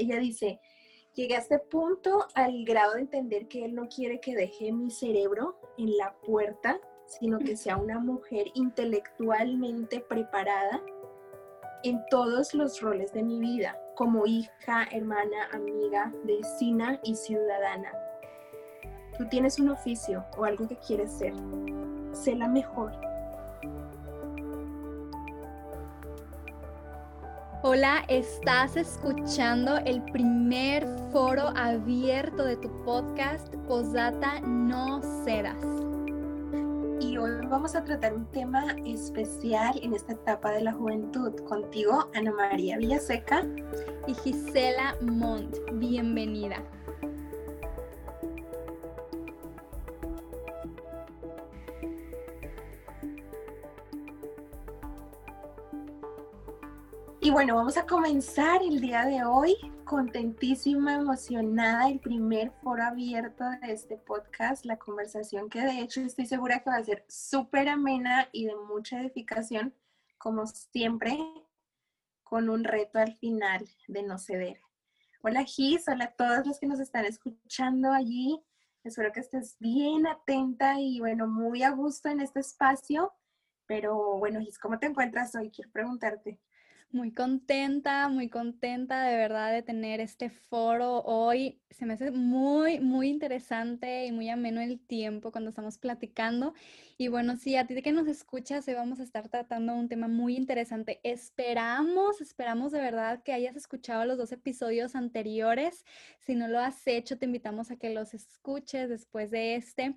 ella 0.00 0.18
dice, 0.18 0.60
llegué 1.14 1.36
a 1.36 1.40
este 1.40 1.58
punto 1.58 2.26
al 2.34 2.64
grado 2.64 2.94
de 2.94 3.00
entender 3.00 3.48
que 3.48 3.64
él 3.64 3.74
no 3.74 3.88
quiere 3.88 4.20
que 4.20 4.34
deje 4.34 4.72
mi 4.72 4.90
cerebro 4.90 5.60
en 5.78 5.96
la 5.96 6.14
puerta, 6.26 6.80
sino 7.06 7.38
que 7.38 7.56
sea 7.56 7.76
una 7.76 7.98
mujer 7.98 8.46
intelectualmente 8.54 10.00
preparada 10.00 10.80
en 11.82 12.00
todos 12.10 12.54
los 12.54 12.80
roles 12.80 13.12
de 13.12 13.22
mi 13.22 13.40
vida, 13.40 13.78
como 13.96 14.26
hija, 14.26 14.86
hermana, 14.92 15.48
amiga, 15.52 16.12
vecina 16.24 17.00
y 17.02 17.14
ciudadana. 17.14 17.92
Tú 19.18 19.26
tienes 19.28 19.58
un 19.58 19.70
oficio 19.70 20.24
o 20.38 20.44
algo 20.44 20.68
que 20.68 20.76
quieres 20.76 21.10
ser. 21.12 21.34
Sé 22.12 22.34
la 22.34 22.48
mejor. 22.48 23.09
Hola, 27.62 28.06
estás 28.08 28.74
escuchando 28.74 29.76
el 29.84 30.02
primer 30.12 30.88
foro 31.12 31.52
abierto 31.54 32.42
de 32.42 32.56
tu 32.56 32.70
podcast 32.84 33.54
Posdata 33.68 34.40
No 34.40 35.02
Cedas. 35.26 35.62
Y 37.00 37.18
hoy 37.18 37.46
vamos 37.50 37.74
a 37.74 37.84
tratar 37.84 38.14
un 38.14 38.24
tema 38.30 38.64
especial 38.86 39.78
en 39.82 39.92
esta 39.92 40.14
etapa 40.14 40.52
de 40.52 40.62
la 40.62 40.72
juventud. 40.72 41.34
Contigo, 41.46 42.08
Ana 42.14 42.32
María 42.32 42.78
Villaseca 42.78 43.44
y 44.06 44.14
Gisela 44.14 44.96
Montt. 45.02 45.54
Bienvenida. 45.74 46.62
Y 57.30 57.32
bueno, 57.32 57.54
vamos 57.54 57.76
a 57.76 57.86
comenzar 57.86 58.60
el 58.60 58.80
día 58.80 59.04
de 59.04 59.22
hoy 59.22 59.56
contentísima, 59.84 60.94
emocionada, 60.94 61.88
el 61.88 62.00
primer 62.00 62.50
foro 62.60 62.82
abierto 62.82 63.44
de 63.62 63.72
este 63.72 63.96
podcast, 63.98 64.64
la 64.64 64.80
conversación 64.80 65.48
que 65.48 65.60
de 65.60 65.78
hecho 65.78 66.00
estoy 66.00 66.26
segura 66.26 66.58
que 66.58 66.70
va 66.70 66.78
a 66.78 66.82
ser 66.82 67.04
súper 67.08 67.68
amena 67.68 68.28
y 68.32 68.46
de 68.46 68.56
mucha 68.56 69.00
edificación, 69.00 69.72
como 70.18 70.44
siempre, 70.48 71.16
con 72.24 72.50
un 72.50 72.64
reto 72.64 72.98
al 72.98 73.14
final 73.14 73.64
de 73.86 74.02
no 74.02 74.18
ceder. 74.18 74.58
Hola 75.22 75.44
Gis, 75.44 75.86
hola 75.86 76.06
a 76.06 76.12
todos 76.16 76.44
los 76.44 76.58
que 76.58 76.66
nos 76.66 76.80
están 76.80 77.04
escuchando 77.04 77.92
allí. 77.92 78.42
Espero 78.82 79.12
que 79.12 79.20
estés 79.20 79.56
bien 79.60 80.04
atenta 80.08 80.80
y 80.80 80.98
bueno, 80.98 81.28
muy 81.28 81.62
a 81.62 81.70
gusto 81.70 82.08
en 82.08 82.22
este 82.22 82.40
espacio. 82.40 83.12
Pero 83.66 84.18
bueno, 84.18 84.40
Gis, 84.40 84.58
¿cómo 84.58 84.80
te 84.80 84.86
encuentras 84.86 85.32
hoy? 85.36 85.52
Quiero 85.52 85.70
preguntarte. 85.70 86.40
Muy 86.92 87.12
contenta, 87.12 88.08
muy 88.08 88.28
contenta 88.28 89.04
de 89.04 89.16
verdad 89.16 89.52
de 89.52 89.62
tener 89.62 90.00
este 90.00 90.28
foro 90.28 91.02
hoy. 91.02 91.60
Se 91.70 91.86
me 91.86 91.92
hace 91.92 92.10
muy, 92.10 92.80
muy 92.80 93.08
interesante 93.08 94.06
y 94.06 94.10
muy 94.10 94.28
ameno 94.28 94.60
el 94.60 94.80
tiempo 94.80 95.30
cuando 95.30 95.50
estamos 95.50 95.78
platicando. 95.78 96.52
Y 96.98 97.06
bueno, 97.06 97.36
sí, 97.36 97.54
a 97.54 97.64
ti 97.64 97.80
que 97.80 97.92
nos 97.92 98.08
escuchas, 98.08 98.66
hoy 98.66 98.74
vamos 98.74 98.98
a 98.98 99.04
estar 99.04 99.28
tratando 99.28 99.72
un 99.76 99.88
tema 99.88 100.08
muy 100.08 100.36
interesante. 100.36 100.98
Esperamos, 101.04 102.20
esperamos 102.20 102.72
de 102.72 102.80
verdad 102.80 103.22
que 103.22 103.34
hayas 103.34 103.54
escuchado 103.54 104.04
los 104.04 104.18
dos 104.18 104.32
episodios 104.32 104.96
anteriores. 104.96 105.84
Si 106.18 106.34
no 106.34 106.48
lo 106.48 106.58
has 106.58 106.84
hecho, 106.88 107.18
te 107.18 107.26
invitamos 107.26 107.70
a 107.70 107.76
que 107.76 107.90
los 107.90 108.14
escuches 108.14 108.88
después 108.88 109.30
de 109.30 109.54
este. 109.54 109.94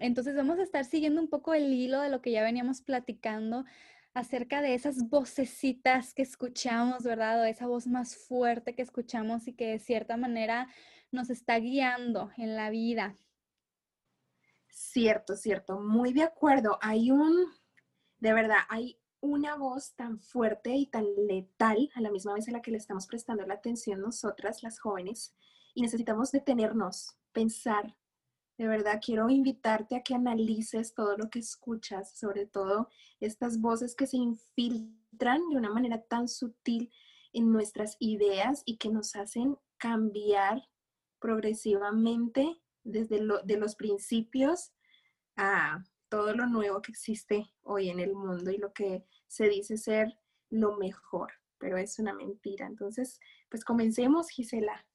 Entonces 0.00 0.34
vamos 0.34 0.58
a 0.58 0.64
estar 0.64 0.84
siguiendo 0.84 1.20
un 1.20 1.28
poco 1.28 1.54
el 1.54 1.72
hilo 1.72 2.00
de 2.00 2.08
lo 2.08 2.20
que 2.20 2.32
ya 2.32 2.42
veníamos 2.42 2.82
platicando 2.82 3.64
acerca 4.14 4.60
de 4.60 4.74
esas 4.74 5.08
vocecitas 5.08 6.14
que 6.14 6.22
escuchamos, 6.22 7.02
¿verdad? 7.02 7.40
O 7.40 7.44
esa 7.44 7.66
voz 7.66 7.86
más 7.86 8.16
fuerte 8.16 8.74
que 8.74 8.82
escuchamos 8.82 9.48
y 9.48 9.54
que 9.54 9.68
de 9.68 9.78
cierta 9.78 10.16
manera 10.16 10.68
nos 11.10 11.30
está 11.30 11.58
guiando 11.58 12.30
en 12.36 12.56
la 12.56 12.70
vida. 12.70 13.16
Cierto, 14.68 15.36
cierto, 15.36 15.80
muy 15.80 16.12
de 16.12 16.22
acuerdo. 16.22 16.78
Hay 16.80 17.10
un, 17.10 17.46
de 18.18 18.32
verdad, 18.32 18.60
hay 18.68 18.98
una 19.20 19.56
voz 19.56 19.94
tan 19.94 20.18
fuerte 20.18 20.74
y 20.74 20.86
tan 20.86 21.06
letal 21.26 21.90
a 21.94 22.00
la 22.00 22.10
misma 22.10 22.34
vez 22.34 22.48
a 22.48 22.52
la 22.52 22.62
que 22.62 22.70
le 22.70 22.78
estamos 22.78 23.06
prestando 23.06 23.46
la 23.46 23.54
atención 23.54 24.00
nosotras, 24.00 24.62
las 24.62 24.80
jóvenes, 24.80 25.34
y 25.74 25.82
necesitamos 25.82 26.32
detenernos, 26.32 27.16
pensar, 27.32 27.96
de 28.62 28.68
verdad, 28.68 29.00
quiero 29.04 29.28
invitarte 29.28 29.96
a 29.96 30.04
que 30.04 30.14
analices 30.14 30.94
todo 30.94 31.16
lo 31.16 31.28
que 31.30 31.40
escuchas, 31.40 32.16
sobre 32.16 32.46
todo 32.46 32.88
estas 33.18 33.60
voces 33.60 33.96
que 33.96 34.06
se 34.06 34.18
infiltran 34.18 35.48
de 35.48 35.56
una 35.56 35.68
manera 35.68 36.00
tan 36.00 36.28
sutil 36.28 36.88
en 37.32 37.50
nuestras 37.50 37.96
ideas 37.98 38.62
y 38.64 38.76
que 38.76 38.88
nos 38.88 39.16
hacen 39.16 39.58
cambiar 39.78 40.62
progresivamente 41.18 42.62
desde 42.84 43.26
de 43.42 43.56
los 43.56 43.74
principios 43.74 44.72
a 45.34 45.82
todo 46.08 46.32
lo 46.32 46.46
nuevo 46.46 46.82
que 46.82 46.92
existe 46.92 47.52
hoy 47.64 47.88
en 47.90 47.98
el 47.98 48.14
mundo 48.14 48.52
y 48.52 48.58
lo 48.58 48.72
que 48.72 49.04
se 49.26 49.48
dice 49.48 49.76
ser 49.76 50.20
lo 50.50 50.76
mejor, 50.76 51.32
pero 51.58 51.78
es 51.78 51.98
una 51.98 52.12
mentira. 52.12 52.66
Entonces, 52.66 53.18
pues 53.50 53.64
comencemos, 53.64 54.28
Gisela. 54.28 54.86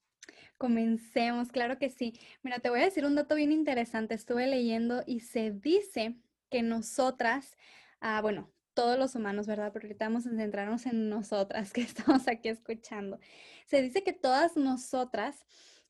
Comencemos, 0.57 1.51
claro 1.51 1.78
que 1.78 1.90
sí. 1.90 2.19
Mira, 2.44 2.59
te 2.59 2.69
voy 2.69 2.81
a 2.81 2.85
decir 2.85 3.06
un 3.06 3.16
dato 3.16 3.35
bien 3.35 3.51
interesante. 3.51 4.16
Estuve 4.16 4.47
leyendo 4.47 5.03
y 5.06 5.19
se 5.19 5.51
dice 5.51 6.16
que 6.50 6.63
nosotras, 6.63 7.57
ah, 8.00 8.22
bueno, 8.22 8.51
todos 8.73 8.97
los 8.97 9.16
humanos, 9.16 9.47
¿verdad? 9.47 9.72
Pero 9.73 9.88
ahorita 9.88 10.06
vamos 10.06 10.28
a 10.28 10.35
centrarnos 10.35 10.85
en 10.85 11.09
nosotras 11.09 11.73
que 11.73 11.81
estamos 11.81 12.28
aquí 12.28 12.50
escuchando. 12.50 13.19
Se 13.66 13.81
dice 13.81 14.03
que 14.03 14.13
todas 14.13 14.56
nosotras, 14.56 15.46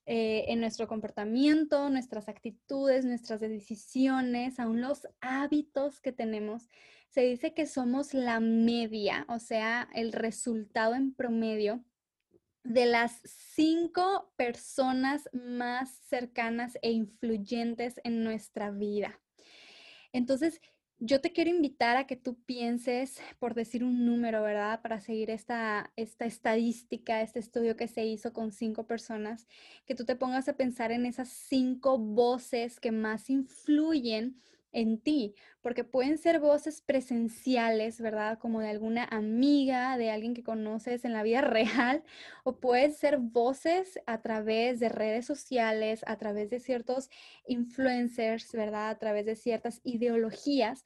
eh, 0.05 0.45
en 0.47 0.61
nuestro 0.61 0.87
comportamiento, 0.87 1.89
nuestras 1.89 2.29
actitudes, 2.29 3.03
nuestras 3.03 3.41
decisiones, 3.41 4.59
aún 4.59 4.81
los 4.81 5.07
hábitos 5.19 5.99
que 5.99 6.13
tenemos, 6.13 6.69
se 7.09 7.21
dice 7.21 7.53
que 7.53 7.65
somos 7.65 8.13
la 8.13 8.39
media, 8.39 9.25
o 9.29 9.39
sea, 9.39 9.89
el 9.93 10.13
resultado 10.13 10.95
en 10.95 11.13
promedio 11.13 11.83
de 12.67 12.85
las 12.85 13.21
cinco 13.55 14.33
personas 14.35 15.29
más 15.31 15.89
cercanas 16.09 16.77
e 16.81 16.91
influyentes 16.91 18.01
en 18.03 18.25
nuestra 18.25 18.71
vida. 18.71 19.21
Entonces, 20.11 20.59
yo 20.99 21.21
te 21.21 21.31
quiero 21.31 21.49
invitar 21.49 21.95
a 21.95 22.07
que 22.07 22.17
tú 22.17 22.41
pienses, 22.43 23.21
por 23.39 23.53
decir 23.53 23.83
un 23.83 24.05
número, 24.05 24.41
¿verdad? 24.41 24.81
Para 24.81 24.99
seguir 24.99 25.29
esta, 25.29 25.93
esta 25.95 26.25
estadística, 26.25 27.21
este 27.21 27.39
estudio 27.39 27.77
que 27.77 27.87
se 27.87 28.05
hizo 28.05 28.33
con 28.33 28.51
cinco 28.51 28.85
personas, 28.85 29.47
que 29.85 29.95
tú 29.95 30.03
te 30.03 30.17
pongas 30.17 30.49
a 30.49 30.57
pensar 30.57 30.91
en 30.91 31.05
esas 31.05 31.29
cinco 31.29 31.97
voces 31.97 32.81
que 32.81 32.91
más 32.91 33.29
influyen 33.29 34.41
en 34.71 34.99
ti, 34.99 35.35
porque 35.61 35.83
pueden 35.83 36.17
ser 36.17 36.39
voces 36.39 36.81
presenciales, 36.81 37.99
¿verdad? 38.01 38.37
Como 38.39 38.59
de 38.61 38.69
alguna 38.69 39.05
amiga, 39.05 39.97
de 39.97 40.11
alguien 40.11 40.33
que 40.33 40.43
conoces 40.43 41.05
en 41.05 41.13
la 41.13 41.23
vida 41.23 41.41
real, 41.41 42.03
o 42.43 42.59
pueden 42.59 42.93
ser 42.93 43.17
voces 43.17 43.99
a 44.05 44.21
través 44.21 44.79
de 44.79 44.89
redes 44.89 45.25
sociales, 45.25 46.01
a 46.07 46.17
través 46.17 46.49
de 46.49 46.59
ciertos 46.59 47.09
influencers, 47.47 48.51
¿verdad? 48.53 48.89
A 48.89 48.97
través 48.97 49.25
de 49.25 49.35
ciertas 49.35 49.81
ideologías, 49.83 50.83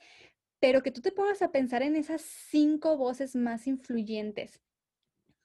pero 0.60 0.84
que 0.84 0.92
tú 0.92 1.02
te 1.02 1.12
pongas 1.12 1.42
a 1.42 1.52
pensar 1.52 1.82
en 1.82 1.96
esas 1.96 2.22
cinco 2.22 2.98
voces 2.98 3.36
más 3.36 3.68
influyentes, 3.68 4.62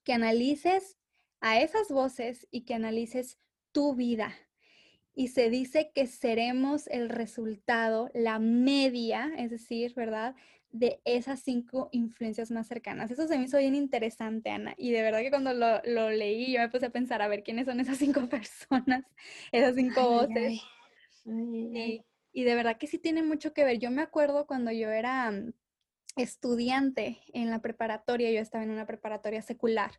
que 0.05 0.13
analices 0.13 0.99
a 1.41 1.61
esas 1.61 1.89
voces 1.89 2.47
y 2.51 2.65
que 2.65 2.75
analices 2.75 3.39
tu 3.73 3.95
vida, 3.95 4.35
y 5.19 5.29
se 5.29 5.49
dice 5.49 5.91
que 5.95 6.07
seremos 6.07 6.87
el 6.89 7.09
resultado, 7.09 8.11
la 8.13 8.39
media, 8.39 9.33
es 9.39 9.51
decir, 9.51 9.95
¿verdad? 9.95 10.37
De 10.73 11.01
esas 11.07 11.41
cinco 11.41 11.89
influencias 11.91 12.51
más 12.51 12.67
cercanas. 12.67 13.11
Eso 13.11 13.27
se 13.27 13.39
me 13.39 13.45
hizo 13.45 13.57
bien 13.57 13.75
interesante, 13.75 14.51
Ana. 14.51 14.75
Y 14.77 14.93
de 14.93 15.01
verdad 15.01 15.21
que 15.21 15.31
cuando 15.31 15.55
lo, 15.55 16.11
leí, 16.11 16.53
yo 16.53 16.61
me 16.61 16.69
puse 16.69 16.87
a 16.87 16.91
pensar 16.91 17.23
a 17.23 17.29
ver 17.29 17.43
quiénes 17.43 17.65
son 17.65 17.81
esas 17.81 17.97
cinco 17.97 18.21
personas, 18.29 19.05
esas 19.53 19.75
cinco 19.75 20.07
voces. 20.07 20.61
y, 21.25 22.05
y 22.33 22.45
de 22.45 22.55
verdad 22.55 22.77
que 22.77 22.87
sí 22.87 22.99
tiene 22.99 23.23
mucho 23.23 23.55
que 23.55 23.65
ver. 23.65 23.79
Yo 23.79 23.91
me 23.91 24.03
acuerdo 24.03 24.47
cuando 24.47 24.71
yo 24.71 24.91
era 24.91 25.33
estudiante 26.17 27.21
en 27.33 27.51
la 27.51 27.61
preparatoria, 27.61 28.31
yo 28.31 28.41
estaba 28.41 28.65
en 28.65 28.71
una 28.71 28.87
preparatoria 28.87 29.43
secular, 29.43 29.93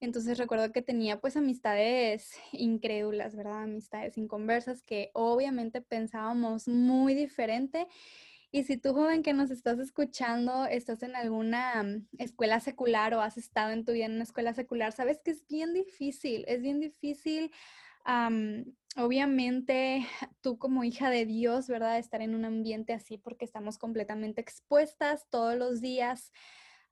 entonces 0.00 0.38
recuerdo 0.38 0.70
que 0.72 0.82
tenía 0.82 1.20
pues 1.20 1.36
amistades 1.36 2.32
incrédulas, 2.52 3.34
¿verdad? 3.34 3.62
Amistades 3.62 4.18
inconversas 4.18 4.82
que 4.82 5.10
obviamente 5.14 5.80
pensábamos 5.80 6.68
muy 6.68 7.14
diferente. 7.14 7.86
Y 8.54 8.64
si 8.64 8.76
tú, 8.76 8.92
joven 8.92 9.22
que 9.22 9.32
nos 9.32 9.50
estás 9.50 9.78
escuchando, 9.78 10.66
estás 10.66 11.02
en 11.02 11.16
alguna 11.16 11.82
mm, 11.82 12.08
escuela 12.18 12.60
secular 12.60 13.14
o 13.14 13.22
has 13.22 13.38
estado 13.38 13.70
en 13.70 13.86
tu 13.86 13.92
vida 13.92 14.04
en 14.04 14.12
una 14.12 14.24
escuela 14.24 14.52
secular, 14.52 14.92
sabes 14.92 15.20
que 15.24 15.30
es 15.30 15.46
bien 15.46 15.72
difícil, 15.72 16.44
es 16.46 16.60
bien 16.60 16.78
difícil 16.78 17.50
obviamente 18.96 20.06
tú 20.40 20.58
como 20.58 20.84
hija 20.84 21.10
de 21.10 21.26
Dios, 21.26 21.68
¿verdad? 21.68 21.98
Estar 21.98 22.22
en 22.22 22.34
un 22.34 22.44
ambiente 22.44 22.92
así 22.92 23.18
porque 23.18 23.44
estamos 23.44 23.78
completamente 23.78 24.40
expuestas 24.40 25.26
todos 25.30 25.56
los 25.56 25.80
días 25.80 26.32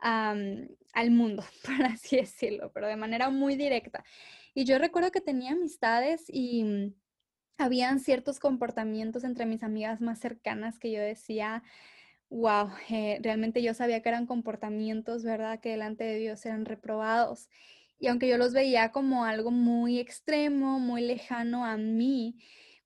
al 0.03 1.11
mundo, 1.11 1.45
por 1.65 1.85
así 1.85 2.17
decirlo, 2.17 2.73
pero 2.73 2.87
de 2.87 2.97
manera 2.97 3.31
muy 3.31 3.57
directa. 3.57 4.05
Y 4.55 4.65
yo 4.65 4.79
recuerdo 4.79 5.11
que 5.11 5.21
tenía 5.21 5.53
amistades 5.53 6.25
y 6.29 6.65
mm, 6.65 6.95
habían 7.59 8.01
ciertos 8.01 8.39
comportamientos 8.41 9.25
entre 9.25 9.47
mis 9.47 9.63
amigas 9.63 10.01
más 10.01 10.19
cercanas 10.19 10.79
que 10.79 10.91
yo 10.91 11.01
decía, 11.01 11.63
wow, 12.31 12.71
eh, 12.89 13.19
realmente 13.23 13.63
yo 13.63 13.75
sabía 13.75 14.03
que 14.03 14.09
eran 14.09 14.27
comportamientos, 14.27 15.25
¿verdad? 15.25 15.61
Que 15.61 15.71
delante 15.71 16.05
de 16.05 16.19
Dios 16.19 16.45
eran 16.47 16.65
reprobados. 16.65 17.49
Y 18.01 18.09
aunque 18.09 18.29
yo 18.29 18.39
los 18.39 18.55
veía 18.55 18.91
como 18.91 19.25
algo 19.25 19.51
muy 19.51 19.99
extremo, 19.99 20.81
muy 20.81 21.03
lejano 21.03 21.65
a 21.65 21.77
mí, 21.77 22.39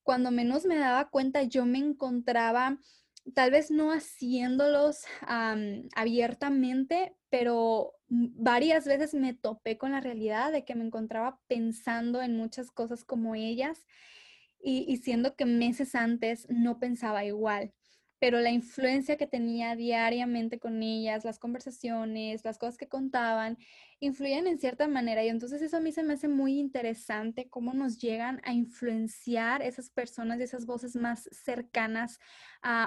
cuando 0.03 0.29
menos 0.29 0.65
me 0.65 0.77
daba 0.77 1.09
cuenta 1.09 1.41
yo 1.43 1.65
me 1.65 1.79
encontraba 1.79 2.77
tal 3.33 3.49
vez 3.49 3.71
no 3.71 3.91
haciéndolos 3.91 5.05
abiertamente, 5.95 7.15
pero 7.29 7.93
varias 8.07 8.85
veces 8.85 9.15
me 9.15 9.33
topé 9.33 9.79
con 9.79 9.93
la 9.93 10.01
realidad 10.01 10.51
de 10.51 10.63
que 10.63 10.75
me 10.75 10.85
encontraba 10.85 11.39
pensando 11.47 12.21
en 12.21 12.37
muchas 12.37 12.69
cosas 12.69 13.03
como 13.03 13.33
ellas 13.33 13.85
y 14.61 14.97
siendo 14.97 15.35
que 15.35 15.45
meses 15.45 15.95
antes 15.95 16.45
no 16.49 16.77
pensaba 16.79 17.25
igual 17.25 17.73
pero 18.19 18.39
la 18.39 18.51
influencia 18.51 19.17
que 19.17 19.27
tenía 19.27 19.75
diariamente 19.75 20.59
con 20.59 20.81
ellas, 20.81 21.25
las 21.25 21.39
conversaciones, 21.39 22.43
las 22.45 22.57
cosas 22.57 22.77
que 22.77 22.87
contaban, 22.87 23.57
influyen 23.99 24.47
en 24.47 24.57
cierta 24.57 24.87
manera. 24.87 25.23
Y 25.23 25.29
entonces 25.29 25.61
eso 25.61 25.77
a 25.77 25.79
mí 25.81 25.91
se 25.91 26.03
me 26.03 26.13
hace 26.13 26.27
muy 26.27 26.59
interesante 26.59 27.49
cómo 27.49 27.73
nos 27.73 27.97
llegan 27.99 28.41
a 28.43 28.53
influenciar 28.53 29.61
esas 29.61 29.89
personas 29.89 30.39
y 30.39 30.43
esas 30.43 30.65
voces 30.65 30.95
más 30.95 31.29
cercanas 31.31 32.19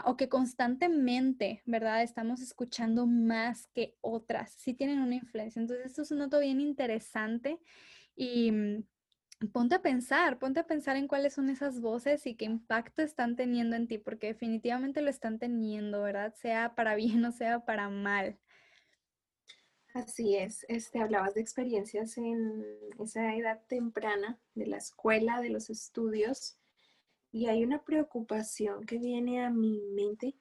o 0.05 0.17
que 0.17 0.29
constantemente, 0.29 1.63
¿verdad? 1.67 2.03
Estamos 2.03 2.41
escuchando 2.41 3.07
más 3.07 3.69
que 3.75 3.97
otras. 4.01 4.53
Sí 4.53 4.75
tienen 4.75 5.01
una 5.01 5.17
influencia. 5.17 5.61
Entonces 5.61 5.87
esto 5.87 6.03
es 6.03 6.11
un 6.11 6.19
noto 6.19 6.41
bien 6.41 6.61
interesante 6.61 7.59
y 8.17 8.51
mm, 8.51 8.85
ponte 9.47 9.77
a 9.77 9.83
pensar, 9.83 10.39
ponte 10.39 10.61
a 10.61 10.67
pensar 10.67 10.97
en 10.97 11.07
cuáles 11.07 11.35
son 11.35 11.49
esas 11.49 11.81
voces 11.81 12.27
y 12.27 12.35
qué 12.35 12.45
impacto 12.45 13.03
están 13.03 13.37
teniendo 13.37 13.77
en 13.77 13.87
ti, 13.87 13.99
porque 13.99 14.29
definitivamente 14.29 15.01
lo 15.01 15.11
están 15.11 15.39
teniendo, 15.39 16.03
¿verdad? 16.03 16.35
Sea 16.35 16.75
para 16.75 16.95
bien 16.97 17.25
o 17.25 17.33
sea 17.33 17.65
para 17.65 17.89
mal. 17.89 18.39
Así 19.95 20.37
es, 20.37 20.65
este, 20.69 21.01
hablabas 21.01 21.35
de 21.35 21.41
experiencias 21.41 22.19
en 22.19 22.65
esa 23.01 23.35
edad 23.35 23.61
temprana 23.69 24.39
de 24.55 24.67
la 24.67 24.77
escuela, 24.77 25.41
de 25.41 25.51
los 25.51 25.71
estudios, 25.71 26.59
y 27.33 27.47
hay 27.47 27.65
una 27.65 27.83
preocupación 27.83 28.85
que 28.85 28.99
viene 28.99 29.45
a 29.45 29.51
mi 29.51 29.81
mente 29.95 30.37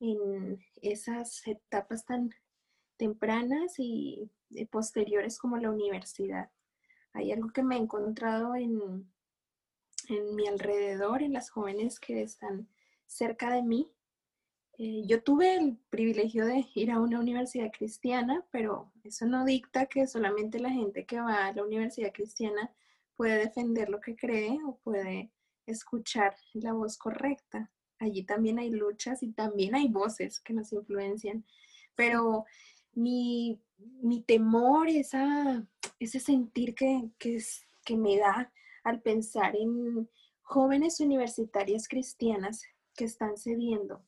en 0.00 0.58
esas 0.82 1.46
etapas 1.46 2.04
tan 2.04 2.30
tempranas 2.96 3.74
y 3.78 4.30
posteriores 4.70 5.38
como 5.38 5.56
la 5.56 5.70
universidad 5.70 6.50
hay 7.18 7.32
algo 7.32 7.50
que 7.50 7.62
me 7.62 7.76
he 7.76 7.78
encontrado 7.78 8.54
en, 8.54 9.10
en 10.08 10.36
mi 10.36 10.46
alrededor, 10.46 11.22
en 11.22 11.32
las 11.32 11.50
jóvenes 11.50 11.98
que 11.98 12.22
están 12.22 12.68
cerca 13.06 13.50
de 13.50 13.62
mí. 13.62 13.92
Eh, 14.78 15.02
yo 15.04 15.22
tuve 15.22 15.56
el 15.56 15.76
privilegio 15.90 16.46
de 16.46 16.64
ir 16.74 16.92
a 16.92 17.00
una 17.00 17.18
universidad 17.18 17.72
cristiana, 17.76 18.46
pero 18.52 18.92
eso 19.02 19.26
no 19.26 19.44
dicta 19.44 19.86
que 19.86 20.06
solamente 20.06 20.60
la 20.60 20.70
gente 20.70 21.04
que 21.04 21.20
va 21.20 21.46
a 21.46 21.52
la 21.52 21.64
universidad 21.64 22.12
cristiana 22.12 22.72
puede 23.16 23.38
defender 23.38 23.90
lo 23.90 24.00
que 24.00 24.14
cree 24.14 24.56
o 24.64 24.76
puede 24.76 25.32
escuchar 25.66 26.36
la 26.52 26.72
voz 26.72 26.96
correcta. 26.96 27.72
Allí 27.98 28.22
también 28.22 28.60
hay 28.60 28.70
luchas 28.70 29.24
y 29.24 29.32
también 29.32 29.74
hay 29.74 29.88
voces 29.88 30.38
que 30.38 30.52
nos 30.52 30.72
influencian, 30.72 31.44
pero 31.96 32.44
mi, 32.92 33.60
mi 33.78 34.22
temor, 34.22 34.88
esa, 34.88 35.66
ese 35.98 36.20
sentir 36.20 36.74
que, 36.74 37.10
que, 37.18 37.38
que 37.84 37.96
me 37.96 38.18
da 38.18 38.52
al 38.84 39.00
pensar 39.02 39.56
en 39.56 40.08
jóvenes 40.42 41.00
universitarias 41.00 41.88
cristianas 41.88 42.62
que 42.94 43.04
están 43.04 43.36
cediendo, 43.36 44.04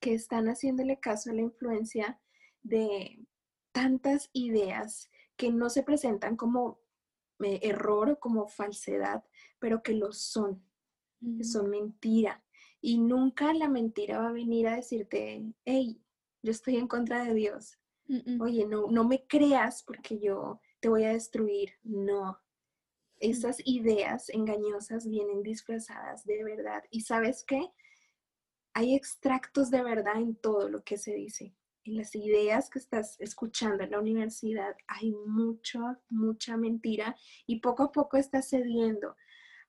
que 0.00 0.14
están 0.14 0.46
haciéndole 0.46 0.98
caso 0.98 1.30
a 1.30 1.34
la 1.34 1.42
influencia 1.42 2.20
de 2.62 3.24
tantas 3.72 4.30
ideas 4.32 5.10
que 5.36 5.50
no 5.50 5.70
se 5.70 5.82
presentan 5.82 6.36
como 6.36 6.80
eh, 7.42 7.60
error 7.62 8.10
o 8.10 8.20
como 8.20 8.48
falsedad, 8.48 9.24
pero 9.58 9.82
que 9.82 9.94
lo 9.94 10.12
son, 10.12 10.64
que 11.36 11.44
son 11.44 11.70
mentira. 11.70 12.44
Y 12.80 12.98
nunca 12.98 13.52
la 13.54 13.68
mentira 13.68 14.18
va 14.18 14.28
a 14.28 14.32
venir 14.32 14.66
a 14.68 14.76
decirte, 14.76 15.44
hey, 15.64 16.00
yo 16.42 16.50
estoy 16.50 16.76
en 16.76 16.88
contra 16.88 17.24
de 17.24 17.34
Dios, 17.34 17.78
oye, 18.40 18.66
no, 18.66 18.88
no 18.90 19.04
me 19.04 19.26
creas 19.26 19.82
porque 19.82 20.18
yo 20.18 20.60
te 20.80 20.88
voy 20.88 21.04
a 21.04 21.12
destruir. 21.12 21.70
No. 21.82 22.38
Esas 23.18 23.58
ideas 23.64 24.28
engañosas 24.30 25.08
vienen 25.08 25.42
disfrazadas 25.42 26.24
de 26.24 26.42
verdad. 26.42 26.82
¿Y 26.90 27.02
sabes 27.02 27.44
qué? 27.44 27.70
Hay 28.74 28.94
extractos 28.94 29.70
de 29.70 29.82
verdad 29.82 30.16
en 30.16 30.34
todo 30.34 30.68
lo 30.68 30.82
que 30.82 30.96
se 30.98 31.14
dice. 31.14 31.54
En 31.84 31.96
las 31.96 32.14
ideas 32.14 32.70
que 32.70 32.78
estás 32.78 33.16
escuchando 33.20 33.82
en 33.84 33.90
la 33.90 34.00
universidad 34.00 34.76
hay 34.86 35.12
mucha, 35.12 36.00
mucha 36.08 36.56
mentira 36.56 37.16
y 37.46 37.60
poco 37.60 37.84
a 37.84 37.92
poco 37.92 38.16
está 38.16 38.40
cediendo. 38.40 39.16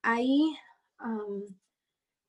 Hay 0.01 0.55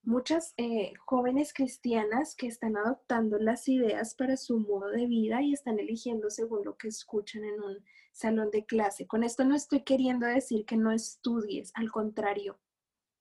muchas 0.07 0.55
eh, 0.57 0.93
jóvenes 0.99 1.53
cristianas 1.53 2.35
que 2.35 2.47
están 2.47 2.77
adoptando 2.77 3.39
las 3.39 3.69
ideas 3.69 4.15
para 4.15 4.37
su 4.37 4.59
modo 4.61 4.89
de 4.89 5.07
vida 5.07 5.43
y 5.43 5.53
están 5.53 5.79
eligiendo 5.79 6.31
según 6.31 6.65
lo 6.65 6.77
que 6.77 6.89
escuchan 6.89 7.45
en 7.45 7.63
un 7.63 7.85
salón 8.13 8.51
de 8.51 8.65
clase. 8.65 9.07
Con 9.07 9.25
esto 9.25 9.45
no 9.45 9.55
estoy 9.55 9.83
queriendo 9.83 10.27
decir 10.27 10.65
que 10.65 10.77
no 10.77 10.93
estudies, 10.93 11.73
al 11.75 11.91
contrario, 11.91 12.59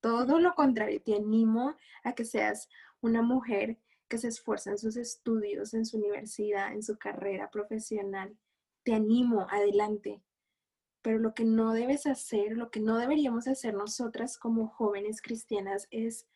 todo 0.01 0.39
lo 0.39 0.53
contrario, 0.53 1.01
te 1.01 1.15
animo 1.15 1.77
a 2.03 2.13
que 2.13 2.25
seas 2.25 2.67
una 2.99 3.21
mujer 3.21 3.79
que 4.09 4.17
se 4.17 4.27
esfuerza 4.27 4.71
en 4.71 4.77
sus 4.77 4.97
estudios, 4.97 5.73
en 5.73 5.85
su 5.85 5.97
universidad, 5.97 6.73
en 6.73 6.83
su 6.83 6.97
carrera 6.97 7.49
profesional. 7.49 8.37
Te 8.83 8.93
animo, 8.93 9.47
adelante. 9.49 10.21
Pero 11.01 11.19
lo 11.19 11.33
que 11.33 11.45
no 11.45 11.73
debes 11.73 12.05
hacer, 12.05 12.57
lo 12.57 12.69
que 12.69 12.81
no 12.81 12.97
deberíamos 12.97 13.47
hacer 13.47 13.73
nosotras 13.73 14.37
como 14.37 14.67
jóvenes 14.67 15.21
cristianas 15.21 15.87
es 15.89 16.27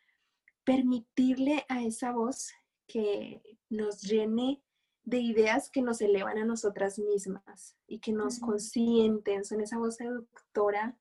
permitirle 0.68 1.64
a 1.70 1.82
esa 1.82 2.12
voz 2.12 2.52
que 2.86 3.40
nos 3.70 4.02
llene 4.02 4.62
de 5.02 5.16
ideas 5.16 5.70
que 5.70 5.80
nos 5.80 6.02
elevan 6.02 6.36
a 6.36 6.44
nosotras 6.44 6.98
mismas 6.98 7.74
y 7.86 8.00
que 8.00 8.12
nos 8.12 8.38
consienten, 8.38 9.46
son 9.46 9.62
esa 9.62 9.78
voz 9.78 9.96
seductora. 9.96 10.98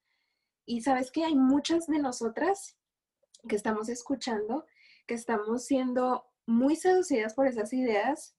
Y 0.66 0.84
sabes 0.84 1.12
que 1.12 1.26
hay 1.26 1.36
muchas 1.36 1.88
de 1.88 2.00
nosotras 2.00 2.78
que 3.46 3.58
estamos 3.58 3.90
escuchando, 3.90 4.66
que 5.06 5.16
estamos 5.16 5.66
siendo 5.66 6.26
muy 6.46 6.78
seducidas 6.78 7.34
por 7.34 7.46
esas 7.46 7.74
ideas 7.74 8.38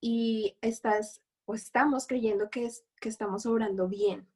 y 0.00 0.56
estás 0.62 1.20
o 1.44 1.54
estamos 1.54 2.06
creyendo 2.06 2.48
que, 2.48 2.64
es, 2.64 2.86
que 3.02 3.10
estamos 3.10 3.44
obrando 3.44 3.86
bien, 3.86 4.26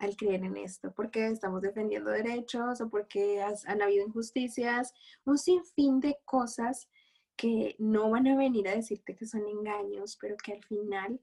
al 0.00 0.16
creer 0.16 0.42
en 0.44 0.56
esto, 0.56 0.92
porque 0.92 1.28
estamos 1.28 1.60
defendiendo 1.60 2.10
derechos 2.10 2.80
o 2.80 2.88
porque 2.88 3.42
han 3.42 3.82
habido 3.82 4.06
injusticias, 4.06 4.92
un 5.24 5.38
sinfín 5.38 6.00
de 6.00 6.18
cosas 6.24 6.88
que 7.36 7.76
no 7.78 8.10
van 8.10 8.26
a 8.26 8.36
venir 8.36 8.68
a 8.68 8.74
decirte 8.74 9.14
que 9.14 9.26
son 9.26 9.46
engaños, 9.46 10.16
pero 10.20 10.36
que 10.36 10.54
al 10.54 10.64
final, 10.64 11.20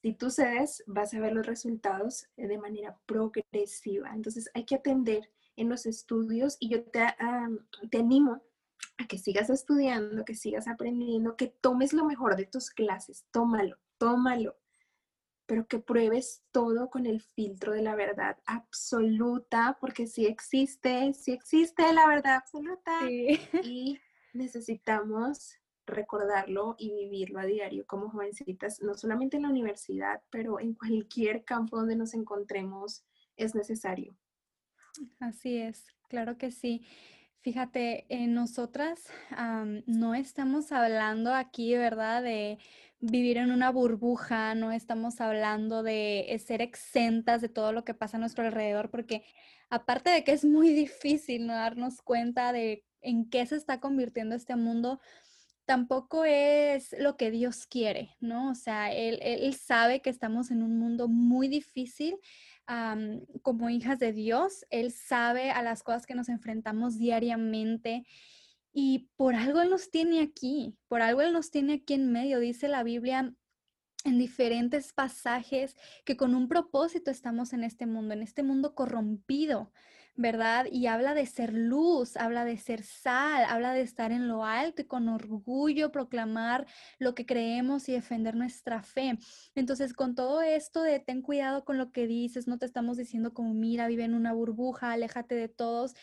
si 0.00 0.14
tú 0.14 0.30
cedes, 0.30 0.82
vas 0.86 1.12
a 1.12 1.20
ver 1.20 1.32
los 1.32 1.46
resultados 1.46 2.28
de 2.36 2.58
manera 2.58 2.98
progresiva. 3.06 4.12
Entonces 4.14 4.48
hay 4.54 4.64
que 4.64 4.76
atender 4.76 5.30
en 5.56 5.68
los 5.68 5.86
estudios 5.86 6.56
y 6.60 6.70
yo 6.70 6.84
te, 6.84 7.04
te 7.90 7.98
animo 7.98 8.42
a 8.98 9.06
que 9.06 9.18
sigas 9.18 9.50
estudiando, 9.50 10.24
que 10.24 10.34
sigas 10.34 10.68
aprendiendo, 10.68 11.36
que 11.36 11.48
tomes 11.48 11.92
lo 11.92 12.04
mejor 12.04 12.36
de 12.36 12.46
tus 12.46 12.70
clases, 12.70 13.26
tómalo, 13.32 13.76
tómalo 13.98 14.56
pero 15.52 15.66
que 15.66 15.80
pruebes 15.80 16.42
todo 16.50 16.88
con 16.88 17.04
el 17.04 17.20
filtro 17.20 17.72
de 17.74 17.82
la 17.82 17.94
verdad 17.94 18.38
absoluta, 18.46 19.76
porque 19.82 20.06
sí 20.06 20.24
existe, 20.24 21.12
sí 21.12 21.32
existe 21.32 21.92
la 21.92 22.06
verdad 22.06 22.36
absoluta 22.36 23.00
y 23.62 23.98
necesitamos 24.32 25.58
recordarlo 25.84 26.74
y 26.78 26.94
vivirlo 26.94 27.38
a 27.38 27.44
diario 27.44 27.84
como 27.86 28.08
jovencitas, 28.08 28.80
no 28.80 28.94
solamente 28.94 29.36
en 29.36 29.42
la 29.42 29.50
universidad, 29.50 30.22
pero 30.30 30.58
en 30.58 30.72
cualquier 30.72 31.44
campo 31.44 31.76
donde 31.76 31.96
nos 31.96 32.14
encontremos 32.14 33.04
es 33.36 33.54
necesario. 33.54 34.16
Así 35.20 35.58
es, 35.58 35.84
claro 36.08 36.38
que 36.38 36.50
sí. 36.50 36.86
Fíjate, 37.42 38.06
nosotras 38.28 39.00
no 39.86 40.14
estamos 40.14 40.70
hablando 40.70 41.34
aquí, 41.34 41.74
¿verdad? 41.74 42.22
De 42.22 42.58
vivir 43.00 43.36
en 43.36 43.50
una 43.50 43.70
burbuja, 43.70 44.54
no 44.54 44.70
estamos 44.70 45.20
hablando 45.20 45.82
de 45.82 46.40
ser 46.46 46.62
exentas 46.62 47.40
de 47.40 47.48
todo 47.48 47.72
lo 47.72 47.84
que 47.84 47.94
pasa 47.94 48.16
a 48.16 48.20
nuestro 48.20 48.44
alrededor, 48.44 48.90
porque 48.90 49.24
aparte 49.70 50.10
de 50.10 50.22
que 50.22 50.30
es 50.30 50.44
muy 50.44 50.72
difícil 50.72 51.44
no 51.48 51.54
darnos 51.54 52.00
cuenta 52.00 52.52
de 52.52 52.84
en 53.00 53.28
qué 53.28 53.44
se 53.44 53.56
está 53.56 53.80
convirtiendo 53.80 54.36
este 54.36 54.54
mundo, 54.54 55.00
tampoco 55.64 56.24
es 56.24 56.94
lo 56.98 57.16
que 57.16 57.32
Dios 57.32 57.66
quiere, 57.66 58.14
¿no? 58.20 58.50
O 58.50 58.54
sea, 58.54 58.92
él, 58.92 59.18
él, 59.22 59.54
sabe 59.54 60.00
que 60.00 60.10
estamos 60.10 60.52
en 60.52 60.62
un 60.62 60.78
mundo 60.78 61.08
muy 61.08 61.48
difícil, 61.48 62.16
como 63.42 63.70
hijas 63.70 63.98
de 63.98 64.12
Dios. 64.12 64.64
Él 64.70 64.92
sabe 64.92 65.50
a 65.50 65.62
las 65.62 65.82
cosas 65.82 66.06
que 66.06 66.14
nos 66.14 66.28
enfrentamos 66.28 66.98
diariamente. 66.98 68.06
Y 68.72 69.10
por 69.16 69.34
algo 69.34 69.60
Él 69.60 69.70
nos 69.70 69.90
tiene 69.90 70.20
aquí, 70.20 70.78
por 70.88 71.02
algo 71.02 71.20
Él 71.20 71.32
nos 71.32 71.50
tiene 71.50 71.74
aquí 71.74 71.94
en 71.94 72.10
medio. 72.10 72.40
Dice 72.40 72.68
la 72.68 72.82
Biblia 72.82 73.34
en 74.04 74.18
diferentes 74.18 74.92
pasajes 74.92 75.76
que 76.04 76.16
con 76.16 76.34
un 76.34 76.48
propósito 76.48 77.10
estamos 77.10 77.52
en 77.52 77.64
este 77.64 77.86
mundo, 77.86 78.14
en 78.14 78.22
este 78.22 78.42
mundo 78.42 78.74
corrompido, 78.74 79.72
¿verdad? 80.14 80.66
Y 80.70 80.86
habla 80.86 81.14
de 81.14 81.26
ser 81.26 81.52
luz, 81.54 82.16
habla 82.16 82.44
de 82.44 82.58
ser 82.58 82.82
sal, 82.82 83.44
habla 83.48 83.72
de 83.72 83.80
estar 83.80 84.12
en 84.12 84.28
lo 84.28 84.44
alto 84.44 84.82
y 84.82 84.86
con 84.86 85.08
orgullo 85.08 85.90
proclamar 85.90 86.66
lo 86.98 87.14
que 87.14 87.26
creemos 87.26 87.88
y 87.88 87.92
defender 87.92 88.34
nuestra 88.34 88.82
fe. 88.82 89.18
Entonces, 89.54 89.94
con 89.94 90.14
todo 90.14 90.42
esto 90.42 90.82
de 90.82 91.00
ten 91.00 91.22
cuidado 91.22 91.64
con 91.64 91.78
lo 91.78 91.92
que 91.92 92.06
dices, 92.06 92.46
no 92.46 92.58
te 92.58 92.66
estamos 92.66 92.96
diciendo 92.96 93.32
como, 93.32 93.54
mira, 93.54 93.88
vive 93.88 94.04
en 94.04 94.14
una 94.14 94.32
burbuja, 94.32 94.92
aléjate 94.92 95.34
de 95.34 95.48
todos, 95.48 95.94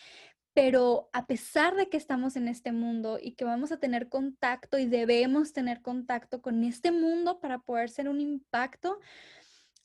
pero 0.53 1.09
a 1.13 1.25
pesar 1.25 1.75
de 1.75 1.89
que 1.89 1.97
estamos 1.97 2.35
en 2.35 2.47
este 2.47 2.71
mundo 2.71 3.19
y 3.21 3.33
que 3.33 3.45
vamos 3.45 3.71
a 3.71 3.79
tener 3.79 4.09
contacto 4.09 4.77
y 4.77 4.87
debemos 4.87 5.53
tener 5.53 5.81
contacto 5.81 6.41
con 6.41 6.63
este 6.63 6.91
mundo 6.91 7.39
para 7.39 7.59
poder 7.59 7.89
ser 7.89 8.09
un 8.09 8.19
impacto, 8.19 8.99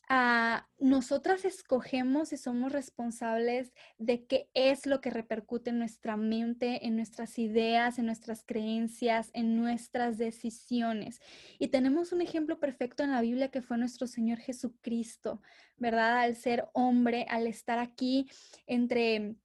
Ah, 0.08 0.68
nosotras 0.78 1.44
escogemos 1.44 2.32
y 2.32 2.36
somos 2.36 2.72
responsables 2.72 3.72
de 3.98 4.26
qué 4.26 4.50
es 4.52 4.86
lo 4.86 5.00
que 5.00 5.10
repercute 5.10 5.70
en 5.70 5.78
nuestra 5.78 6.16
mente, 6.16 6.86
en 6.86 6.96
nuestras 6.96 7.38
ideas, 7.38 7.98
en 7.98 8.06
nuestras 8.06 8.44
creencias, 8.44 9.30
en 9.32 9.56
nuestras 9.56 10.18
decisiones. 10.18 11.20
Y 11.58 11.68
tenemos 11.68 12.12
un 12.12 12.20
ejemplo 12.20 12.60
perfecto 12.60 13.02
en 13.02 13.12
la 13.12 13.22
Biblia 13.22 13.50
que 13.50 13.62
fue 13.62 13.78
nuestro 13.78 14.06
Señor 14.06 14.38
Jesucristo, 14.38 15.40
¿verdad? 15.78 16.20
Al 16.20 16.36
ser 16.36 16.68
hombre, 16.74 17.26
al 17.30 17.46
estar 17.46 17.78
aquí 17.78 18.28
entre 18.66 19.36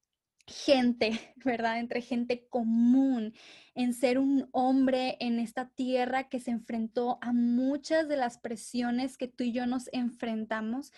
gente, 0.49 1.33
¿verdad? 1.45 1.79
Entre 1.79 2.01
gente 2.01 2.47
común, 2.49 3.33
en 3.75 3.93
ser 3.93 4.19
un 4.19 4.49
hombre 4.51 5.17
en 5.19 5.39
esta 5.39 5.69
tierra 5.69 6.27
que 6.27 6.39
se 6.39 6.51
enfrentó 6.51 7.17
a 7.21 7.31
muchas 7.31 8.07
de 8.09 8.17
las 8.17 8.37
presiones 8.37 9.17
que 9.17 9.27
tú 9.27 9.43
y 9.43 9.51
yo 9.51 9.65
nos 9.65 9.89
enfrentamos, 9.93 10.91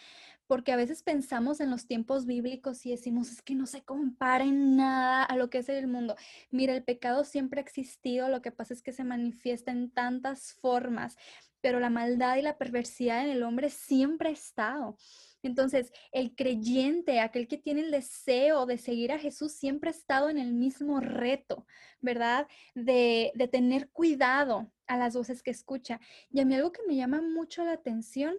porque 0.48 0.72
a 0.72 0.75
veces 0.75 1.03
pensamos 1.03 1.62
en 1.62 1.70
los 1.70 1.86
tiempos 1.86 2.25
bíblicos 2.25 2.86
y 2.86 2.91
decimos, 2.91 3.31
es 3.31 3.41
que 3.41 3.55
no 3.55 3.65
se 3.65 3.84
compara 3.84 4.43
en 4.43 4.75
nada 4.75 5.24
a 5.24 5.38
lo 5.38 5.50
que 5.50 5.60
es 5.60 5.70
el 5.70 5.88
mundo. 5.88 6.15
Mira, 6.50 6.74
el 6.74 6.84
pecado 6.84 7.24
siempre 7.24 7.62
ha 7.62 7.63
existido, 7.63 8.27
lo 8.29 8.41
que 8.41 8.51
pasa 8.51 8.74
es 8.74 8.81
que 8.81 8.91
se 8.91 9.03
manifiesta 9.03 9.72
en 9.72 9.91
tantas 9.91 10.53
formas, 10.53 11.17
pero 11.62 11.79
la 11.79 11.89
maldad 11.89 12.38
y 12.38 12.41
la 12.41 12.58
perversidad 12.58 13.24
en 13.24 13.31
el 13.31 13.43
hombre 13.43 13.70
siempre 13.70 14.29
ha 14.29 14.34
estado. 14.34 14.98
Entonces, 15.44 15.92
el 16.12 16.36
creyente, 16.36 17.20
aquel 17.20 17.48
que 17.48 17.58
tiene 17.58 17.82
el 17.82 17.92
deseo 17.92 18.66
de 18.66 18.78
seguir 18.78 19.12
a 19.12 19.20
Jesús, 19.20 19.54
siempre 19.54 19.90
ha 19.90 19.94
estado 19.94 20.30
en 20.30 20.38
el 20.38 20.54
mismo 20.54 21.00
reto, 21.00 21.66
¿verdad? 22.00 22.48
De, 22.76 23.34
tener 23.52 23.90
cuidado 23.90 24.72
a 24.88 24.98
las 24.98 25.16
voces 25.16 25.42
que 25.42 25.52
escucha. 25.52 26.00
Y 26.30 26.40
a 26.40 26.46
mí 26.46 26.56
algo 26.56 26.72
que 26.72 26.82
me 26.88 26.96
llama 26.96 27.22
mucho 27.22 27.64
la 27.64 27.74
atención 27.74 28.36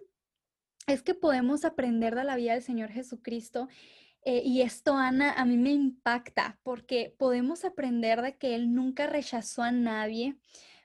es 0.87 1.01
que 1.01 1.13
podemos 1.13 1.65
aprender 1.65 2.15
de 2.15 2.23
la 2.23 2.35
vida 2.35 2.53
del 2.53 2.63
Señor 2.63 2.89
Jesucristo. 2.89 3.67
Eh, 4.25 4.41
y 4.45 4.61
esto, 4.61 4.95
Ana, 4.95 5.33
a 5.33 5.45
mí 5.45 5.57
me 5.57 5.71
impacta 5.71 6.59
porque 6.63 7.13
podemos 7.17 7.65
aprender 7.65 8.21
de 8.21 8.37
que 8.37 8.55
Él 8.55 8.73
nunca 8.73 9.07
rechazó 9.07 9.61
a 9.63 9.71
nadie, 9.71 10.37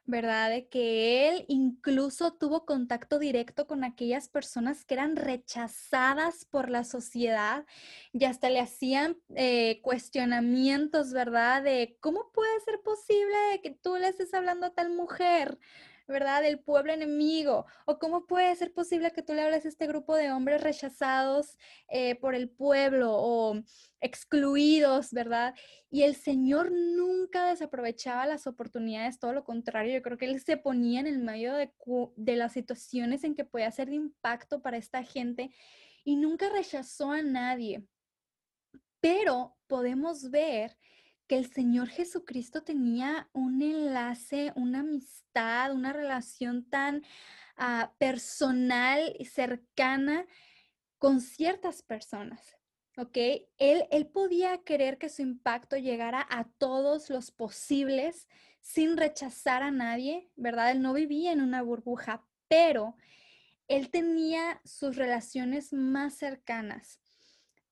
¿verdad? 0.09 0.49
De 0.49 0.69
que 0.69 1.29
él 1.29 1.45
incluso 1.49 2.33
tuvo 2.33 2.65
contacto 2.65 3.19
directo 3.19 3.67
con 3.67 3.85
aquellas 3.85 4.29
personas 4.31 4.87
que 4.87 4.95
eran 4.95 5.17
rechazadas 5.17 6.47
por 6.47 6.71
la 6.71 6.83
sociedad 6.85 7.67
y 8.15 8.25
hasta 8.25 8.49
le 8.49 8.59
hacían 8.59 9.19
eh, 9.35 9.81
cuestionamientos, 9.83 11.13
¿verdad? 11.13 11.63
De 11.63 11.99
cómo 12.01 12.33
puede 12.33 12.59
ser 12.65 12.81
posible 12.81 13.61
que 13.63 13.71
tú 13.71 13.97
le 13.97 14.09
estés 14.09 14.33
hablando 14.33 14.67
a 14.69 14.75
tal 14.75 14.89
mujer, 14.89 15.59
¿verdad? 16.09 16.43
Del 16.43 16.59
pueblo 16.59 16.93
enemigo. 16.93 17.67
O 17.87 17.99
cómo 17.99 18.27
puede 18.27 18.55
ser 18.57 18.73
posible 18.73 19.13
que 19.13 19.23
tú 19.23 19.35
le 19.35 19.43
hables 19.43 19.65
a 19.65 19.69
este 19.69 19.87
grupo 19.87 20.17
de 20.17 20.33
hombres 20.33 20.63
rechazados 20.63 21.57
eh, 21.89 22.17
por 22.17 22.35
el 22.35 22.49
pueblo 22.49 23.13
o 23.13 23.63
excluidos, 24.01 25.13
¿verdad? 25.13 25.55
Y 25.91 26.03
el 26.03 26.17
Señor 26.17 26.73
nunca 26.73 27.49
desaprovechaba 27.49 28.27
las 28.27 28.47
oportunidades, 28.47 29.19
todo 29.19 29.33
lo 29.33 29.45
contrario, 29.45 29.95
yo 29.95 30.03
creo 30.03 30.19
que 30.19 30.27
Él 30.27 30.41
se 30.41 30.57
ponía 30.57 31.01
en 31.01 31.07
el 31.07 31.19
medio 31.19 31.55
de, 31.55 31.73
de 32.17 32.37
las 32.37 32.53
situaciones 32.53 33.25
en 33.25 33.35
que 33.35 33.45
podía 33.45 33.71
ser 33.71 33.89
de 33.89 33.97
impacto 33.97 34.61
para 34.61 34.77
esta 34.77 35.03
gente 35.03 35.51
y 36.05 36.17
nunca 36.17 36.49
rechazó 36.49 37.11
a 37.11 37.23
nadie. 37.23 37.85
Pero 39.01 39.57
podemos 39.67 40.31
ver 40.31 40.77
que 41.29 41.37
el 41.37 41.53
Señor 41.53 41.89
Jesucristo 41.89 42.63
tenía 42.63 43.29
un 43.33 43.61
enlace, 43.63 44.53
una 44.57 44.81
amistad, 44.81 45.73
una 45.73 45.93
relación 45.93 46.65
tan 46.69 47.05
ah, 47.57 47.93
personal 47.99 49.15
y 49.19 49.27
cercana 49.27 50.27
con 50.97 51.21
ciertas 51.21 51.83
personas. 51.83 52.57
¿Ok? 52.97 53.17
Él, 53.59 53.87
él 53.93 54.09
podía 54.09 54.59
querer 54.65 54.99
que 54.99 55.09
su 55.09 55.23
impacto 55.23 55.77
llegara 55.77 56.27
a 56.31 56.49
todos 56.59 57.11
los 57.11 57.31
posibles 57.31 58.27
sin 58.61 58.97
rechazar 58.97 59.63
a 59.63 59.71
nadie, 59.71 60.33
¿verdad? 60.35 60.73
Él 60.73 60.83
no 60.83 60.95
vivía 60.95 61.31
en 61.31 61.41
una 61.41 61.63
burbuja, 61.63 62.27
pero 62.49 62.97
él 63.69 63.91
tenía 63.91 64.61
sus 64.65 64.97
relaciones 64.97 65.73
más 65.73 66.15
cercanas 66.15 67.01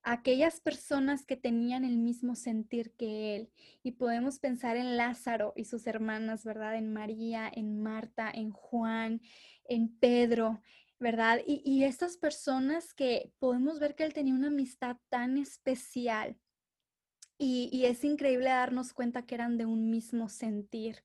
aquellas 0.07 0.61
personas 0.61 1.27
que 1.27 1.37
tenían 1.37 1.85
el 1.85 1.99
mismo 1.99 2.37
sentir 2.37 2.93
que 2.93 3.35
él. 3.35 3.51
Y 3.83 3.93
podemos 3.93 4.39
pensar 4.39 4.77
en 4.77 4.97
Lázaro 4.97 5.53
y 5.57 5.65
sus 5.65 5.87
hermanas, 5.89 6.45
¿verdad? 6.45 6.77
En 6.77 6.93
María, 6.93 7.51
en 7.53 7.83
Marta, 7.83 8.31
en 8.33 8.53
Juan, 8.53 9.21
en 9.69 9.89
Pedro, 9.99 10.63
¿verdad? 11.01 11.41
Y, 11.45 11.83
estas 11.83 12.17
personas 12.17 12.95
que 12.95 13.33
podemos 13.41 13.81
ver 13.81 13.97
que 13.97 14.05
él 14.05 14.15
tenía 14.15 14.35
una 14.35 14.47
amistad 14.47 14.97
tan 15.09 15.39
especial. 15.39 16.37
Y, 17.37 17.69
y 17.73 17.87
es 17.87 18.05
increíble 18.05 18.47
darnos 18.47 18.93
cuenta 18.93 19.27
que 19.27 19.35
eran 19.35 19.59
de 19.59 19.67
un 19.67 19.91
mismo 19.91 20.29
sentir. 20.29 21.03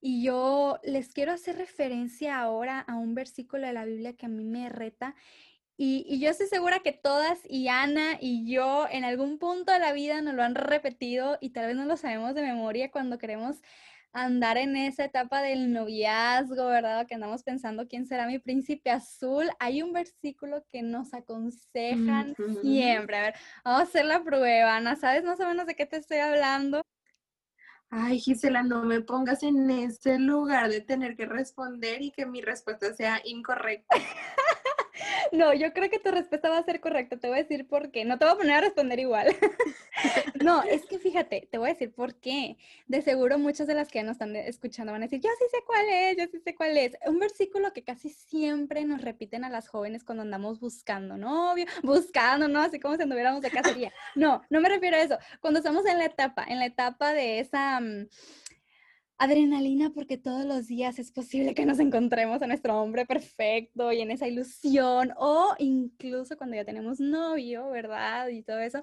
Y 0.00 0.24
yo 0.24 0.78
les 0.82 1.12
quiero 1.12 1.32
hacer 1.32 1.56
referencia 1.56 2.38
ahora 2.38 2.80
a 2.80 2.96
un 2.96 3.14
versículo 3.14 3.66
de 3.66 3.74
la 3.74 3.84
Biblia 3.84 4.16
que 4.16 4.26
a 4.26 4.30
mí 4.30 4.44
me 4.44 4.70
reta 4.70 5.14
y, 5.76 6.20
yo 6.20 6.30
estoy 6.30 6.46
segura 6.46 6.80
que 6.80 6.92
todas, 6.92 7.38
y 7.48 7.68
Ana 7.68 8.18
y 8.20 8.50
yo, 8.50 8.86
en 8.90 9.04
algún 9.04 9.38
punto 9.38 9.72
de 9.72 9.80
la 9.80 9.92
vida 9.92 10.20
nos 10.20 10.34
lo 10.34 10.42
han 10.42 10.54
repetido 10.54 11.38
y 11.40 11.50
tal 11.50 11.66
vez 11.66 11.76
no 11.76 11.84
lo 11.84 11.96
sabemos 11.96 12.34
de 12.34 12.42
memoria 12.42 12.90
cuando 12.90 13.18
queremos 13.18 13.60
andar 14.12 14.56
en 14.56 14.76
esa 14.76 15.04
etapa 15.04 15.42
del 15.42 15.72
noviazgo, 15.72 16.66
¿verdad? 16.66 17.06
Que 17.06 17.16
andamos 17.16 17.42
pensando 17.42 17.88
quién 17.88 18.06
será 18.06 18.28
mi 18.28 18.38
príncipe 18.38 18.90
azul. 18.90 19.50
Hay 19.58 19.82
un 19.82 19.92
versículo 19.92 20.64
que 20.70 20.82
nos 20.82 21.12
aconsejan 21.12 22.36
siempre. 22.62 23.16
A 23.16 23.22
ver, 23.22 23.34
vamos 23.64 23.80
a 23.80 23.82
hacer 23.82 24.04
la 24.04 24.22
prueba, 24.22 24.76
Ana. 24.76 24.94
¿Sabes 24.94 25.24
más 25.24 25.40
o 25.40 25.46
menos 25.46 25.66
de 25.66 25.74
qué 25.74 25.84
te 25.84 25.96
estoy 25.96 26.18
hablando? 26.18 26.80
Ay, 27.90 28.20
Gisela, 28.20 28.62
no 28.62 28.84
me 28.84 29.00
pongas 29.00 29.42
en 29.42 29.68
ese 29.70 30.18
lugar 30.18 30.68
de 30.70 30.80
tener 30.80 31.16
que 31.16 31.26
responder 31.26 32.00
y 32.02 32.12
que 32.12 32.24
mi 32.24 32.40
respuesta 32.40 32.94
sea 32.94 33.20
incorrecta. 33.24 33.96
No, 35.32 35.52
yo 35.54 35.72
creo 35.72 35.90
que 35.90 35.98
tu 35.98 36.10
respuesta 36.10 36.48
va 36.48 36.58
a 36.58 36.64
ser 36.64 36.80
correcta. 36.80 37.16
Te 37.16 37.28
voy 37.28 37.38
a 37.38 37.42
decir 37.42 37.66
por 37.66 37.90
qué. 37.90 38.04
No 38.04 38.18
te 38.18 38.24
voy 38.24 38.34
a 38.34 38.38
poner 38.38 38.56
a 38.56 38.60
responder 38.60 38.98
igual. 38.98 39.28
No, 40.42 40.62
es 40.62 40.84
que 40.84 40.98
fíjate, 40.98 41.48
te 41.50 41.56
voy 41.56 41.70
a 41.70 41.72
decir 41.72 41.92
por 41.92 42.16
qué. 42.16 42.58
De 42.86 43.00
seguro 43.00 43.38
muchas 43.38 43.66
de 43.66 43.74
las 43.74 43.88
que 43.88 44.02
nos 44.02 44.12
están 44.12 44.36
escuchando 44.36 44.92
van 44.92 45.02
a 45.02 45.06
decir, 45.06 45.20
yo 45.20 45.30
sí 45.38 45.44
sé 45.50 45.58
cuál 45.64 45.86
es, 45.88 46.16
yo 46.18 46.24
sí 46.30 46.38
sé 46.44 46.54
cuál 46.54 46.76
es. 46.76 46.92
Un 47.06 47.18
versículo 47.18 47.72
que 47.72 47.82
casi 47.82 48.10
siempre 48.10 48.84
nos 48.84 49.00
repiten 49.00 49.44
a 49.44 49.48
las 49.48 49.68
jóvenes 49.68 50.04
cuando 50.04 50.22
andamos 50.22 50.60
buscando 50.60 51.16
novio, 51.16 51.64
buscando, 51.82 52.48
¿no? 52.48 52.60
Así 52.60 52.78
como 52.78 52.96
si 52.96 53.02
anduviéramos 53.02 53.40
de 53.40 53.50
cacería. 53.50 53.92
No, 54.16 54.42
no 54.50 54.60
me 54.60 54.68
refiero 54.68 54.96
a 54.96 55.00
eso. 55.00 55.18
Cuando 55.40 55.60
estamos 55.60 55.86
en 55.86 55.98
la 55.98 56.06
etapa, 56.06 56.44
en 56.46 56.58
la 56.58 56.66
etapa 56.66 57.12
de 57.12 57.38
esa... 57.38 57.80
Mm, 57.80 58.08
adrenalina 59.18 59.90
porque 59.90 60.18
todos 60.18 60.44
los 60.44 60.66
días 60.66 60.98
es 60.98 61.12
posible 61.12 61.54
que 61.54 61.66
nos 61.66 61.78
encontremos 61.78 62.42
a 62.42 62.46
nuestro 62.46 62.80
hombre 62.80 63.06
perfecto 63.06 63.92
y 63.92 64.00
en 64.00 64.10
esa 64.10 64.26
ilusión 64.26 65.12
o 65.16 65.54
incluso 65.58 66.36
cuando 66.36 66.56
ya 66.56 66.64
tenemos 66.64 67.00
novio, 67.00 67.70
¿verdad? 67.70 68.28
Y 68.28 68.42
todo 68.42 68.58
eso. 68.58 68.82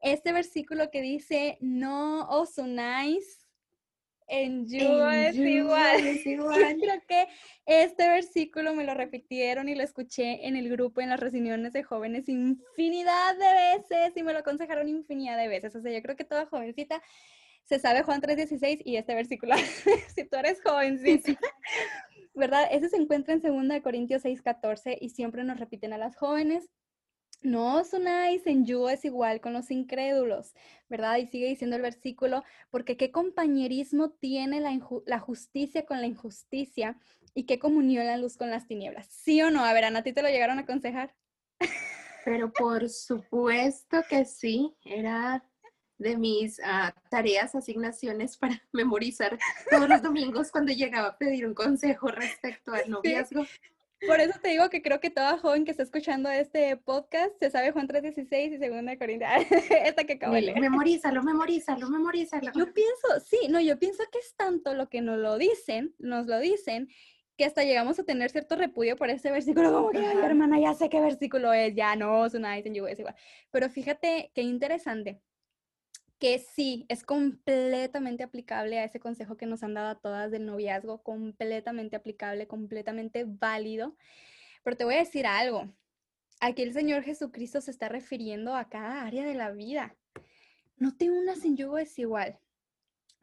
Este 0.00 0.32
versículo 0.32 0.90
que 0.90 1.02
dice, 1.02 1.58
no 1.60 2.28
os 2.28 2.58
unáis 2.58 3.46
en 4.28 4.66
yo 4.66 5.10
es 5.10 5.36
igual. 5.36 6.06
Es 6.06 6.26
igual. 6.26 6.76
Creo 6.80 7.00
que 7.06 7.28
este 7.64 8.08
versículo 8.08 8.74
me 8.74 8.84
lo 8.84 8.94
repitieron 8.94 9.68
y 9.68 9.74
lo 9.74 9.82
escuché 9.82 10.46
en 10.46 10.56
el 10.56 10.68
grupo, 10.68 11.00
en 11.00 11.10
las 11.10 11.20
reuniones 11.20 11.72
de 11.72 11.82
jóvenes 11.82 12.28
infinidad 12.28 13.36
de 13.36 13.78
veces 13.78 14.16
y 14.16 14.22
me 14.22 14.32
lo 14.32 14.40
aconsejaron 14.40 14.88
infinidad 14.88 15.36
de 15.36 15.48
veces. 15.48 15.76
O 15.76 15.80
sea, 15.80 15.92
yo 15.92 16.02
creo 16.02 16.16
que 16.16 16.24
toda 16.24 16.46
jovencita 16.46 17.02
se 17.66 17.80
sabe 17.80 18.02
Juan 18.02 18.20
3.16 18.20 18.82
y 18.84 18.96
este 18.96 19.14
versículo, 19.14 19.54
si 20.14 20.24
tú 20.24 20.36
eres 20.36 20.62
jovencita, 20.62 21.38
¿verdad? 22.34 22.68
Ese 22.70 22.88
se 22.88 22.96
encuentra 22.96 23.34
en 23.34 23.68
2 23.68 23.80
Corintios 23.82 24.24
6.14 24.24 24.96
y 25.00 25.10
siempre 25.10 25.44
nos 25.44 25.58
repiten 25.58 25.92
a 25.92 25.98
las 25.98 26.16
jóvenes. 26.16 26.70
No 27.42 27.76
os 27.76 27.92
unáis 27.92 28.46
en 28.46 28.64
yugo 28.64 28.88
es 28.88 29.04
igual 29.04 29.40
con 29.40 29.52
los 29.52 29.70
incrédulos, 29.70 30.54
¿verdad? 30.88 31.18
Y 31.18 31.26
sigue 31.26 31.48
diciendo 31.48 31.76
el 31.76 31.82
versículo, 31.82 32.44
porque 32.70 32.96
qué 32.96 33.10
compañerismo 33.10 34.10
tiene 34.10 34.60
la, 34.60 34.78
la, 35.04 35.18
justicia 35.18 35.84
con 35.84 36.00
la 36.00 36.06
injusticia 36.06 36.98
y 37.34 37.44
qué 37.44 37.58
comunión 37.58 38.06
la 38.06 38.16
luz 38.16 38.36
con 38.36 38.50
las 38.50 38.66
tinieblas. 38.66 39.06
¿Sí 39.08 39.42
o 39.42 39.50
no? 39.50 39.64
A 39.64 39.72
ver, 39.74 39.84
Ana, 39.84 39.98
¿a 39.98 40.02
ti 40.02 40.12
te 40.12 40.22
lo 40.22 40.28
llegaron 40.28 40.58
a 40.58 40.62
aconsejar? 40.62 41.14
Pero 42.24 42.50
por 42.52 42.88
supuesto 42.88 44.02
que 44.08 44.24
sí, 44.24 44.74
era 44.84 45.44
de 45.98 46.16
mis 46.16 46.58
uh, 46.58 46.92
tareas, 47.10 47.54
asignaciones 47.54 48.36
para 48.36 48.62
memorizar 48.72 49.38
todos 49.70 49.88
los 49.88 50.02
domingos 50.02 50.50
cuando 50.50 50.72
llegaba 50.72 51.08
a 51.08 51.18
pedir 51.18 51.46
un 51.46 51.54
consejo 51.54 52.08
respecto 52.08 52.72
al 52.72 52.90
noviazgo. 52.90 53.44
Por 54.06 54.20
eso 54.20 54.38
te 54.40 54.50
digo 54.50 54.68
que 54.68 54.82
creo 54.82 55.00
que 55.00 55.10
toda 55.10 55.38
joven 55.38 55.64
que 55.64 55.70
está 55.70 55.82
escuchando 55.82 56.28
este 56.28 56.76
podcast 56.76 57.32
se 57.40 57.50
sabe 57.50 57.72
Juan 57.72 57.88
3.16 57.88 58.52
y 58.52 58.56
2 58.58 58.98
Corintios. 58.98 59.30
Esta 59.84 60.04
que 60.04 60.14
acabo 60.14 60.34
de 60.34 60.42
leer. 60.42 60.60
Memorízalo, 60.60 61.22
memorízalo, 61.22 61.88
memorízalo. 61.88 62.52
Yo 62.54 62.72
pienso, 62.74 63.20
sí, 63.24 63.48
no, 63.48 63.58
yo 63.58 63.78
pienso 63.78 64.04
que 64.12 64.18
es 64.18 64.34
tanto 64.36 64.74
lo 64.74 64.88
que 64.90 65.00
nos 65.00 65.18
lo 65.18 65.38
dicen, 65.38 65.94
nos 65.98 66.26
lo 66.26 66.38
dicen, 66.38 66.88
que 67.36 67.44
hasta 67.44 67.64
llegamos 67.64 67.98
a 67.98 68.04
tener 68.04 68.30
cierto 68.30 68.56
repudio 68.56 68.96
por 68.96 69.10
ese 69.10 69.30
versículo, 69.30 69.72
como 69.72 69.90
que, 69.90 69.98
ay, 69.98 70.18
hermana, 70.22 70.58
ya 70.58 70.74
sé 70.74 70.88
qué 70.88 71.00
versículo 71.00 71.52
es, 71.52 71.74
ya 71.74 71.96
no, 71.96 72.24
es 72.24 72.34
una 72.34 72.56
en 72.56 72.66
es 72.66 72.98
igual. 72.98 73.14
Pero 73.50 73.68
fíjate 73.68 74.30
qué 74.34 74.42
interesante, 74.42 75.20
que 76.18 76.38
sí, 76.38 76.86
es 76.88 77.02
completamente 77.02 78.22
aplicable 78.22 78.78
a 78.78 78.84
ese 78.84 79.00
consejo 79.00 79.36
que 79.36 79.46
nos 79.46 79.62
han 79.62 79.74
dado 79.74 79.88
a 79.88 80.00
todas 80.00 80.30
del 80.30 80.46
noviazgo, 80.46 81.02
completamente 81.02 81.96
aplicable, 81.96 82.46
completamente 82.46 83.24
válido. 83.26 83.96
Pero 84.62 84.76
te 84.76 84.84
voy 84.84 84.94
a 84.94 85.00
decir 85.00 85.26
algo. 85.26 85.72
Aquí 86.40 86.62
el 86.62 86.72
Señor 86.72 87.02
Jesucristo 87.02 87.60
se 87.60 87.70
está 87.70 87.88
refiriendo 87.88 88.54
a 88.54 88.68
cada 88.68 89.02
área 89.02 89.24
de 89.24 89.34
la 89.34 89.50
vida. 89.50 89.96
No 90.76 90.96
te 90.96 91.10
unas 91.10 91.44
en 91.44 91.56
yugo 91.56 91.76
desigual 91.76 92.38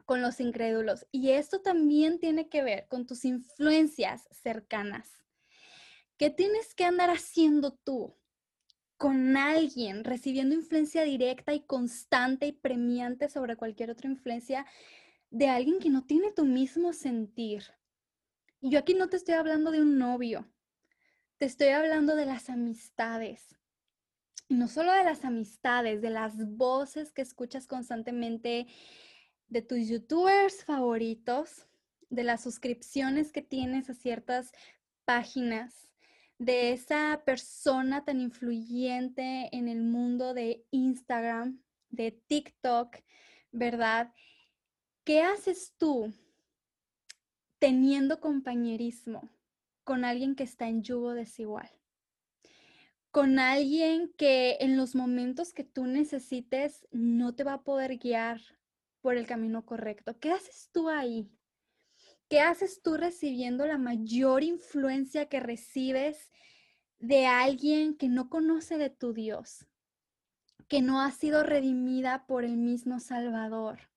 con 0.04 0.22
los 0.22 0.40
incrédulos. 0.40 1.06
Y 1.10 1.30
esto 1.30 1.60
también 1.60 2.18
tiene 2.18 2.48
que 2.48 2.62
ver 2.62 2.86
con 2.88 3.06
tus 3.06 3.24
influencias 3.24 4.28
cercanas. 4.30 5.08
¿Qué 6.16 6.30
tienes 6.30 6.74
que 6.74 6.84
andar 6.84 7.10
haciendo 7.10 7.72
tú 7.72 8.16
con 8.96 9.36
alguien 9.36 10.04
recibiendo 10.04 10.54
influencia 10.54 11.02
directa 11.02 11.52
y 11.52 11.60
constante 11.60 12.46
y 12.46 12.52
premiante 12.52 13.28
sobre 13.28 13.56
cualquier 13.56 13.90
otra 13.90 14.08
influencia 14.08 14.66
de 15.30 15.48
alguien 15.48 15.80
que 15.80 15.90
no 15.90 16.04
tiene 16.04 16.32
tu 16.32 16.44
mismo 16.44 16.92
sentir. 16.92 17.64
Y 18.60 18.70
yo 18.70 18.78
aquí 18.78 18.94
no 18.94 19.08
te 19.08 19.16
estoy 19.16 19.34
hablando 19.34 19.70
de 19.70 19.82
un 19.82 19.98
novio, 19.98 20.48
te 21.38 21.46
estoy 21.46 21.68
hablando 21.68 22.14
de 22.16 22.26
las 22.26 22.48
amistades. 22.48 23.56
Y 24.48 24.54
no 24.54 24.68
solo 24.68 24.92
de 24.92 25.04
las 25.04 25.24
amistades, 25.24 26.00
de 26.02 26.10
las 26.10 26.34
voces 26.56 27.12
que 27.12 27.22
escuchas 27.22 27.66
constantemente 27.66 28.66
de 29.48 29.62
tus 29.62 29.88
youtubers 29.88 30.64
favoritos, 30.64 31.66
de 32.10 32.24
las 32.24 32.42
suscripciones 32.42 33.32
que 33.32 33.42
tienes 33.42 33.90
a 33.90 33.94
ciertas 33.94 34.52
páginas, 35.04 35.88
de 36.38 36.72
esa 36.72 37.22
persona 37.24 38.04
tan 38.04 38.20
influyente 38.20 39.48
en 39.52 39.68
el 39.68 39.82
mundo 39.82 40.34
de 40.34 40.64
Instagram, 40.70 41.62
de 41.90 42.10
TikTok, 42.12 42.96
¿verdad? 43.52 44.12
¿Qué 45.04 45.22
haces 45.22 45.74
tú 45.78 46.12
teniendo 47.58 48.20
compañerismo 48.20 49.30
con 49.84 50.04
alguien 50.04 50.34
que 50.34 50.44
está 50.44 50.68
en 50.68 50.82
yugo 50.82 51.14
desigual? 51.14 51.70
Con 53.10 53.38
alguien 53.38 54.12
que 54.16 54.56
en 54.60 54.76
los 54.76 54.96
momentos 54.96 55.52
que 55.52 55.62
tú 55.62 55.86
necesites 55.86 56.86
no 56.90 57.34
te 57.34 57.44
va 57.44 57.54
a 57.54 57.62
poder 57.62 57.98
guiar 57.98 58.40
por 59.00 59.16
el 59.16 59.26
camino 59.26 59.64
correcto. 59.64 60.18
¿Qué 60.18 60.32
haces 60.32 60.70
tú 60.72 60.88
ahí? 60.88 61.30
¿Qué 62.34 62.40
haces 62.40 62.82
tú 62.82 62.96
recibiendo 62.96 63.64
la 63.64 63.78
mayor 63.78 64.42
influencia 64.42 65.28
que 65.28 65.38
recibes 65.38 66.32
de 66.98 67.26
alguien 67.26 67.96
que 67.96 68.08
no 68.08 68.28
conoce 68.28 68.76
de 68.76 68.90
tu 68.90 69.12
Dios, 69.12 69.68
que 70.66 70.82
no 70.82 71.00
ha 71.00 71.12
sido 71.12 71.44
redimida 71.44 72.26
por 72.26 72.44
el 72.44 72.56
mismo 72.56 72.98
Salvador? 72.98 73.88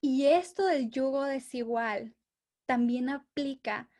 Y 0.00 0.24
esto 0.24 0.64
del 0.64 0.88
yugo 0.88 1.24
desigual 1.24 2.14
también 2.64 3.10
aplica 3.10 3.90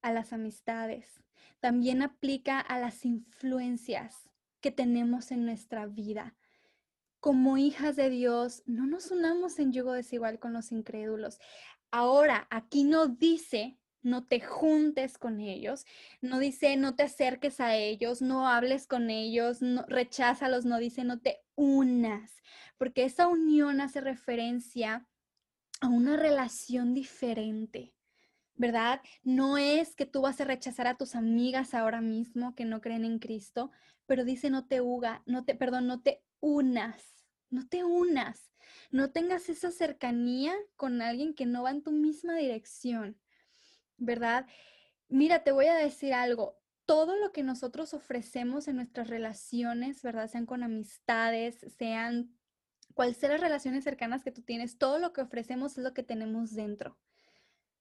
a 0.00 0.10
las 0.10 0.32
amistades, 0.32 1.22
también 1.60 2.00
aplica 2.00 2.58
a 2.58 2.78
las 2.78 3.04
influencias 3.04 4.30
que 4.62 4.70
tenemos 4.70 5.30
en 5.30 5.44
nuestra 5.44 5.84
vida. 5.84 6.34
Como 7.20 7.58
hijas 7.58 7.96
de 7.96 8.08
Dios, 8.08 8.62
no 8.64 8.86
nos 8.86 9.10
unamos 9.10 9.58
en 9.58 9.72
yugo 9.72 9.92
desigual 9.92 10.38
con 10.38 10.54
los 10.54 10.72
incrédulos. 10.72 11.38
Ahora, 11.90 12.46
aquí 12.50 12.84
no 12.84 13.06
dice 13.08 13.78
no 14.06 14.24
te 14.24 14.40
juntes 14.40 15.18
con 15.18 15.40
ellos, 15.40 15.84
no 16.20 16.38
dice 16.38 16.76
no 16.76 16.94
te 16.94 17.02
acerques 17.02 17.60
a 17.60 17.74
ellos, 17.74 18.22
no 18.22 18.48
hables 18.48 18.86
con 18.86 19.10
ellos, 19.10 19.62
no, 19.62 19.84
recházalos, 19.88 20.64
no 20.64 20.78
dice 20.78 21.02
no 21.02 21.18
te 21.18 21.40
unas, 21.56 22.30
porque 22.78 23.04
esa 23.04 23.26
unión 23.26 23.80
hace 23.80 24.00
referencia 24.00 25.06
a 25.80 25.88
una 25.88 26.16
relación 26.16 26.94
diferente. 26.94 27.92
¿Verdad? 28.58 29.02
No 29.22 29.58
es 29.58 29.94
que 29.94 30.06
tú 30.06 30.22
vas 30.22 30.40
a 30.40 30.44
rechazar 30.44 30.86
a 30.86 30.96
tus 30.96 31.14
amigas 31.14 31.74
ahora 31.74 32.00
mismo 32.00 32.54
que 32.54 32.64
no 32.64 32.80
creen 32.80 33.04
en 33.04 33.18
Cristo, 33.18 33.70
pero 34.06 34.24
dice 34.24 34.48
no 34.48 34.66
te 34.66 34.80
uga, 34.80 35.22
no 35.26 35.44
te, 35.44 35.54
perdón, 35.54 35.86
no 35.86 36.00
te 36.00 36.22
unas, 36.40 37.15
no 37.50 37.66
te 37.68 37.84
unas 37.84 38.50
no 38.90 39.10
tengas 39.10 39.48
esa 39.48 39.70
cercanía 39.70 40.54
con 40.76 41.02
alguien 41.02 41.34
que 41.34 41.46
no 41.46 41.62
va 41.62 41.70
en 41.70 41.82
tu 41.82 41.92
misma 41.92 42.36
dirección, 42.36 43.18
¿verdad? 43.96 44.46
Mira, 45.08 45.44
te 45.44 45.52
voy 45.52 45.66
a 45.66 45.74
decir 45.74 46.14
algo. 46.14 46.58
Todo 46.84 47.16
lo 47.16 47.32
que 47.32 47.42
nosotros 47.42 47.94
ofrecemos 47.94 48.68
en 48.68 48.76
nuestras 48.76 49.08
relaciones, 49.08 50.02
¿verdad? 50.02 50.30
Sean 50.30 50.46
con 50.46 50.62
amistades, 50.62 51.58
sean 51.76 52.36
cuáles 52.94 53.16
sean 53.16 53.32
las 53.32 53.40
relaciones 53.40 53.84
cercanas 53.84 54.22
que 54.22 54.32
tú 54.32 54.42
tienes, 54.42 54.78
todo 54.78 54.98
lo 54.98 55.12
que 55.12 55.20
ofrecemos 55.20 55.76
es 55.76 55.84
lo 55.84 55.92
que 55.92 56.02
tenemos 56.02 56.54
dentro, 56.54 56.96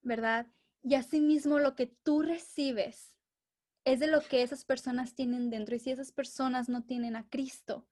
¿verdad? 0.02 0.48
Y 0.82 0.96
asimismo 0.96 1.60
lo 1.60 1.76
que 1.76 1.88
tú 1.88 2.22
recibes 2.22 3.14
es 3.86 4.00
de 4.00 4.08
lo 4.08 4.22
que 4.22 4.42
esas 4.42 4.66
personas 4.66 5.14
tienen 5.14 5.52
dentro. 5.52 5.76
Y 5.76 5.80
si 5.80 5.92
esas 5.92 6.12
personas 6.12 6.68
no 6.68 6.84
tienen 6.84 7.16
a 7.16 7.30
Cristo, 7.30 7.88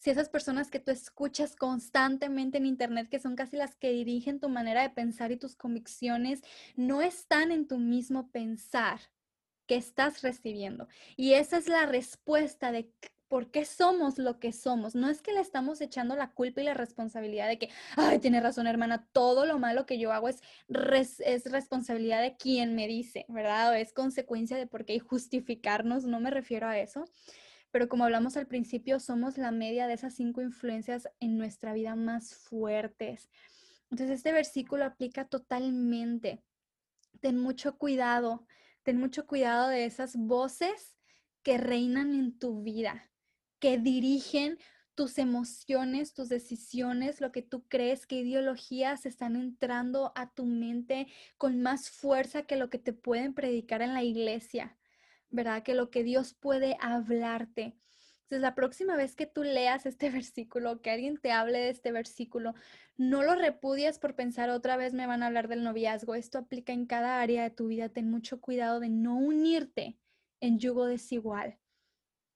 si 0.00 0.10
esas 0.10 0.30
personas 0.30 0.70
que 0.70 0.80
tú 0.80 0.90
escuchas 0.90 1.54
constantemente 1.54 2.56
en 2.56 2.64
Internet, 2.64 3.08
que 3.10 3.20
son 3.20 3.36
casi 3.36 3.56
las 3.56 3.76
que 3.76 3.90
dirigen 3.92 4.40
tu 4.40 4.48
manera 4.48 4.80
de 4.80 4.88
pensar 4.88 5.30
y 5.30 5.36
tus 5.36 5.56
convicciones, 5.56 6.40
no 6.74 7.02
están 7.02 7.52
en 7.52 7.68
tu 7.68 7.78
mismo 7.78 8.30
pensar 8.30 8.98
que 9.66 9.76
estás 9.76 10.22
recibiendo. 10.22 10.88
Y 11.16 11.34
esa 11.34 11.58
es 11.58 11.68
la 11.68 11.84
respuesta 11.84 12.72
de 12.72 12.90
por 13.28 13.50
qué 13.50 13.66
somos 13.66 14.18
lo 14.18 14.40
que 14.40 14.52
somos. 14.52 14.94
No 14.94 15.08
es 15.10 15.20
que 15.20 15.34
le 15.34 15.40
estamos 15.40 15.82
echando 15.82 16.16
la 16.16 16.32
culpa 16.32 16.62
y 16.62 16.64
la 16.64 16.74
responsabilidad 16.74 17.46
de 17.46 17.58
que, 17.58 17.68
ay, 17.96 18.18
tiene 18.20 18.40
razón 18.40 18.66
hermana, 18.66 19.06
todo 19.12 19.44
lo 19.44 19.58
malo 19.58 19.84
que 19.84 19.98
yo 19.98 20.12
hago 20.12 20.30
es, 20.30 20.40
es 21.20 21.44
responsabilidad 21.44 22.22
de 22.22 22.36
quien 22.36 22.74
me 22.74 22.88
dice, 22.88 23.26
¿verdad? 23.28 23.70
O 23.70 23.74
es 23.74 23.92
consecuencia 23.92 24.56
de 24.56 24.66
por 24.66 24.86
qué 24.86 24.98
justificarnos, 24.98 26.06
no 26.06 26.20
me 26.20 26.30
refiero 26.30 26.66
a 26.66 26.78
eso, 26.78 27.04
pero 27.70 27.88
como 27.88 28.04
hablamos 28.04 28.36
al 28.36 28.46
principio, 28.46 29.00
somos 29.00 29.38
la 29.38 29.50
media 29.50 29.86
de 29.86 29.94
esas 29.94 30.14
cinco 30.14 30.42
influencias 30.42 31.08
en 31.20 31.38
nuestra 31.38 31.72
vida 31.72 31.94
más 31.96 32.34
fuertes. 32.34 33.30
Entonces, 33.90 34.18
este 34.18 34.32
versículo 34.32 34.84
aplica 34.84 35.26
totalmente. 35.26 36.42
Ten 37.20 37.38
mucho 37.38 37.76
cuidado, 37.76 38.46
ten 38.82 38.98
mucho 38.98 39.26
cuidado 39.26 39.68
de 39.68 39.84
esas 39.84 40.16
voces 40.16 40.96
que 41.42 41.58
reinan 41.58 42.14
en 42.14 42.38
tu 42.38 42.62
vida, 42.62 43.10
que 43.58 43.78
dirigen 43.78 44.58
tus 44.94 45.18
emociones, 45.18 46.12
tus 46.12 46.28
decisiones, 46.28 47.20
lo 47.20 47.32
que 47.32 47.42
tú 47.42 47.66
crees, 47.68 48.06
qué 48.06 48.16
ideologías 48.16 49.06
están 49.06 49.36
entrando 49.36 50.12
a 50.14 50.30
tu 50.32 50.44
mente 50.44 51.06
con 51.38 51.62
más 51.62 51.88
fuerza 51.88 52.42
que 52.42 52.56
lo 52.56 52.68
que 52.68 52.78
te 52.78 52.92
pueden 52.92 53.32
predicar 53.32 53.80
en 53.80 53.94
la 53.94 54.02
iglesia. 54.02 54.76
¿Verdad? 55.30 55.62
Que 55.62 55.74
lo 55.74 55.90
que 55.90 56.04
Dios 56.04 56.34
puede 56.34 56.76
hablarte. 56.80 57.76
Entonces, 58.22 58.40
la 58.42 58.54
próxima 58.54 58.96
vez 58.96 59.16
que 59.16 59.26
tú 59.26 59.42
leas 59.42 59.86
este 59.86 60.10
versículo, 60.24 60.82
que 60.82 60.90
alguien 60.90 61.18
te 61.18 61.32
hable 61.32 61.58
de 61.58 61.70
este 61.70 61.92
versículo, 61.92 62.54
no 62.96 63.22
lo 63.22 63.34
repudias 63.34 63.98
por 63.98 64.14
pensar 64.14 64.50
otra 64.50 64.76
vez 64.76 64.92
me 64.92 65.06
van 65.06 65.22
a 65.22 65.26
hablar 65.26 65.48
del 65.48 65.64
noviazgo. 65.64 66.14
Esto 66.14 66.38
aplica 66.38 66.72
en 66.72 66.86
cada 66.86 67.20
área 67.20 67.42
de 67.42 67.50
tu 67.50 67.68
vida. 67.68 67.88
Ten 67.88 68.10
mucho 68.10 68.40
cuidado 68.40 68.80
de 68.80 68.90
no 68.90 69.16
unirte 69.16 69.98
en 70.40 70.58
yugo 70.58 70.86
desigual 70.86 71.58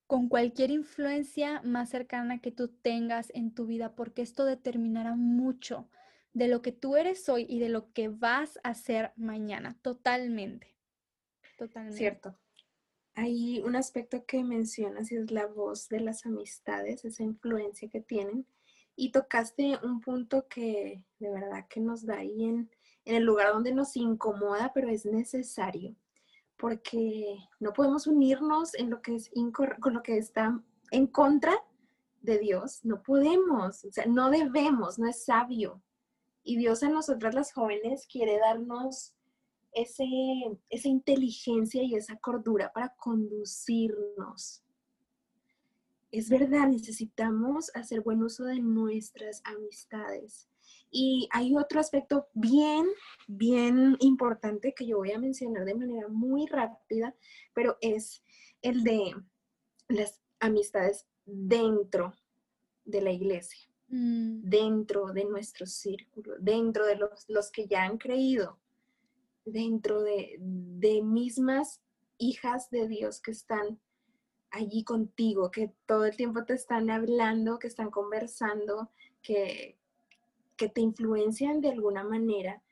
con 0.07 0.29
cualquier 0.29 0.71
influencia 0.71 1.63
más 1.63 1.89
cercana 1.89 2.41
que 2.41 2.53
tú 2.53 2.69
tengas 2.69 3.31
en 3.35 3.55
tu 3.55 3.67
vida, 3.67 3.95
porque 3.95 4.23
esto 4.23 4.45
determinará 4.45 5.15
mucho 5.15 5.89
de 6.33 6.49
lo 6.49 6.63
que 6.63 6.73
tú 6.73 6.97
eres 6.97 7.29
hoy 7.29 7.47
y 7.49 7.59
de 7.59 7.69
lo 7.69 7.93
que 7.93 8.09
vas 8.09 8.59
a 8.63 8.71
hacer 8.71 9.13
mañana, 9.17 9.79
totalmente. 9.83 10.77
Totalmente. 11.57 11.97
Cierto. 11.97 12.39
Hay 13.15 13.61
un 13.61 13.77
aspecto 13.77 14.25
que 14.27 14.43
mencionas 14.43 15.13
y 15.13 15.17
es 15.17 15.31
la 15.31 15.47
voz 15.47 15.89
de 15.89 16.01
las 16.01 16.27
amistades, 16.27 17.05
esa 17.05 17.23
influencia 17.23 17.89
que 17.89 18.01
tienen. 18.01 18.47
Y 18.97 19.11
tocaste 19.11 19.79
un 19.83 20.01
punto 20.01 20.47
que 20.49 21.05
de 21.19 21.31
verdad 21.31 21.67
que 21.69 21.81
nos 21.81 22.07
da 22.07 22.19
ahí 22.19 22.45
en, 22.45 22.71
en 23.05 23.17
el 23.17 23.25
lugar 23.25 23.53
donde 23.53 23.73
nos 23.73 23.97
incomoda, 23.97 24.73
pero 24.73 24.89
es 24.89 25.05
necesario, 25.05 25.97
porque 26.57 27.37
no 27.61 27.73
podemos 27.73 28.07
unirnos 28.07 28.75
en 28.75 28.91
lo 28.91 29.03
que 29.03 29.17
es 29.17 29.31
con 29.81 29.95
lo 29.95 30.03
que 30.03 30.17
está 30.17 30.61
en 30.91 31.07
contra 31.07 31.53
de 32.23 32.39
Dios, 32.39 32.85
no 32.85 33.03
podemos, 33.03 33.85
o 33.85 33.93
sea, 33.93 34.07
no 34.07 34.31
debemos, 34.31 34.99
no 34.99 35.09
es 35.09 35.25
sabio. 35.25 35.83
Y 36.43 36.57
Dios 36.57 36.83
a 36.83 36.89
nosotras 36.89 37.35
las 37.35 37.53
jóvenes 37.53 38.07
quiere 38.07 38.39
darnos 38.39 39.14
ese, 39.75 40.05
esa 40.71 40.89
inteligencia 40.89 41.83
y 41.83 41.95
esa 41.95 42.17
cordura 42.17 42.73
para 42.73 42.95
conducirnos. 42.97 44.63
Es 46.11 46.31
verdad, 46.31 46.69
necesitamos 46.69 47.71
hacer 47.75 48.01
buen 48.01 48.23
uso 48.23 48.45
de 48.45 48.61
nuestras 48.61 49.43
amistades. 49.45 50.49
Y 50.91 51.29
hay 51.33 51.57
otro 51.57 51.81
aspecto 51.81 52.29
bien, 52.35 52.87
bien 53.27 53.97
importante 53.99 54.75
que 54.75 54.87
yo 54.87 54.99
voy 54.99 55.11
a 55.11 55.19
mencionar 55.19 55.65
de 55.65 55.75
manera 55.75 56.07
muy 56.09 56.47
rápida, 56.47 57.17
pero 57.53 57.77
es 57.81 58.23
el 58.63 58.85
de 58.85 59.13
las 59.89 60.21
amistades 60.39 61.09
dentro 61.27 62.15
de 62.85 63.01
la 63.03 63.11
iglesia, 63.11 63.69
mm. 63.89 64.43
dentro 64.43 65.07
de 65.13 65.25
nuestro 65.25 65.67
círculo, 65.67 66.37
dentro 66.39 66.87
de 66.87 66.97
los, 66.97 67.25
los 67.29 67.51
que 67.51 67.67
ya 67.67 67.83
han 67.83 67.99
creído, 67.99 68.61
dentro 69.45 70.03
de, 70.03 70.37
de 70.39 71.03
mismas 71.03 71.81
hijas 72.19 72.71
de 72.71 72.89
Dios 72.89 73.21
que 73.21 73.31
están 73.31 73.81
allí 74.51 74.85
contigo, 74.85 75.51
que 75.51 75.73
todo 75.87 76.05
el 76.05 76.17
tiempo 76.17 76.45
te 76.45 76.55
están 76.55 76.91
hablando, 76.91 77.59
que 77.59 77.67
están 77.67 77.91
conversando, 77.91 78.91
que, 79.23 79.77
que 80.57 80.69
te 80.69 80.81
influencian 80.81 81.61
de 81.61 81.71
alguna 81.71 82.05
manera. 82.05 82.63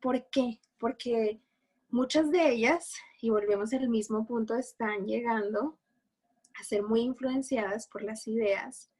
¿Por 0.00 0.26
qué? 0.30 0.60
Porque 0.78 1.40
muchas 1.88 2.30
de 2.30 2.50
ellas, 2.50 2.94
y 3.20 3.30
volvemos 3.30 3.72
al 3.72 3.88
mismo 3.88 4.26
punto, 4.26 4.54
están 4.54 5.06
llegando 5.06 5.78
a 6.60 6.64
ser 6.64 6.82
muy 6.82 7.00
influenciadas 7.00 7.86
por 7.86 8.02
las 8.02 8.28
ideas, 8.28 8.90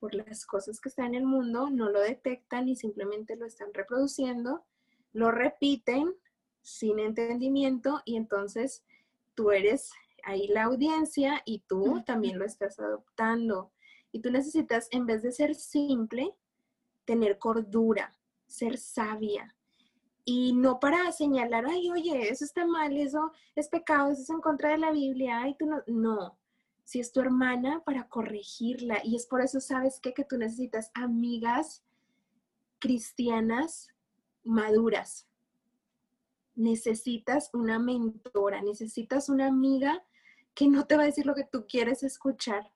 por 0.00 0.14
las 0.14 0.46
cosas 0.46 0.80
que 0.80 0.88
están 0.88 1.14
en 1.14 1.14
el 1.14 1.26
mundo, 1.26 1.70
no 1.70 1.90
lo 1.90 2.00
detectan 2.00 2.68
y 2.68 2.76
simplemente 2.76 3.36
lo 3.36 3.46
están 3.46 3.72
reproduciendo, 3.72 4.64
lo 5.12 5.30
repiten 5.30 6.12
sin 6.64 6.98
entendimiento 6.98 8.00
y 8.04 8.16
entonces 8.16 8.84
tú 9.34 9.52
eres 9.52 9.92
ahí 10.24 10.48
la 10.48 10.64
audiencia 10.64 11.42
y 11.44 11.60
tú 11.68 12.02
también 12.04 12.38
lo 12.38 12.44
estás 12.44 12.80
adoptando. 12.80 13.70
Y 14.10 14.20
tú 14.20 14.30
necesitas, 14.30 14.88
en 14.90 15.06
vez 15.06 15.22
de 15.22 15.30
ser 15.30 15.54
simple, 15.54 16.34
tener 17.04 17.38
cordura, 17.38 18.12
ser 18.46 18.78
sabia. 18.78 19.54
Y 20.24 20.54
no 20.54 20.80
para 20.80 21.12
señalar, 21.12 21.66
ay, 21.66 21.90
oye, 21.90 22.30
eso 22.30 22.44
está 22.44 22.64
mal, 22.64 22.96
eso 22.96 23.32
es 23.54 23.68
pecado, 23.68 24.10
eso 24.10 24.22
es 24.22 24.30
en 24.30 24.40
contra 24.40 24.70
de 24.70 24.78
la 24.78 24.90
Biblia, 24.90 25.42
ay, 25.42 25.54
tú 25.58 25.66
no. 25.66 25.82
No, 25.86 26.38
si 26.84 27.00
es 27.00 27.12
tu 27.12 27.20
hermana, 27.20 27.82
para 27.84 28.08
corregirla. 28.08 29.00
Y 29.04 29.16
es 29.16 29.26
por 29.26 29.42
eso, 29.42 29.60
¿sabes 29.60 30.00
qué? 30.00 30.14
Que 30.14 30.24
tú 30.24 30.38
necesitas 30.38 30.90
amigas 30.94 31.84
cristianas 32.78 33.88
maduras. 34.44 35.26
Necesitas 36.54 37.50
una 37.52 37.78
mentora, 37.78 38.62
necesitas 38.62 39.28
una 39.28 39.46
amiga 39.46 40.04
que 40.54 40.68
no 40.68 40.86
te 40.86 40.96
va 40.96 41.02
a 41.02 41.06
decir 41.06 41.26
lo 41.26 41.34
que 41.34 41.44
tú 41.44 41.66
quieres 41.66 42.02
escuchar, 42.02 42.70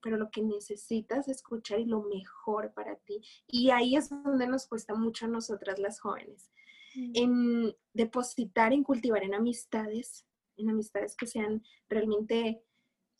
pero 0.00 0.16
lo 0.16 0.30
que 0.30 0.42
necesitas 0.42 1.28
escuchar 1.28 1.80
y 1.80 1.86
lo 1.86 2.02
mejor 2.02 2.72
para 2.72 2.96
ti. 2.96 3.20
Y 3.46 3.70
ahí 3.70 3.96
es 3.96 4.10
donde 4.10 4.46
nos 4.46 4.66
cuesta 4.66 4.94
mucho 4.94 5.26
a 5.26 5.28
nosotras 5.28 5.78
las 5.78 5.98
jóvenes, 5.98 6.52
mm. 6.94 7.12
en 7.14 7.76
depositar, 7.92 8.72
en 8.72 8.84
cultivar 8.84 9.22
en 9.24 9.34
amistades, 9.34 10.26
en 10.56 10.70
amistades 10.70 11.16
que 11.16 11.26
sean 11.26 11.62
realmente 11.88 12.62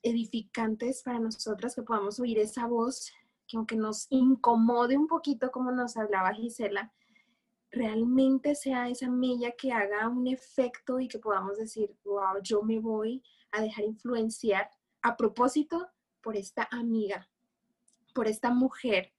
edificantes 0.03 1.03
para 1.03 1.19
nosotras, 1.19 1.75
que 1.75 1.83
podamos 1.83 2.21
oír 2.21 2.39
esa 2.39 2.67
voz 2.67 3.13
que 3.47 3.57
aunque 3.57 3.77
nos 3.77 4.07
incomode 4.11 4.97
un 4.97 5.07
poquito 5.07 5.51
como 5.51 5.71
nos 5.71 5.97
hablaba 5.97 6.35
Gisela, 6.35 6.93
realmente 7.75 8.55
sea 8.55 8.89
esa 8.89 9.11
mella 9.11 9.53
que 9.53 9.73
haga 9.73 10.09
un 10.09 10.27
efecto 10.27 11.01
y 11.01 11.09
que 11.09 11.19
podamos 11.19 11.59
decir, 11.59 11.95
wow, 12.05 12.41
yo 12.43 12.63
me 12.63 12.79
voy 12.79 13.23
a 13.51 13.61
dejar 13.63 13.85
influenciar 13.85 14.71
a 15.03 15.17
propósito 15.17 15.89
por 16.23 16.37
esta 16.37 16.69
amiga, 16.71 17.29
por 18.15 18.29
esta 18.29 18.51
mujer. 18.51 19.13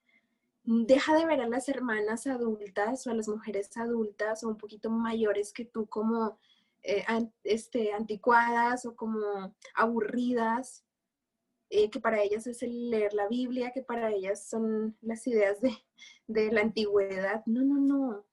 Deja 0.64 1.16
de 1.16 1.26
ver 1.26 1.42
a 1.42 1.48
las 1.48 1.70
hermanas 1.70 2.26
adultas 2.26 3.06
o 3.06 3.12
a 3.12 3.14
las 3.14 3.28
mujeres 3.28 3.76
adultas 3.78 4.44
o 4.44 4.50
un 4.50 4.58
poquito 4.58 4.90
mayores 4.90 5.54
que 5.54 5.66
tú 5.66 5.86
como 5.86 6.40
eh, 6.82 7.06
este, 7.44 7.94
anticuadas 7.94 8.86
o 8.86 8.96
como 8.96 9.56
aburridas, 9.76 10.84
eh, 11.70 11.90
que 11.90 12.00
para 12.00 12.22
ellas 12.22 12.48
es 12.48 12.64
el 12.64 12.90
leer 12.90 13.14
la 13.14 13.28
Biblia, 13.28 13.72
que 13.72 13.82
para 13.82 14.12
ellas 14.12 14.48
son 14.48 14.98
las 15.02 15.26
ideas 15.28 15.62
de, 15.62 15.72
de 16.28 16.52
la 16.52 16.62
antigüedad. 16.62 17.44
No, 17.46 17.64
no, 17.64 17.80
no. 17.80 18.26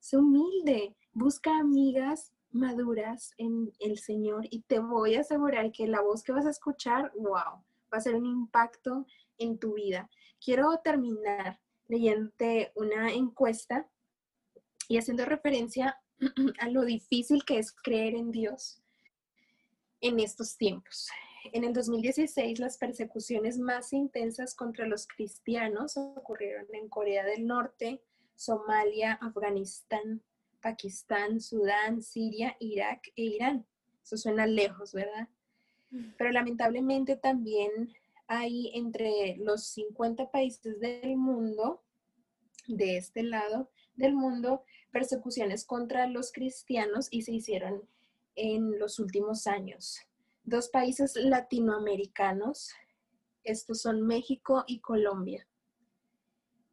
Sé 0.00 0.16
humilde. 0.16 0.96
Busca 1.12 1.58
amigas 1.58 2.32
maduras 2.50 3.32
en 3.36 3.72
el 3.78 3.98
Señor 3.98 4.46
y 4.50 4.62
te 4.62 4.80
voy 4.80 5.14
a 5.14 5.20
asegurar 5.20 5.70
que 5.72 5.86
la 5.86 6.00
voz 6.00 6.22
que 6.22 6.32
vas 6.32 6.46
a 6.46 6.50
escuchar, 6.50 7.12
wow, 7.14 7.62
va 7.92 7.98
a 7.98 8.00
ser 8.00 8.16
un 8.16 8.26
impacto 8.26 9.06
en 9.38 9.58
tu 9.58 9.74
vida. 9.74 10.10
Quiero 10.44 10.80
terminar 10.82 11.60
leyendo 11.86 12.32
una 12.74 13.12
encuesta 13.12 13.88
y 14.88 14.98
haciendo 14.98 15.24
referencia 15.24 16.00
a 16.60 16.68
lo 16.68 16.84
difícil 16.84 17.44
que 17.44 17.58
es 17.58 17.72
creer 17.72 18.14
en 18.14 18.30
Dios 18.30 18.82
en 20.00 20.18
estos 20.18 20.56
tiempos. 20.56 21.08
En 21.52 21.64
el 21.64 21.72
2016, 21.72 22.58
las 22.58 22.78
persecuciones 22.78 23.58
más 23.58 23.92
intensas 23.92 24.54
contra 24.54 24.86
los 24.86 25.06
cristianos 25.06 25.96
ocurrieron 25.96 26.66
en 26.74 26.88
Corea 26.88 27.24
del 27.24 27.46
Norte, 27.46 28.02
Somalia, 28.40 29.18
Afganistán, 29.20 30.22
Pakistán, 30.62 31.42
Sudán, 31.42 32.00
Siria, 32.00 32.56
Irak 32.58 33.12
e 33.14 33.22
Irán. 33.22 33.66
Eso 34.02 34.16
suena 34.16 34.46
lejos, 34.46 34.94
¿verdad? 34.94 35.28
Mm. 35.90 36.12
Pero 36.16 36.30
lamentablemente 36.30 37.16
también 37.16 37.92
hay 38.26 38.70
entre 38.74 39.36
los 39.36 39.64
50 39.64 40.30
países 40.30 40.80
del 40.80 41.18
mundo, 41.18 41.82
de 42.66 42.96
este 42.96 43.24
lado 43.24 43.70
del 43.94 44.14
mundo, 44.14 44.64
persecuciones 44.90 45.66
contra 45.66 46.06
los 46.06 46.32
cristianos 46.32 47.08
y 47.10 47.22
se 47.22 47.32
hicieron 47.32 47.86
en 48.36 48.78
los 48.78 48.98
últimos 48.98 49.46
años. 49.46 50.00
Dos 50.44 50.70
países 50.70 51.14
latinoamericanos, 51.14 52.72
estos 53.44 53.82
son 53.82 54.00
México 54.00 54.64
y 54.66 54.80
Colombia, 54.80 55.46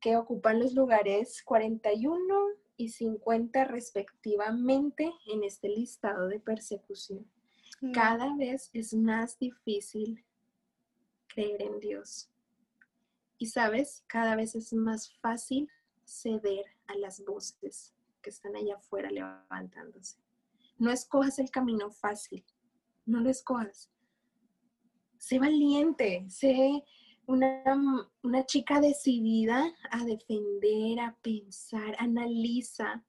que 0.08 0.15
ocupan 0.15 0.60
los 0.60 0.74
lugares 0.74 1.43
41 1.43 2.24
y 2.78 2.88
50 2.88 3.65
respectivamente 3.65 5.12
en 5.26 5.43
este 5.43 5.67
listado 5.67 6.30
de 6.30 6.39
persecución. 6.39 7.30
Mm. 7.82 7.91
Cada 7.91 8.34
vez 8.38 8.70
es 8.72 8.93
más 8.93 9.38
difícil 9.38 10.24
creer 11.28 11.62
en 11.62 11.82
Dios. 11.82 12.30
Y 13.38 13.48
sabes, 13.48 14.06
cada 14.08 14.38
vez 14.38 14.56
es 14.56 14.72
más 14.72 15.13
fácil 15.20 15.70
ceder 16.06 16.63
a 16.88 16.96
las 16.96 17.26
voces 17.26 17.93
que 18.22 18.30
están 18.30 18.56
allá 18.56 18.78
afuera 18.78 19.12
levantándose. 19.12 20.22
No 20.78 20.89
escojas 20.89 21.38
el 21.38 21.52
camino 21.52 21.91
fácil, 21.91 22.46
no 23.06 23.20
lo 23.20 23.30
escojas. 23.30 23.91
Sé 25.17 25.38
valiente, 25.38 26.26
sé 26.30 26.86
una, 27.28 28.10
una 28.24 28.46
chica 28.46 28.80
decidida 28.80 29.74
a 29.92 30.06
defender, 30.06 31.00
a 31.02 31.16
pensar, 31.22 31.96
analiza. 32.00 33.04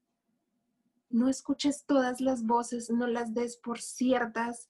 No 1.09 1.29
escuches 1.29 1.87
todas 1.87 2.21
las 2.21 2.45
voces, 2.45 2.91
no 2.91 3.07
las 3.07 3.33
des 3.33 3.57
por 3.57 3.81
ciertas. 3.81 4.69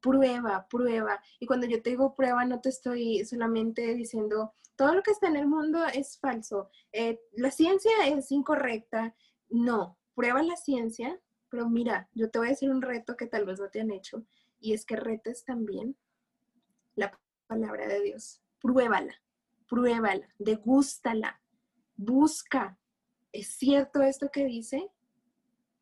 Prueba, 0.00 0.66
prueba. 0.68 1.20
Y 1.40 1.46
cuando 1.46 1.66
yo 1.66 1.82
te 1.82 1.90
digo 1.90 2.14
prueba, 2.14 2.44
no 2.44 2.60
te 2.60 2.68
estoy 2.68 3.24
solamente 3.24 3.94
diciendo 3.94 4.54
todo 4.76 4.94
lo 4.94 5.02
que 5.02 5.10
está 5.10 5.28
en 5.28 5.36
el 5.36 5.46
mundo 5.46 5.84
es 5.86 6.18
falso, 6.18 6.68
eh, 6.92 7.20
la 7.32 7.50
ciencia 7.50 7.92
es 8.06 8.32
incorrecta. 8.32 9.14
No, 9.48 9.96
prueba 10.14 10.42
la 10.42 10.56
ciencia, 10.56 11.20
pero 11.48 11.68
mira, 11.68 12.08
yo 12.12 12.28
te 12.28 12.38
voy 12.38 12.48
a 12.48 12.50
decir 12.50 12.70
un 12.70 12.82
reto 12.82 13.16
que 13.16 13.26
tal 13.26 13.44
vez 13.46 13.60
no 13.60 13.70
te 13.70 13.80
han 13.80 13.92
hecho, 13.92 14.24
y 14.58 14.72
es 14.72 14.84
que 14.84 14.96
retes 14.96 15.44
también 15.44 15.96
la 16.96 17.18
palabra 17.46 17.86
de 17.86 18.02
Dios 18.02 18.43
pruébala, 18.64 19.12
pruébala, 19.68 20.26
degústala, 20.38 21.38
busca. 21.96 22.78
¿Es 23.30 23.48
cierto 23.48 24.00
esto 24.00 24.30
que 24.30 24.46
dice? 24.46 24.90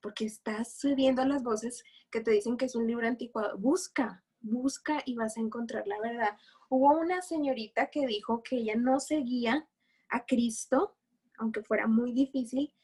Porque 0.00 0.24
estás 0.24 0.80
cediendo 0.80 1.24
las 1.24 1.44
voces 1.44 1.84
que 2.10 2.20
te 2.20 2.32
dicen 2.32 2.56
que 2.56 2.64
es 2.64 2.74
un 2.74 2.88
libro 2.88 3.06
anticuado. 3.06 3.56
Busca, 3.56 4.24
busca 4.40 5.00
y 5.06 5.14
vas 5.14 5.36
a 5.36 5.40
encontrar 5.40 5.86
la 5.86 6.00
verdad. 6.00 6.36
Hubo 6.70 6.98
una 6.98 7.22
señorita 7.22 7.88
que 7.88 8.04
dijo 8.04 8.42
que 8.42 8.56
ella 8.56 8.74
no 8.74 8.98
seguía 8.98 9.68
a 10.10 10.26
Cristo, 10.26 10.96
aunque 11.38 11.62
fuera 11.62 11.86
muy 11.86 12.10
difícil, 12.10 12.74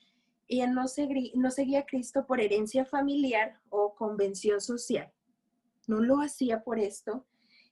ella 0.46 0.68
no, 0.68 0.84
no 1.34 1.50
seguía 1.50 1.80
a 1.80 1.86
Cristo 1.86 2.24
por 2.24 2.40
herencia 2.40 2.84
familiar 2.84 3.58
o 3.68 3.96
convención 3.96 4.60
social. 4.60 5.12
No 5.88 6.00
lo 6.00 6.20
hacía 6.20 6.62
por 6.62 6.78
esto. 6.78 7.26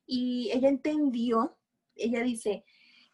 Y 0.07 0.51
ella 0.53 0.69
entendió, 0.69 1.57
ella 1.97 2.23
dice, 2.23 2.65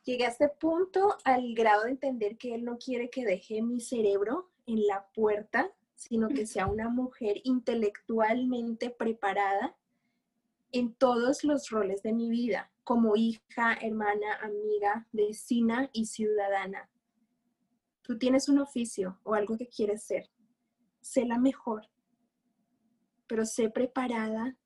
llegué 0.05 0.27
a 0.27 0.31
este 0.31 0.49
punto 0.49 1.17
al 1.25 1.55
grado 1.55 1.85
de 1.85 1.91
entender 1.91 2.37
que 2.37 2.55
Él 2.55 2.65
no 2.65 2.79
quiere 2.79 3.11
que 3.11 3.25
deje 3.25 3.63
mi 3.63 3.81
cerebro 3.81 4.51
en 4.67 4.87
la 4.87 5.07
puerta, 5.15 5.73
sino 5.95 6.29
que 6.29 6.47
sea 6.47 6.67
una 6.67 6.89
mujer 6.89 7.41
intelectualmente 7.45 8.91
preparada 8.91 9.77
en 10.73 10.95
todos 10.95 11.45
los 11.45 11.71
roles 11.71 12.03
de 12.03 12.13
mi 12.13 12.31
vida, 12.31 12.73
como 12.83 13.15
hija, 13.15 13.75
hermana, 13.81 14.37
amiga, 14.43 15.07
vecina 15.13 15.91
y 15.93 16.07
ciudadana. 16.07 16.91
Tú 18.03 18.19
tienes 18.19 18.49
un 18.49 18.59
oficio 18.59 19.21
o 19.23 19.35
algo 19.35 19.57
que 19.57 19.69
quieres 19.69 20.03
ser. 20.03 20.31
Sé 21.01 21.25
la 21.25 21.39
mejor, 21.39 21.89
pero 23.27 23.45
sé 23.45 23.71
preparada 23.71 24.57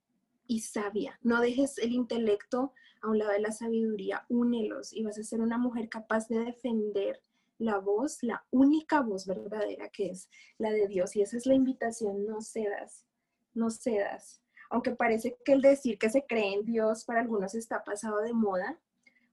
y 0.47 0.61
sabia. 0.61 1.19
No 1.21 1.41
dejes 1.41 1.77
el 1.77 1.91
intelecto 1.91 2.73
a 3.01 3.09
un 3.09 3.17
lado 3.19 3.31
de 3.31 3.39
la 3.39 3.51
sabiduría, 3.51 4.25
únelos 4.29 4.93
y 4.93 5.03
vas 5.03 5.17
a 5.17 5.23
ser 5.23 5.41
una 5.41 5.57
mujer 5.57 5.89
capaz 5.89 6.27
de 6.27 6.39
defender 6.39 7.21
la 7.57 7.79
voz, 7.79 8.21
la 8.21 8.45
única 8.51 9.01
voz 9.01 9.25
verdadera 9.25 9.89
que 9.89 10.09
es 10.09 10.29
la 10.57 10.71
de 10.71 10.87
Dios. 10.87 11.15
Y 11.15 11.21
esa 11.21 11.37
es 11.37 11.45
la 11.45 11.55
invitación, 11.55 12.25
no 12.25 12.41
cedas, 12.41 13.05
no 13.53 13.69
cedas. 13.69 14.41
Aunque 14.69 14.91
parece 14.91 15.37
que 15.45 15.53
el 15.53 15.61
decir 15.61 15.97
que 15.97 16.09
se 16.09 16.25
cree 16.25 16.53
en 16.53 16.65
Dios 16.65 17.05
para 17.05 17.21
algunos 17.21 17.55
está 17.55 17.83
pasado 17.83 18.21
de 18.21 18.33
moda 18.33 18.79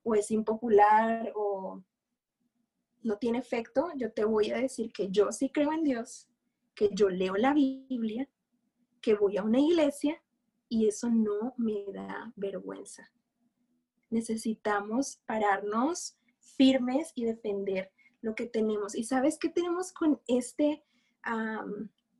o 0.03 0.15
es 0.15 0.31
impopular 0.31 1.33
o 1.35 1.83
no 3.03 3.19
tiene 3.19 3.39
efecto, 3.39 3.91
yo 3.97 4.13
te 4.13 4.25
voy 4.25 4.51
a 4.51 4.59
decir 4.59 4.93
que 4.93 5.11
yo 5.11 5.33
sí 5.33 5.51
creo 5.51 5.73
en 5.73 5.85
Dios, 5.85 6.29
que 6.75 6.91
yo 6.93 7.09
leo 7.09 7.37
la 7.37 7.53
Biblia, 7.53 8.29
que 9.01 9.15
voy 9.15 9.37
a 9.37 9.43
una 9.43 9.61
iglesia 9.61 10.23
y 10.69 10.89
eso 10.89 11.11
no 11.11 11.55
me 11.59 11.85
da 11.93 12.33
vergüenza. 12.37 13.11
Necesitamos 14.15 15.19
pararnos 15.27 16.17
firmes 16.39 17.11
y 17.17 17.25
defender 17.25 17.91
lo 18.21 18.37
que 18.37 18.47
tenemos. 18.47 18.95
¿Y 18.95 19.03
sabes 19.03 19.39
qué 19.41 19.49
tenemos 19.49 19.93
con, 19.93 20.21
este, 20.29 20.85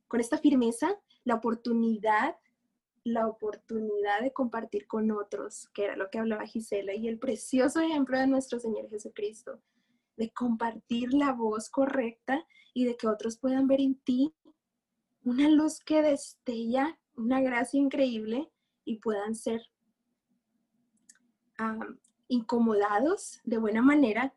con 0.09 0.19
esta 0.19 0.37
firmeza? 0.37 0.99
La 1.23 1.35
oportunidad, 1.35 2.35
la 3.05 3.27
oportunidad 3.27 4.19
de 4.21 4.33
compartir 4.33 4.87
con 4.87 5.09
otros, 5.09 5.69
que 5.73 5.85
era 5.85 5.95
lo 5.95 6.09
que 6.09 6.19
hablaba 6.19 6.45
Gisela, 6.45 6.93
y 6.93 7.07
el 7.07 7.17
precioso 7.17 7.79
ejemplo 7.79 8.19
de 8.19 8.27
nuestro 8.27 8.59
Señor 8.59 8.89
Jesucristo, 8.89 9.61
de 10.17 10.31
compartir 10.31 11.13
la 11.13 11.31
voz 11.31 11.69
correcta 11.69 12.45
y 12.73 12.83
de 12.83 12.97
que 12.97 13.07
otros 13.07 13.37
puedan 13.37 13.67
ver 13.67 13.79
en 13.79 13.95
ti 13.95 14.35
una 15.23 15.47
luz 15.47 15.79
que 15.79 16.01
destella 16.01 16.99
una 17.15 17.39
gracia 17.39 17.79
increíble 17.79 18.51
y 18.83 18.97
puedan 18.97 19.33
ser 19.33 19.61
incomodados 22.27 23.39
de 23.43 23.57
buena 23.57 23.81
manera 23.81 24.33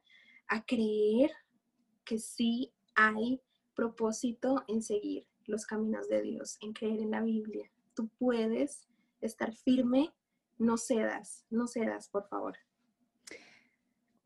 a 0.49 0.65
creer 0.65 1.31
que 2.05 2.19
sí 2.19 2.73
hay 2.95 3.41
propósito 3.75 4.65
en 4.67 4.83
seguir 4.83 5.27
los 5.47 5.67
caminos 5.67 6.09
de 6.09 6.23
Dios, 6.23 6.59
en 6.61 6.73
creer 6.73 7.01
en 7.01 7.13
la 7.13 7.23
Biblia. 7.23 7.71
Tú 7.95 8.09
puedes 8.19 8.89
estar 9.21 9.55
firme, 9.55 10.13
no 10.59 10.77
cedas, 10.77 11.45
no 11.51 11.67
cedas, 11.67 12.09
por 12.09 12.29
favor. 12.29 12.57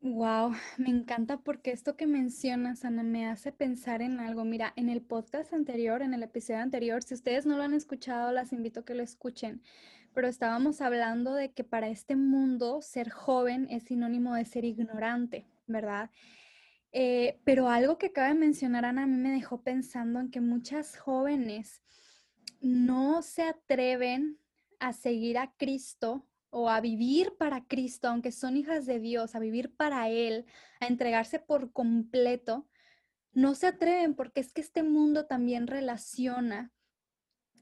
Wow, 0.01 0.51
me 0.77 0.89
encanta 0.89 1.37
porque 1.37 1.71
esto 1.71 1.95
que 1.95 2.07
mencionas, 2.07 2.83
Ana, 2.83 3.03
me 3.03 3.25
hace 3.25 3.53
pensar 3.53 4.01
en 4.01 4.19
algo. 4.19 4.43
Mira, 4.43 4.73
en 4.75 4.89
el 4.89 5.01
podcast 5.01 5.53
anterior, 5.53 6.01
en 6.01 6.13
el 6.13 6.23
episodio 6.23 6.59
anterior, 6.59 7.01
si 7.03 7.13
ustedes 7.13 7.45
no 7.45 7.55
lo 7.55 7.63
han 7.63 7.73
escuchado, 7.73 8.33
las 8.33 8.51
invito 8.51 8.81
a 8.81 8.85
que 8.85 8.95
lo 8.95 9.03
escuchen. 9.03 9.61
Pero 10.13 10.27
estábamos 10.27 10.81
hablando 10.81 11.33
de 11.33 11.51
que 11.51 11.63
para 11.63 11.89
este 11.89 12.15
mundo 12.15 12.81
ser 12.81 13.09
joven 13.09 13.67
es 13.69 13.83
sinónimo 13.83 14.35
de 14.35 14.45
ser 14.45 14.65
ignorante, 14.65 15.47
¿verdad? 15.67 16.09
Eh, 16.91 17.39
pero 17.43 17.69
algo 17.69 17.97
que 17.97 18.07
acaba 18.07 18.27
de 18.27 18.35
mencionar 18.35 18.85
Ana 18.85 19.03
a 19.03 19.07
mí 19.07 19.17
me 19.17 19.31
dejó 19.31 19.63
pensando 19.63 20.19
en 20.19 20.29
que 20.29 20.41
muchas 20.41 20.95
jóvenes 20.97 21.81
no 22.61 23.23
se 23.23 23.43
atreven 23.43 24.37
a 24.79 24.93
seguir 24.93 25.39
a 25.39 25.51
Cristo 25.57 26.27
o 26.51 26.69
a 26.69 26.79
vivir 26.81 27.35
para 27.37 27.65
Cristo, 27.65 28.07
aunque 28.07 28.31
son 28.31 28.57
hijas 28.57 28.85
de 28.85 28.99
Dios, 28.99 29.33
a 29.33 29.39
vivir 29.39 29.75
para 29.75 30.07
Él, 30.09 30.45
a 30.79 30.85
entregarse 30.85 31.39
por 31.39 31.71
completo, 31.71 32.67
no 33.31 33.55
se 33.55 33.67
atreven 33.67 34.13
porque 34.13 34.41
es 34.41 34.53
que 34.53 34.61
este 34.61 34.83
mundo 34.83 35.25
también 35.25 35.65
relaciona 35.65 36.71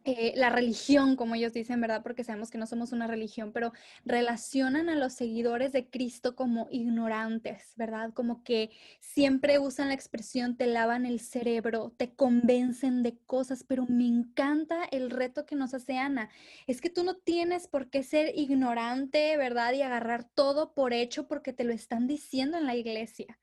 eh, 0.06 0.34
la 0.36 0.50
religión, 0.50 1.16
como 1.16 1.36
ellos 1.36 1.54
dicen, 1.54 1.82
¿verdad? 1.82 2.04
Porque 2.04 2.24
sabemos 2.24 2.50
que 2.50 2.58
no 2.58 2.68
somos 2.68 2.92
una 2.92 3.08
religión, 3.08 3.52
pero 3.52 3.74
relacionan 4.06 4.90
a 4.90 4.96
los 4.96 5.14
seguidores 5.14 5.72
de 5.72 5.90
Cristo 5.90 6.36
como 6.36 6.68
ignorantes, 6.72 7.74
¿verdad? 7.76 8.14
Como 8.14 8.44
que 8.44 8.72
siempre 9.00 9.60
usan 9.60 9.90
la 9.90 9.94
expresión 9.94 10.22
te 10.58 10.68
lavan 10.68 11.06
el 11.06 11.20
cerebro, 11.20 11.94
te 11.98 12.14
convencen 12.14 13.04
de 13.04 13.18
cosas, 13.26 13.64
pero 13.64 13.86
me 13.88 14.08
encanta 14.08 14.84
el 14.92 15.10
reto 15.10 15.46
que 15.46 15.56
nos 15.56 15.74
hace 15.74 15.98
Ana. 15.98 16.30
Es 16.68 16.82
que 16.82 16.90
tú 16.90 17.04
no 17.04 17.16
tienes 17.16 17.68
por 17.68 17.90
qué 17.90 18.04
ser 18.04 18.38
ignorante, 18.38 19.36
¿verdad? 19.38 19.74
Y 19.74 19.82
agarrar 19.82 20.24
todo 20.24 20.74
por 20.74 20.94
hecho 20.94 21.28
porque 21.28 21.54
te 21.54 21.64
lo 21.64 21.74
están 21.74 22.08
diciendo 22.08 22.58
en 22.58 22.66
la 22.66 22.76
iglesia. 22.76 23.40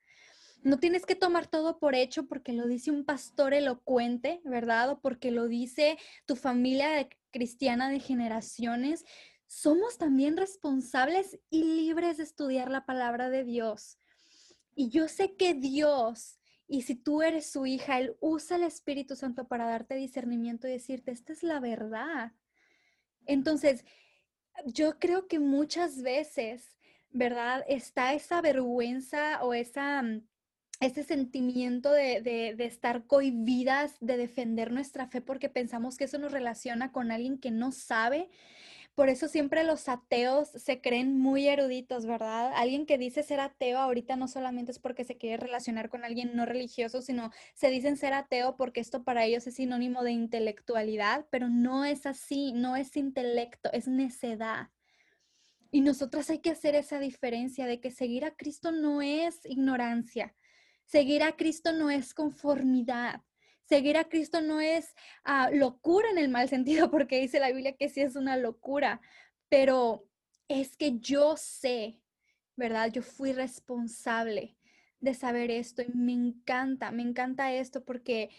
No 0.61 0.77
tienes 0.77 1.05
que 1.05 1.15
tomar 1.15 1.47
todo 1.47 1.79
por 1.79 1.95
hecho 1.95 2.27
porque 2.27 2.53
lo 2.53 2.67
dice 2.67 2.91
un 2.91 3.05
pastor 3.05 3.53
elocuente, 3.53 4.41
¿verdad? 4.43 4.89
O 4.89 4.99
porque 4.99 5.31
lo 5.31 5.47
dice 5.47 5.97
tu 6.25 6.35
familia 6.35 7.07
cristiana 7.31 7.89
de 7.89 7.99
generaciones. 7.99 9.05
Somos 9.47 9.97
también 9.97 10.35
responsables 10.35 11.39
y 11.49 11.63
libres 11.63 12.17
de 12.17 12.23
estudiar 12.23 12.69
la 12.69 12.85
palabra 12.85 13.29
de 13.29 13.43
Dios. 13.43 13.97
Y 14.75 14.89
yo 14.89 15.07
sé 15.07 15.35
que 15.35 15.53
Dios, 15.53 16.39
y 16.67 16.83
si 16.83 16.95
tú 16.95 17.21
eres 17.21 17.49
su 17.49 17.65
hija, 17.65 17.99
Él 17.99 18.15
usa 18.19 18.57
el 18.57 18.63
Espíritu 18.63 19.15
Santo 19.15 19.47
para 19.47 19.65
darte 19.65 19.95
discernimiento 19.95 20.67
y 20.67 20.71
decirte, 20.71 21.11
esta 21.11 21.33
es 21.33 21.41
la 21.41 21.59
verdad. 21.59 22.33
Entonces, 23.25 23.85
yo 24.65 24.99
creo 24.99 25.27
que 25.27 25.39
muchas 25.39 26.01
veces, 26.01 26.77
¿verdad? 27.11 27.63
Está 27.67 28.13
esa 28.13 28.41
vergüenza 28.41 29.43
o 29.43 29.53
esa 29.53 30.01
mm, 30.01 30.27
ese 30.79 31.03
sentimiento 31.03 31.91
de, 31.91 32.21
de, 32.21 32.65
estar 32.65 33.05
cohibidas 33.05 33.97
de 33.99 34.17
defender 34.17 34.71
nuestra 34.71 35.07
fe 35.07 35.21
porque 35.21 35.49
pensamos 35.49 35.97
que 35.97 36.05
eso 36.05 36.17
nos 36.17 36.31
relaciona 36.31 36.91
con 36.91 37.11
alguien 37.11 37.37
que 37.37 37.51
no 37.51 37.71
sabe. 37.71 38.29
Por 38.95 39.09
eso 39.09 39.27
siempre 39.27 39.63
los 39.63 39.87
ateos 39.87 40.49
se 40.49 40.81
creen 40.81 41.19
muy 41.19 41.47
eruditos, 41.47 42.05
¿verdad? 42.05 42.51
Alguien 42.55 42.85
que 42.85 42.97
dice 42.97 43.23
ser 43.23 43.39
ateo 43.39 43.77
ahorita 43.77 44.15
no 44.15 44.27
solamente 44.27 44.71
es 44.71 44.79
porque 44.79 45.03
se 45.03 45.17
quiere 45.17 45.37
relacionar 45.37 45.89
con 45.89 46.03
alguien 46.03 46.35
no 46.35 46.45
religioso, 46.45 47.01
sino 47.01 47.31
se 47.53 47.69
dicen 47.69 47.97
ser 47.97 48.13
ateo 48.13 48.57
porque 48.57 48.81
esto 48.81 49.03
para 49.03 49.25
ellos 49.25 49.47
es 49.47 49.55
sinónimo 49.55 50.03
de 50.03 50.11
intelectualidad, 50.11 51.25
pero 51.29 51.49
no 51.49 51.85
es 51.85 52.05
así, 52.05 52.51
no 52.53 52.75
es 52.75 52.95
intelecto, 52.97 53.71
es 53.73 53.87
necedad. 53.87 54.69
Y 55.71 55.81
nosotras 55.81 56.29
hay 56.29 56.39
que 56.39 56.49
hacer 56.49 56.75
esa 56.75 56.99
diferencia 56.99 57.67
de 57.67 57.79
que 57.79 57.91
seguir 57.91 58.25
a 58.25 58.35
Cristo 58.35 58.71
no 58.71 59.01
es 59.01 59.45
ignorancia, 59.45 60.35
Seguir 60.89 61.21
a 61.21 61.33
Cristo 61.35 61.71
no 61.71 61.91
es 61.91 62.15
conformidad. 62.15 63.21
Seguir 63.65 63.95
a 63.95 64.05
Cristo 64.05 64.41
no 64.41 64.59
es 64.59 64.95
ah, 65.23 65.51
locura 65.53 66.09
en 66.09 66.17
el 66.17 66.29
mal 66.29 66.49
sentido, 66.49 66.89
porque 66.91 67.21
dice 67.21 67.39
la 67.39 67.51
Biblia 67.51 67.77
que 67.77 67.89
sí 67.89 68.01
es 68.01 68.15
una 68.15 68.37
locura, 68.37 68.99
pero 69.49 70.07
es 70.47 70.75
que 70.75 70.97
yo 70.97 71.37
sé, 71.37 72.01
¿verdad? 72.55 72.91
Yo 72.91 73.03
fui 73.03 73.33
responsable 73.33 74.57
de 74.99 75.13
saber 75.13 75.51
esto 75.51 75.83
y 75.83 75.89
me 75.93 76.13
encanta, 76.13 76.89
me 76.89 77.03
encanta 77.03 77.53
esto 77.53 77.85
porque 77.85 78.31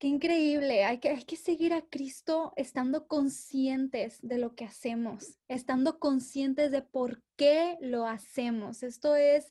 qué 0.00 0.08
increíble, 0.08 0.84
hay 0.84 0.98
que, 0.98 1.10
hay 1.10 1.22
que 1.22 1.36
seguir 1.36 1.72
a 1.72 1.82
Cristo 1.82 2.52
estando 2.56 3.06
conscientes 3.06 4.18
de 4.22 4.38
lo 4.38 4.56
que 4.56 4.64
hacemos, 4.64 5.38
estando 5.46 6.00
conscientes 6.00 6.72
de 6.72 6.82
por 6.82 7.22
qué 7.36 7.78
lo 7.80 8.08
hacemos. 8.08 8.82
Esto 8.82 9.14
es 9.14 9.46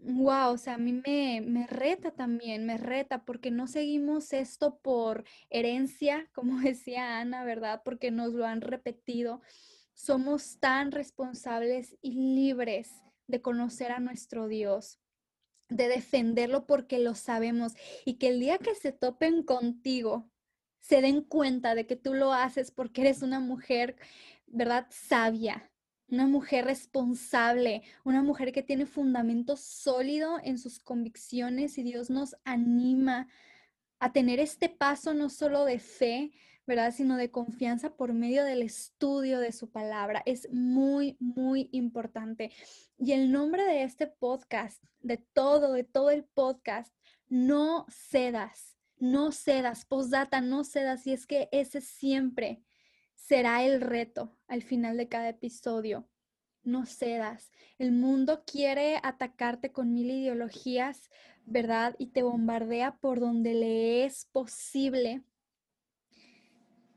Wow, 0.00 0.52
o 0.52 0.58
sea, 0.58 0.74
a 0.74 0.78
mí 0.78 0.92
me, 0.92 1.40
me 1.40 1.66
reta 1.66 2.12
también, 2.12 2.64
me 2.64 2.78
reta 2.78 3.24
porque 3.24 3.50
no 3.50 3.66
seguimos 3.66 4.32
esto 4.32 4.78
por 4.78 5.24
herencia, 5.50 6.28
como 6.34 6.60
decía 6.60 7.18
Ana, 7.18 7.44
¿verdad? 7.44 7.82
Porque 7.84 8.10
nos 8.10 8.32
lo 8.32 8.46
han 8.46 8.60
repetido. 8.60 9.40
Somos 9.94 10.60
tan 10.60 10.92
responsables 10.92 11.96
y 12.00 12.12
libres 12.34 13.02
de 13.26 13.42
conocer 13.42 13.90
a 13.90 13.98
nuestro 13.98 14.46
Dios, 14.46 15.00
de 15.68 15.88
defenderlo 15.88 16.66
porque 16.66 17.00
lo 17.00 17.14
sabemos 17.14 17.74
y 18.04 18.14
que 18.14 18.28
el 18.28 18.40
día 18.40 18.58
que 18.58 18.74
se 18.76 18.92
topen 18.92 19.42
contigo, 19.42 20.30
se 20.80 21.02
den 21.02 21.22
cuenta 21.22 21.74
de 21.74 21.86
que 21.86 21.96
tú 21.96 22.14
lo 22.14 22.32
haces 22.32 22.70
porque 22.70 23.02
eres 23.02 23.22
una 23.22 23.40
mujer, 23.40 23.96
¿verdad? 24.46 24.86
Sabia, 24.90 25.70
una 26.10 26.26
mujer 26.26 26.64
responsable, 26.64 27.82
una 28.04 28.22
mujer 28.22 28.52
que 28.52 28.62
tiene 28.62 28.86
fundamento 28.86 29.56
sólido 29.56 30.38
en 30.42 30.58
sus 30.58 30.78
convicciones 30.78 31.76
y 31.78 31.82
Dios 31.82 32.10
nos 32.10 32.36
anima 32.44 33.28
a 33.98 34.12
tener 34.12 34.40
este 34.40 34.68
paso 34.68 35.12
no 35.12 35.28
solo 35.28 35.64
de 35.64 35.78
fe, 35.78 36.32
¿verdad? 36.66 36.92
Sino 36.94 37.16
de 37.16 37.30
confianza 37.30 37.96
por 37.96 38.12
medio 38.12 38.44
del 38.44 38.62
estudio 38.62 39.40
de 39.40 39.52
su 39.52 39.70
palabra. 39.70 40.22
Es 40.24 40.48
muy, 40.52 41.16
muy 41.18 41.68
importante. 41.72 42.52
Y 42.98 43.12
el 43.12 43.32
nombre 43.32 43.64
de 43.64 43.82
este 43.82 44.06
podcast, 44.06 44.82
de 45.00 45.16
todo, 45.16 45.72
de 45.72 45.84
todo 45.84 46.10
el 46.10 46.24
podcast, 46.24 46.94
no 47.28 47.86
cedas, 47.88 48.76
no 48.98 49.32
cedas, 49.32 49.84
postdata, 49.84 50.40
no 50.40 50.64
cedas. 50.64 51.06
Y 51.06 51.12
es 51.12 51.26
que 51.26 51.48
ese 51.52 51.80
siempre 51.80 52.62
será 53.28 53.62
el 53.62 53.82
reto 53.82 54.34
al 54.46 54.62
final 54.62 54.96
de 54.96 55.08
cada 55.08 55.28
episodio. 55.28 56.08
No 56.62 56.86
cedas. 56.86 57.52
El 57.78 57.92
mundo 57.92 58.42
quiere 58.46 58.98
atacarte 59.02 59.70
con 59.70 59.92
mil 59.92 60.10
ideologías, 60.10 61.10
¿verdad? 61.44 61.94
Y 61.98 62.06
te 62.06 62.22
bombardea 62.22 62.96
por 62.96 63.20
donde 63.20 63.52
le 63.52 64.06
es 64.06 64.24
posible. 64.32 65.22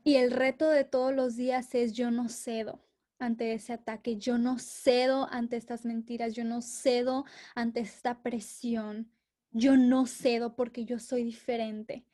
Y 0.04 0.16
el 0.16 0.30
reto 0.30 0.70
de 0.70 0.84
todos 0.84 1.14
los 1.14 1.36
días 1.36 1.74
es 1.74 1.92
yo 1.92 2.10
no 2.10 2.30
cedo 2.30 2.80
ante 3.18 3.52
ese 3.52 3.74
ataque, 3.74 4.16
yo 4.16 4.38
no 4.38 4.58
cedo 4.58 5.28
ante 5.30 5.56
estas 5.56 5.84
mentiras, 5.84 6.32
yo 6.32 6.44
no 6.44 6.62
cedo 6.62 7.26
ante 7.54 7.80
esta 7.80 8.22
presión, 8.22 9.12
yo 9.50 9.76
no 9.76 10.06
cedo 10.06 10.56
porque 10.56 10.86
yo 10.86 10.98
soy 10.98 11.24
diferente, 11.24 12.04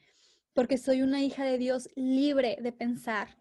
porque 0.54 0.76
soy 0.76 1.02
una 1.02 1.22
hija 1.22 1.44
de 1.44 1.56
Dios 1.56 1.88
libre 1.94 2.58
de 2.60 2.72
pensar, 2.72 3.38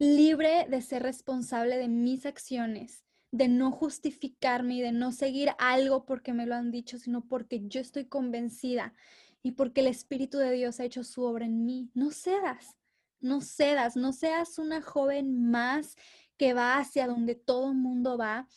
libre 0.00 0.66
de 0.68 0.80
ser 0.80 1.02
responsable 1.02 1.76
de 1.76 1.88
mis 1.88 2.24
acciones, 2.24 3.04
de 3.32 3.48
no 3.48 3.70
justificarme 3.70 4.76
y 4.76 4.80
de 4.80 4.92
no 4.92 5.12
seguir 5.12 5.50
algo 5.58 6.06
porque 6.06 6.32
me 6.32 6.46
lo 6.46 6.54
han 6.54 6.70
dicho, 6.70 6.98
sino 6.98 7.28
porque 7.28 7.60
yo 7.68 7.80
estoy 7.82 8.06
convencida 8.06 8.94
y 9.42 9.52
porque 9.52 9.82
el 9.82 9.88
Espíritu 9.88 10.38
de 10.38 10.52
Dios 10.52 10.80
ha 10.80 10.84
hecho 10.84 11.04
su 11.04 11.22
obra 11.22 11.44
en 11.44 11.66
mí. 11.66 11.90
No 11.92 12.12
cedas, 12.12 12.76
no 13.20 13.42
cedas, 13.42 13.94
no 13.94 14.14
seas 14.14 14.58
una 14.58 14.80
joven 14.80 15.50
más 15.50 15.96
que 16.38 16.54
va 16.54 16.78
hacia 16.78 17.06
donde 17.06 17.34
todo 17.34 17.70
el 17.70 17.76
mundo 17.76 18.16
va. 18.16 18.48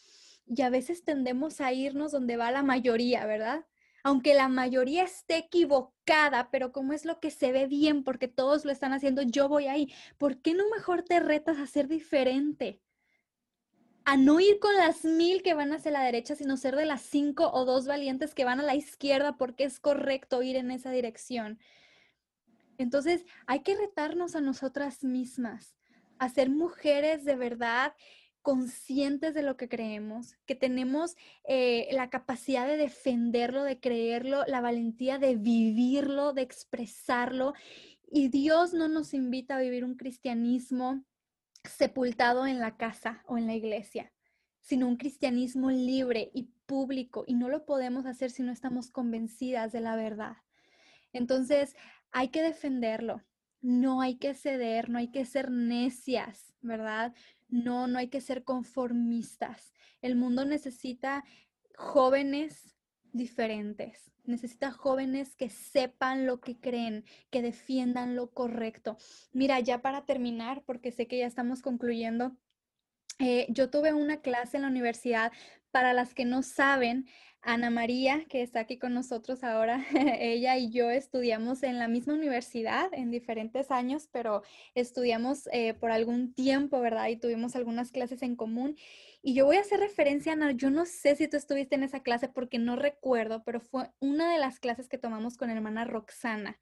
Y 0.47 0.62
a 0.62 0.69
veces 0.69 1.03
tendemos 1.03 1.60
a 1.60 1.73
irnos 1.73 2.13
donde 2.13 2.38
va 2.38 2.51
la 2.51 2.63
mayoría, 2.63 3.25
¿verdad? 3.25 3.65
Aunque 4.03 4.33
la 4.33 4.49
mayoría 4.49 5.03
esté 5.03 5.37
equivocada, 5.37 6.51
pero 6.51 6.71
como 6.71 6.93
es 6.93 7.05
lo 7.05 7.19
que 7.19 7.31
se 7.31 7.51
ve 7.51 7.67
bien 7.67 8.03
porque 8.03 8.27
todos 8.27 8.65
lo 8.65 8.71
están 8.71 8.93
haciendo, 8.93 9.21
yo 9.21 9.47
voy 9.47 9.67
ahí. 9.67 9.93
¿Por 10.17 10.41
qué 10.41 10.53
no 10.53 10.65
mejor 10.69 11.03
te 11.03 11.19
retas 11.19 11.57
a 11.57 11.67
ser 11.67 11.87
diferente? 11.87 12.81
a 14.05 14.17
no 14.17 14.39
ir 14.39 14.59
con 14.59 14.75
las 14.75 15.05
mil 15.05 15.41
que 15.41 15.53
van 15.53 15.71
hacia 15.71 15.91
la 15.91 16.03
derecha, 16.03 16.35
sino 16.35 16.57
ser 16.57 16.75
de 16.75 16.85
las 16.85 17.01
cinco 17.01 17.49
o 17.53 17.65
dos 17.65 17.87
valientes 17.87 18.35
que 18.35 18.45
van 18.45 18.59
a 18.59 18.63
la 18.63 18.75
izquierda 18.75 19.37
porque 19.37 19.63
es 19.63 19.79
correcto 19.79 20.43
ir 20.43 20.57
en 20.57 20.71
esa 20.71 20.91
dirección. 20.91 21.59
Entonces, 22.77 23.25
hay 23.45 23.61
que 23.61 23.77
retarnos 23.77 24.35
a 24.35 24.41
nosotras 24.41 25.03
mismas, 25.03 25.77
a 26.17 26.29
ser 26.29 26.49
mujeres 26.49 27.23
de 27.23 27.35
verdad 27.35 27.93
conscientes 28.43 29.34
de 29.34 29.41
lo 29.41 29.58
que 29.58 29.69
creemos, 29.69 30.36
que 30.45 30.53
tenemos 30.53 31.15
eh, 31.47 31.88
la 31.93 32.10
capacidad 32.10 32.67
de 32.67 32.77
defenderlo, 32.77 33.63
de 33.63 33.79
creerlo, 33.79 34.43
la 34.45 34.62
valentía 34.62 35.17
de 35.17 35.36
vivirlo, 35.36 36.34
de 36.34 36.43
expresarlo. 36.43 37.53
Y 38.12 38.27
Dios 38.27 38.73
no 38.73 38.88
nos 38.89 39.15
invita 39.15 39.56
a 39.56 39.62
vivir 39.62 39.84
un 39.84 39.95
cristianismo 39.95 41.03
sepultado 41.63 42.45
en 42.45 42.60
la 42.60 42.77
casa 42.77 43.23
o 43.25 43.38
en 43.38 43.47
la 43.47 43.56
iglesia, 43.56 44.12
sino 44.60 44.88
un 44.88 44.97
cristianismo 44.97 45.71
libre 45.71 46.29
y 46.34 46.49
público 46.65 47.23
y 47.25 47.36
no 47.36 47.49
lo 47.49 47.65
podemos 47.65 48.06
hacer 48.06 48.29
si 48.29 48.43
no 48.43 48.51
estamos 48.51 48.91
convencidas 48.91 49.71
de 49.71 49.79
la 49.79 49.95
verdad. 49.95 50.36
Entonces, 51.13 51.75
hay 52.12 52.29
que 52.29 52.43
defenderlo, 52.43 53.23
no 53.62 54.01
hay 54.01 54.17
que 54.17 54.34
ceder, 54.34 54.89
no 54.89 54.97
hay 54.97 55.10
que 55.10 55.25
ser 55.25 55.49
necias, 55.49 56.53
¿verdad? 56.62 57.13
No, 57.53 57.85
no 57.85 57.99
hay 57.99 58.07
que 58.07 58.19
ser 58.19 58.43
conformistas. 58.43 59.73
El 60.01 60.15
mundo 60.15 60.43
necesita 60.43 61.23
jóvenes 61.75 62.75
diferentes, 63.11 64.11
necesita 64.23 64.71
jóvenes 64.71 65.35
que 65.35 65.51
sepan 65.51 66.25
lo 66.25 66.41
que 66.41 66.59
creen, 66.59 67.05
que 67.29 67.43
defiendan 67.43 68.15
lo 68.15 68.31
correcto. 68.31 68.97
Mira, 69.33 69.59
ya 69.59 69.83
para 69.83 70.03
terminar, 70.03 70.63
porque 70.65 70.91
sé 70.91 71.07
que 71.07 71.19
ya 71.19 71.27
estamos 71.27 71.61
concluyendo, 71.61 72.35
eh, 73.19 73.45
yo 73.49 73.69
tuve 73.69 73.93
una 73.93 74.21
clase 74.21 74.57
en 74.57 74.63
la 74.63 74.69
universidad, 74.69 75.31
para 75.73 75.91
las 75.91 76.13
que 76.13 76.23
no 76.23 76.43
saben, 76.43 77.07
Ana 77.41 77.71
María, 77.71 78.25
que 78.29 78.43
está 78.43 78.59
aquí 78.59 78.77
con 78.77 78.93
nosotros 78.93 79.43
ahora, 79.43 79.83
ella 80.19 80.55
y 80.55 80.69
yo 80.69 80.91
estudiamos 80.91 81.63
en 81.63 81.79
la 81.79 81.88
misma 81.88 82.13
universidad 82.13 82.93
en 82.93 83.09
diferentes 83.09 83.71
años, 83.71 84.07
pero 84.12 84.43
estudiamos 84.75 85.49
eh, 85.51 85.73
por 85.73 85.89
algún 85.89 86.36
tiempo, 86.36 86.79
¿verdad? 86.79 87.07
Y 87.07 87.17
tuvimos 87.17 87.55
algunas 87.55 87.91
clases 87.91 88.21
en 88.21 88.36
común. 88.36 88.77
Y 89.23 89.33
yo 89.33 89.47
voy 89.47 89.57
a 89.57 89.62
hacer 89.62 89.79
referencia, 89.79 90.33
Ana, 90.33 90.51
yo 90.51 90.69
no 90.69 90.86
sé 90.86 91.15
si 91.15 91.27
tú 91.27 91.38
estuviste 91.38 91.73
en 91.73 91.83
esa 91.83 92.01
clase 92.01 92.29
porque 92.29 92.59
no 92.59 92.75
recuerdo, 92.75 93.43
pero 93.43 93.59
fue 93.59 93.89
una 93.99 94.31
de 94.31 94.38
las 94.38 94.59
clases 94.59 94.88
que 94.88 94.99
tomamos 94.99 95.38
con 95.38 95.49
hermana 95.49 95.86
Roxana 95.86 96.59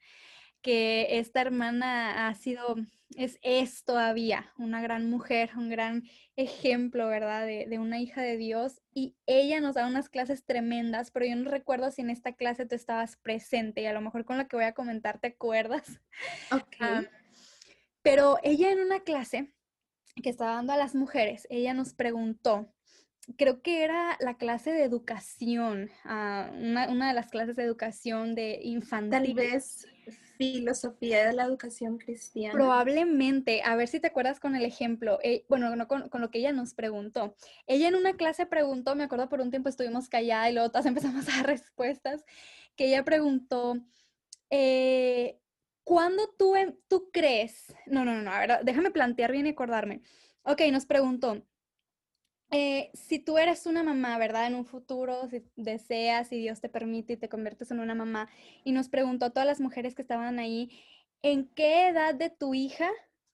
que 0.61 1.19
esta 1.19 1.41
hermana 1.41 2.27
ha 2.27 2.35
sido, 2.35 2.75
es, 3.15 3.39
es 3.41 3.83
todavía 3.83 4.51
una 4.57 4.81
gran 4.81 5.09
mujer, 5.09 5.51
un 5.57 5.69
gran 5.69 6.03
ejemplo, 6.35 7.07
¿verdad? 7.07 7.45
De, 7.45 7.79
una 7.79 7.99
hija 7.99 8.21
de 8.21 8.37
Dios. 8.37 8.81
Y 8.93 9.15
ella 9.25 9.59
nos 9.59 9.75
da 9.75 9.87
unas 9.87 10.09
clases 10.09 10.45
tremendas, 10.45 11.11
pero 11.11 11.25
yo 11.25 11.35
no 11.35 11.49
recuerdo 11.49 11.91
si 11.91 12.01
en 12.01 12.09
esta 12.09 12.33
clase 12.33 12.65
tú 12.65 12.75
estabas 12.75 13.17
presente 13.17 13.81
y 13.81 13.85
a 13.85 13.93
lo 13.93 14.01
mejor 14.01 14.25
con 14.25 14.37
lo 14.37 14.47
que 14.47 14.55
voy 14.55 14.65
a 14.65 14.73
comentar 14.73 15.19
te 15.19 15.27
acuerdas. 15.27 15.99
Ok. 16.51 17.07
pero 18.01 18.37
ella 18.43 18.71
en 18.71 18.79
una 18.79 19.01
clase 19.01 19.53
que 20.21 20.29
estaba 20.29 20.55
dando 20.55 20.73
a 20.73 20.77
las 20.77 20.95
mujeres, 20.95 21.47
ella 21.49 21.73
nos 21.73 21.93
preguntó, 21.93 22.73
creo 23.37 23.61
que 23.61 23.83
era 23.83 24.17
la 24.19 24.35
clase 24.35 24.71
de 24.71 24.83
educación, 24.83 25.89
ah, 26.03 26.51
una, 26.53 26.89
una, 26.89 27.07
de 27.09 27.13
las 27.13 27.29
clases 27.29 27.55
de 27.55 27.63
educación 27.63 28.35
de 28.35 28.59
infantil. 28.63 29.11
Tal 29.11 29.33
vez 29.33 29.87
filosofía 30.41 31.27
de 31.27 31.33
la 31.33 31.43
educación 31.43 31.99
cristiana. 31.99 32.53
Probablemente, 32.53 33.61
a 33.63 33.75
ver 33.75 33.87
si 33.87 33.99
te 33.99 34.07
acuerdas 34.07 34.39
con 34.39 34.55
el 34.55 34.65
ejemplo, 34.65 35.19
eh, 35.21 35.45
bueno, 35.49 35.75
no 35.75 35.87
con, 35.87 36.09
con, 36.09 36.19
lo 36.19 36.31
que 36.31 36.39
ella 36.39 36.51
nos 36.51 36.73
preguntó. 36.73 37.35
Ella 37.67 37.87
en 37.87 37.95
una 37.95 38.13
clase 38.13 38.47
preguntó, 38.47 38.95
me 38.95 39.03
acuerdo 39.03 39.29
por 39.29 39.39
un 39.39 39.51
tiempo 39.51 39.69
estuvimos 39.69 40.09
calladas 40.09 40.49
y 40.49 40.53
luego 40.53 40.69
todas 40.69 40.85
empezamos 40.87 41.27
a 41.29 41.37
dar 41.37 41.45
respuestas, 41.45 42.25
que 42.75 42.87
ella 42.87 43.03
preguntó, 43.03 43.75
eh, 44.49 45.39
¿cuándo 45.83 46.23
tú, 46.39 46.55
tú 46.87 47.11
crees? 47.11 47.75
No, 47.85 48.03
no, 48.03 48.19
no, 48.19 48.31
a 48.31 48.39
ver, 48.39 48.59
déjame 48.63 48.89
plantear 48.89 49.31
bien 49.31 49.45
y 49.45 49.51
acordarme. 49.51 50.01
Ok, 50.43 50.61
nos 50.71 50.87
preguntó, 50.87 51.45
eh, 52.51 52.91
si 52.93 53.17
tú 53.19 53.37
eres 53.37 53.65
una 53.65 53.81
mamá, 53.81 54.17
¿verdad? 54.17 54.47
En 54.47 54.55
un 54.55 54.65
futuro, 54.65 55.27
si 55.29 55.41
deseas 55.55 56.31
y 56.33 56.39
Dios 56.39 56.59
te 56.59 56.67
permite 56.67 57.13
y 57.13 57.17
te 57.17 57.29
conviertes 57.29 57.71
en 57.71 57.79
una 57.79 57.95
mamá, 57.95 58.27
y 58.65 58.73
nos 58.73 58.89
preguntó 58.89 59.25
a 59.25 59.29
todas 59.29 59.47
las 59.47 59.61
mujeres 59.61 59.95
que 59.95 60.01
estaban 60.01 60.37
ahí, 60.37 60.69
¿en 61.21 61.47
qué 61.47 61.87
edad 61.87 62.13
de 62.13 62.29
tu 62.29 62.53
hija 62.53 62.89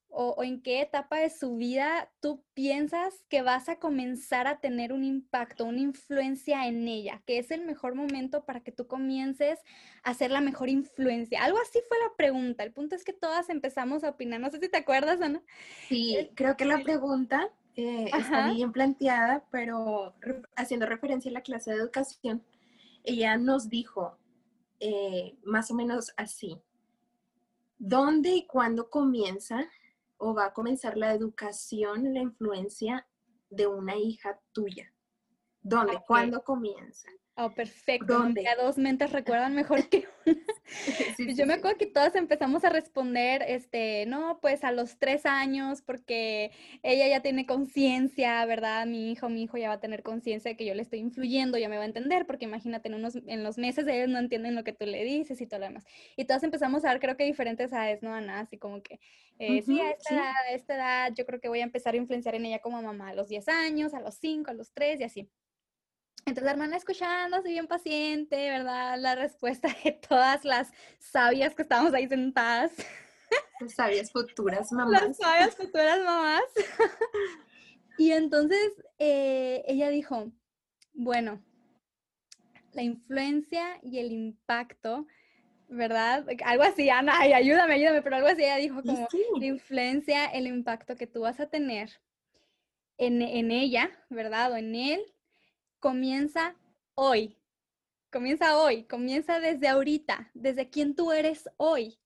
o, 0.10 0.36
o, 0.38 0.43
en 0.43 0.62
qué 0.62 0.82
etapa 0.82 1.17
de 1.17 1.32
su 1.32 1.58
vida 1.58 2.12
tú 2.21 2.43
piensas 2.53 3.25
que 3.27 3.41
vas 3.41 3.69
a 3.69 3.80
comenzar 3.80 4.45
a 4.47 4.60
tener 4.60 4.93
un 4.93 5.03
impacto, 5.03 5.65
una 5.65 5.80
influencia 5.80 6.67
en 6.67 6.88
ella? 6.88 7.23
Que 7.25 7.39
es 7.39 7.49
el 7.49 7.65
mejor 7.65 7.95
momento 7.95 8.45
para 8.45 8.60
que 8.60 8.71
tú 8.71 8.86
comiences 8.86 9.60
a 10.03 10.13
ser 10.13 10.30
la 10.30 10.41
mejor 10.41 10.69
influencia. 10.69 11.43
Algo 11.43 11.58
así 11.60 11.80
fue 11.88 11.97
la 12.08 12.15
pregunta. 12.15 12.63
El 12.63 12.71
punto 12.71 12.95
es 12.95 13.03
que 13.03 13.13
todas 13.13 13.49
empezamos 13.49 14.03
a 14.03 14.10
opinar. 14.10 14.39
No 14.39 14.51
sé 14.51 14.60
si 14.60 14.69
te 14.69 14.77
acuerdas, 14.77 15.21
Ana. 15.21 15.41
Sí, 15.88 16.30
creo 16.36 16.56
que 16.56 16.65
la 16.65 16.84
pregunta 16.84 17.52
eh, 17.78 18.10
está 18.12 18.52
bien 18.52 18.71
planteada, 18.71 19.46
pero 19.52 20.15
haciendo 20.56 20.88
referencia 20.88 21.30
a 21.30 21.34
la 21.36 21.42
clase 21.42 21.71
de 21.71 21.78
educación, 21.78 22.44
ella 23.04 23.38
nos 23.38 23.69
dijo 23.69 24.17
eh, 24.80 25.38
más 25.44 25.69
o 25.69 25.75
menos 25.75 26.12
así, 26.17 26.60
¿dónde 27.78 28.32
y 28.32 28.48
cuándo 28.48 28.90
comienza 28.90 29.69
o 30.17 30.34
va 30.34 30.48
a 30.48 30.54
comenzar 30.54 30.98
la 30.98 31.13
educación, 31.13 32.15
la 32.15 32.21
influencia 32.21 33.08
de 33.52 33.67
una 33.67 33.96
hija 33.96 34.40
tuya? 34.54 34.92
¿Dónde? 35.62 36.02
¿Cuándo 36.08 36.44
comienza? 36.44 37.10
Oh, 37.40 37.52
perfecto. 37.52 38.13
¿Dónde? 38.13 38.48
A 38.48 38.56
dos 38.56 38.79
mentes 38.79 39.12
recuerdan 39.12 39.54
mejor 39.54 39.88
que 39.90 40.08
una. 40.25 41.33
yo 41.35 41.46
me 41.46 41.54
acuerdo 41.54 41.77
que 41.77 41.85
todas 41.85 42.15
empezamos 42.15 42.63
a 42.63 42.69
responder, 42.69 43.44
este, 43.48 44.08
no, 44.08 44.40
pues 44.42 44.63
a 44.63 44.71
los 44.71 44.98
tres 44.98 45.27
años, 45.27 45.83
porque 45.83 46.52
ella 46.81 47.08
ya 47.08 47.21
tiene 47.21 47.46
conciencia, 47.46 48.44
¿verdad? 48.48 48.88
Mi 48.88 49.12
hijo, 49.12 49.29
mi 49.29 49.44
hijo 49.44 49.56
ya 49.58 49.69
va 49.69 49.75
a 49.75 49.79
tener 49.79 50.02
conciencia 50.02 50.50
de 50.50 50.58
que 50.58 50.65
yo 50.65 50.73
le 50.73 50.81
estoy 50.81 50.98
influyendo, 50.98 51.60
ya 51.60 51.69
me 51.69 51.77
va 51.77 51.83
a 51.83 51.85
entender, 51.85 52.25
porque 52.25 52.46
imagínate, 52.46 52.90
en, 52.90 52.96
unos, 52.96 53.15
en 53.27 53.44
los 53.44 53.60
meses 53.60 53.85
ellos 53.85 54.10
no 54.10 54.17
entienden 54.17 54.56
lo 54.56 54.63
que 54.63 54.73
tú 54.73 54.88
le 54.88 55.04
dices 55.04 55.40
y 55.40 55.46
todo 55.46 55.60
lo 55.60 55.67
demás. 55.67 55.85
Y 56.15 56.25
todas 56.25 56.42
empezamos 56.42 56.85
a 56.85 56.90
ver, 56.90 57.00
creo 57.00 57.17
que 57.17 57.25
diferentes 57.25 57.71
edades, 57.71 58.02
¿no, 58.02 58.15
Ana? 58.15 58.40
Así 58.40 58.58
como 58.58 58.81
que, 58.81 59.00
eh, 59.38 59.62
sí, 59.62 59.79
a 59.79 59.92
esta 59.92 60.15
edad, 60.15 60.33
a 60.50 60.52
esta 60.54 60.75
edad, 60.75 61.13
yo 61.15 61.27
creo 61.27 61.40
que 61.40 61.50
voy 61.50 61.60
a 61.60 61.65
empezar 61.65 61.94
a 61.94 61.98
influenciar 61.98 62.33
en 62.33 62.48
ella 62.48 62.60
como 62.60 62.81
mamá, 62.81 63.10
a 63.10 63.13
los 63.13 63.27
10 63.27 63.48
años, 63.48 63.94
a 63.94 64.00
los 64.00 64.15
5, 64.15 64.50
a 64.50 64.56
los 64.56 64.71
3 64.73 65.02
y 65.02 65.04
así. 65.04 65.29
Entonces 66.28 66.44
la 66.44 66.52
hermana 66.52 66.75
escuchando, 66.75 67.38
así 67.38 67.52
bien 67.52 67.67
paciente, 67.67 68.36
¿verdad? 68.50 69.00
La 69.00 69.15
respuesta 69.15 69.73
de 69.86 69.94
todas 69.94 70.44
las 70.44 70.69
sabias 71.00 71.56
que 71.56 71.62
estábamos 71.62 71.94
ahí 71.94 72.06
sentadas. 72.10 72.73
Las 73.62 73.73
sabias 73.73 74.12
futuras 74.12 74.69
mamás. 74.73 75.04
Las 75.04 75.15
sabias 75.15 75.56
futuras 75.56 76.00
mamás. 76.04 76.44
y 77.98 78.12
entonces 78.12 78.73
eh, 79.00 79.63
ella 79.67 79.88
dijo, 79.88 80.30
bueno, 80.92 81.42
la 82.73 82.84
influencia 82.84 83.80
y 83.82 84.00
el 84.00 84.12
impacto, 84.12 85.08
¿verdad? 85.69 86.25
Algo 86.44 86.63
así, 86.63 86.90
Ana, 86.90 87.13
ay, 87.15 87.32
ayúdame, 87.32 87.75
ayúdame, 87.75 88.02
pero 88.02 88.17
algo 88.17 88.28
así 88.28 88.44
ella 88.44 88.58
dijo 88.58 88.84
como 88.84 89.08
la 89.40 89.46
influencia, 89.46 90.25
el 90.25 90.46
impacto 90.46 90.98
que 90.98 91.08
tú 91.08 91.21
vas 91.21 91.40
a 91.40 91.50
tener 91.50 92.02
en, 92.98 93.21
en 93.21 93.50
ella, 93.50 93.90
¿verdad? 94.10 94.52
O 94.52 94.58
en 94.58 94.75
él, 94.75 95.02
comienza 95.80 96.56
hoy. 96.96 97.38
Comienza 98.12 98.58
hoy, 98.58 98.84
comienza 98.86 99.40
desde 99.40 99.67
ahorita, 99.67 100.32
desde 100.34 100.69
quien 100.69 100.96
tú 100.96 101.12
eres 101.12 101.50
hoy. 101.58 102.00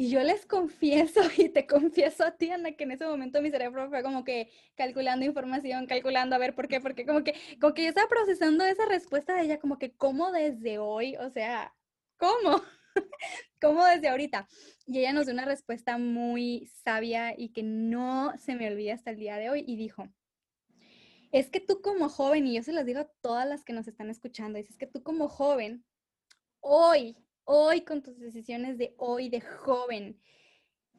Y 0.00 0.10
yo 0.10 0.22
les 0.22 0.46
confieso 0.46 1.20
y 1.36 1.48
te 1.48 1.66
confieso 1.66 2.24
a 2.24 2.30
ti, 2.30 2.50
Ana, 2.50 2.70
que 2.72 2.84
en 2.84 2.92
ese 2.92 3.04
momento 3.04 3.42
mi 3.42 3.50
cerebro 3.50 3.88
fue 3.88 4.02
como 4.04 4.22
que 4.22 4.48
calculando 4.76 5.26
información, 5.26 5.86
calculando 5.86 6.36
a 6.36 6.38
ver 6.38 6.54
por 6.54 6.68
qué, 6.68 6.80
porque 6.80 7.04
como 7.04 7.24
que, 7.24 7.34
como 7.60 7.74
que 7.74 7.82
yo 7.82 7.88
estaba 7.88 8.08
procesando 8.08 8.64
esa 8.64 8.86
respuesta 8.86 9.34
de 9.34 9.42
ella, 9.42 9.58
como 9.58 9.76
que, 9.76 9.96
¿cómo 9.96 10.30
desde 10.30 10.78
hoy? 10.78 11.16
O 11.16 11.30
sea, 11.30 11.74
¿cómo? 12.16 12.62
¿Cómo 13.60 13.84
desde 13.86 14.08
ahorita? 14.08 14.46
Y 14.86 15.00
ella 15.00 15.12
nos 15.12 15.26
dio 15.26 15.34
una 15.34 15.44
respuesta 15.44 15.98
muy 15.98 16.66
sabia 16.84 17.34
y 17.36 17.48
que 17.48 17.64
no 17.64 18.32
se 18.38 18.54
me 18.54 18.68
olvida 18.68 18.94
hasta 18.94 19.10
el 19.10 19.16
día 19.16 19.36
de 19.36 19.50
hoy 19.50 19.64
y 19.66 19.76
dijo, 19.76 20.08
es 21.32 21.50
que 21.50 21.60
tú 21.60 21.80
como 21.82 22.08
joven, 22.08 22.46
y 22.46 22.54
yo 22.54 22.62
se 22.62 22.72
las 22.72 22.86
digo 22.86 23.00
a 23.00 23.10
todas 23.20 23.46
las 23.46 23.64
que 23.64 23.72
nos 23.72 23.86
están 23.86 24.10
escuchando, 24.10 24.58
es 24.58 24.76
que 24.76 24.86
tú 24.86 25.02
como 25.02 25.28
joven, 25.28 25.84
hoy, 26.60 27.16
hoy 27.44 27.82
con 27.82 28.02
tus 28.02 28.18
decisiones 28.18 28.78
de 28.78 28.94
hoy, 28.98 29.28
de 29.28 29.40
joven, 29.40 30.20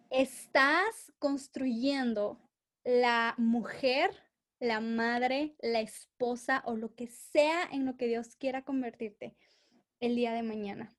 estás 0.09 1.11
construyendo 1.19 2.41
la 2.83 3.35
mujer, 3.37 4.11
la 4.59 4.81
madre, 4.81 5.55
la 5.61 5.81
esposa 5.81 6.63
o 6.65 6.75
lo 6.75 6.93
que 6.95 7.07
sea 7.07 7.63
en 7.71 7.85
lo 7.85 7.97
que 7.97 8.07
Dios 8.07 8.35
quiera 8.35 8.63
convertirte 8.63 9.35
el 9.99 10.15
día 10.15 10.33
de 10.33 10.43
mañana. 10.43 10.95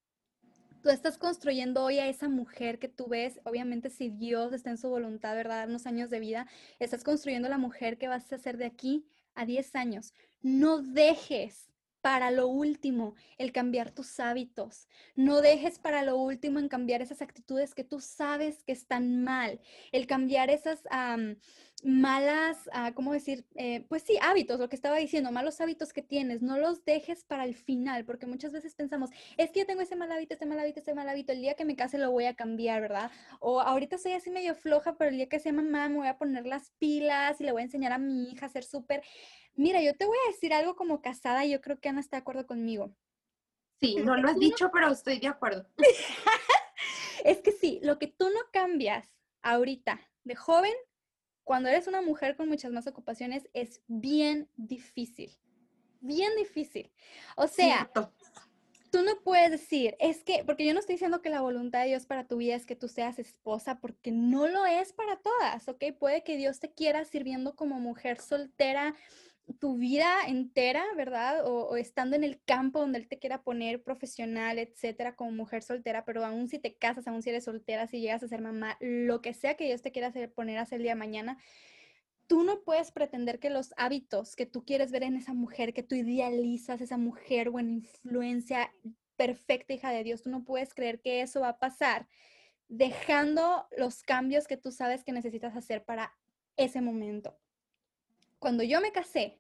Tú 0.83 0.89
estás 0.89 1.19
construyendo 1.19 1.85
hoy 1.85 1.99
a 1.99 2.09
esa 2.09 2.29
mujer 2.29 2.79
que 2.79 2.89
tú 2.89 3.07
ves, 3.07 3.39
obviamente 3.45 3.91
si 3.91 4.09
Dios 4.09 4.55
está 4.55 4.71
en 4.71 4.79
su 4.79 4.89
voluntad, 4.89 5.35
¿verdad? 5.35 5.57
Darnos 5.57 5.87
años 5.87 6.09
de 6.09 6.21
vida, 6.21 6.47
estás 6.79 7.05
construyendo 7.05 7.51
la 7.51 7.59
mujer 7.59 7.99
que 7.99 8.09
vas 8.09 8.33
a 8.33 8.39
ser 8.39 8.57
de 8.57 8.65
aquí 8.65 9.07
a 9.35 9.47
10 9.47 9.75
años. 9.75 10.15
No 10.43 10.83
dejes 10.83 11.71
para 12.01 12.31
lo 12.31 12.47
último 12.49 13.15
el 13.39 13.53
cambiar 13.53 13.91
tus 13.91 14.21
hábitos. 14.21 14.89
No 15.15 15.41
dejes 15.41 15.79
para 15.79 16.03
lo 16.03 16.17
último 16.17 16.59
en 16.59 16.69
cambiar 16.69 17.03
esas 17.03 17.23
actitudes 17.23 17.75
que 17.75 17.85
tú 17.85 18.01
sabes 18.01 18.63
que 18.65 18.73
están 18.73 19.23
mal. 19.23 19.61
El 19.93 20.07
cambiar 20.07 20.51
esas 20.51 20.83
malas, 21.85 22.69
uh, 22.69 22.95
¿cómo 22.95 23.13
decir? 23.13 23.45
Eh, 23.55 23.85
pues 23.89 24.03
sí, 24.03 24.19
hábitos, 24.23 24.59
lo 24.61 24.69
que 24.69 24.77
estaba 24.77 24.97
diciendo, 24.97 25.33
malos 25.33 25.61
hábitos 25.61 25.93
que 25.93 26.03
tienes. 26.03 26.43
No 26.43 26.59
los 26.59 26.85
dejes 26.85 27.25
para 27.25 27.45
el 27.45 27.55
final, 27.55 28.05
porque 28.05 28.27
muchas 28.27 28.53
veces 28.53 28.75
pensamos, 28.75 29.11
es 29.37 29.51
que 29.51 29.61
yo 29.61 29.67
tengo 29.67 29.81
ese 29.81 29.97
mal 29.97 30.11
hábito, 30.13 30.35
ese 30.35 30.47
mal 30.47 30.59
hábito, 30.59 30.81
ese 30.81 30.95
mal 30.95 31.09
hábito, 31.09 31.33
el 31.33 31.41
día 31.41 31.55
que 31.55 31.65
me 31.65 31.77
case 31.77 31.99
lo 31.99 32.11
voy 32.11 32.27
a 32.27 32.35
cambiar, 32.35 32.81
¿verdad? 32.81 33.11
O 33.41 33.61
ahorita 33.61 33.99
soy 33.99 34.13
así 34.13 34.31
medio 34.31 34.55
floja, 34.55 34.97
pero 34.97 35.11
el 35.11 35.17
día 35.17 35.29
que 35.29 35.41
sea 35.41 35.53
mamá 35.53 35.89
me 35.89 35.97
voy 35.97 36.09
a 36.09 36.19
poner 36.19 36.47
las 36.47 36.71
pilas 36.79 37.41
y 37.41 37.45
le 37.45 37.53
voy 37.53 37.63
a 37.63 37.65
enseñar 37.65 37.93
a 37.93 37.99
mi 37.99 38.31
hija 38.31 38.47
a 38.47 38.49
ser 38.49 38.65
súper 38.65 39.03
Mira, 39.55 39.83
yo 39.83 39.95
te 39.95 40.07
voy 40.07 40.17
a 40.27 40.31
decir 40.31 40.55
algo 40.55 40.77
como 40.77 41.03
casada 41.03 41.45
y 41.45 41.51
yo 41.51 41.61
creo 41.61 41.79
que 41.79 41.89
Ana 41.89 42.01
está 42.01 42.17
de 42.17 42.23
acuerdo 42.23 42.47
conmigo. 42.47 42.95
Sí, 43.79 43.97
no 43.97 44.17
lo 44.17 44.29
has 44.29 44.39
dicho, 44.39 44.71
pero 44.73 44.89
estoy 44.89 45.19
de 45.19 45.29
acuerdo. 45.29 45.67
es 47.25 47.41
que 47.41 47.53
sí, 47.53 47.81
lo 47.83 47.99
que 47.99 48.07
tú 48.07 48.29
no 48.31 48.41
cambias 48.53 49.07
ahorita 49.43 50.01
de 50.25 50.35
joven, 50.35 50.73
cuando 51.45 51.69
eres 51.69 51.87
una 51.87 52.03
mujer 52.03 52.37
con 52.37 52.49
muchas 52.49 52.73
más 52.73 52.87
ocupaciones, 52.87 53.49
es 53.53 53.83
bien 53.87 54.49
difícil. 54.57 55.37
Bien 56.01 56.31
difícil. 56.37 56.91
O 57.37 57.47
sea, 57.47 57.91
tú 58.91 59.03
no 59.03 59.21
puedes 59.23 59.51
decir, 59.51 59.97
es 60.01 60.25
que, 60.25 60.45
porque 60.45 60.67
yo 60.67 60.75
no 60.75 60.81
estoy 60.81 60.95
diciendo 60.95 61.23
que 61.23 61.31
la 61.31 61.41
voluntad 61.41 61.83
de 61.83 61.89
Dios 61.89 62.07
para 62.07 62.27
tu 62.27 62.37
vida 62.39 62.55
es 62.55 62.67
que 62.67 62.77
tú 62.77 62.89
seas 62.89 63.19
esposa, 63.19 63.81
porque 63.81 64.11
no 64.11 64.49
lo 64.49 64.67
es 64.67 64.93
para 64.93 65.17
todas, 65.17 65.69
¿ok? 65.69 65.85
Puede 65.99 66.25
que 66.25 66.37
Dios 66.37 66.61
te 66.61 66.73
quiera 66.73 67.05
sirviendo 67.05 67.55
como 67.55 67.79
mujer 67.79 68.21
soltera 68.21 68.95
tu 69.59 69.77
vida 69.77 70.09
entera, 70.27 70.85
¿verdad? 70.97 71.47
O, 71.47 71.77
estando 71.77 72.17
en 72.17 72.25
el 72.25 72.41
campo 72.43 72.81
donde 72.81 72.99
Él 72.99 73.09
te 73.09 73.19
quiera 73.19 73.43
poner 73.43 73.83
profesional, 73.83 74.59
etcétera, 74.59 75.17
como 75.17 75.33
mujer 75.33 75.63
soltera, 75.63 76.05
pero 76.05 76.25
aún 76.25 76.49
si 76.49 76.59
te 76.59 76.75
casas, 76.75 77.07
aún 77.07 77.23
si 77.23 77.31
eres 77.31 77.45
soltera, 77.45 77.87
si 77.87 78.01
llegas 78.01 78.23
a 78.23 78.29
ser 78.29 78.41
mamá, 78.41 78.77
lo 78.81 79.21
que 79.23 79.35
sea 79.35 79.57
que 79.57 79.65
Dios 79.67 79.83
te 79.83 79.93
quiera 79.93 80.13
poner 80.35 80.59
a 80.59 80.63
hacer 80.63 80.77
el 80.77 80.83
día 80.85 80.93
de 80.93 80.99
mañana, 80.99 81.39
tú 82.27 82.45
no 82.45 82.63
puedes 82.63 82.93
pretender 82.93 83.41
que 83.41 83.51
los 83.51 83.75
hábitos 83.77 84.37
que 84.37 84.47
tú 84.47 84.65
quieres 84.65 84.93
ver 84.93 85.03
en 85.03 85.17
esa 85.17 85.35
mujer, 85.35 85.75
que 85.75 85.83
tú 85.83 85.97
idealizas, 85.97 86.81
esa 86.81 86.97
mujer 86.97 87.51
buena 87.51 87.73
influencia, 87.73 88.73
perfecta 89.17 89.75
hija 89.75 89.91
de 89.91 90.05
Dios, 90.05 90.23
tú 90.23 90.31
no 90.31 90.45
puedes 90.45 90.73
creer 90.73 91.01
que 91.01 91.23
eso 91.23 91.41
va 91.41 91.49
a 91.49 91.59
pasar 91.59 92.07
dejando 92.69 93.67
los 93.77 94.05
cambios 94.05 94.47
que 94.47 94.57
tú 94.57 94.71
sabes 94.71 95.03
que 95.03 95.13
necesitas 95.13 95.57
hacer 95.57 95.85
para 95.85 96.17
ese 96.57 96.81
momento. 96.81 97.37
Cuando 98.39 98.63
yo 98.63 98.81
me 98.81 98.93
casé, 98.93 99.40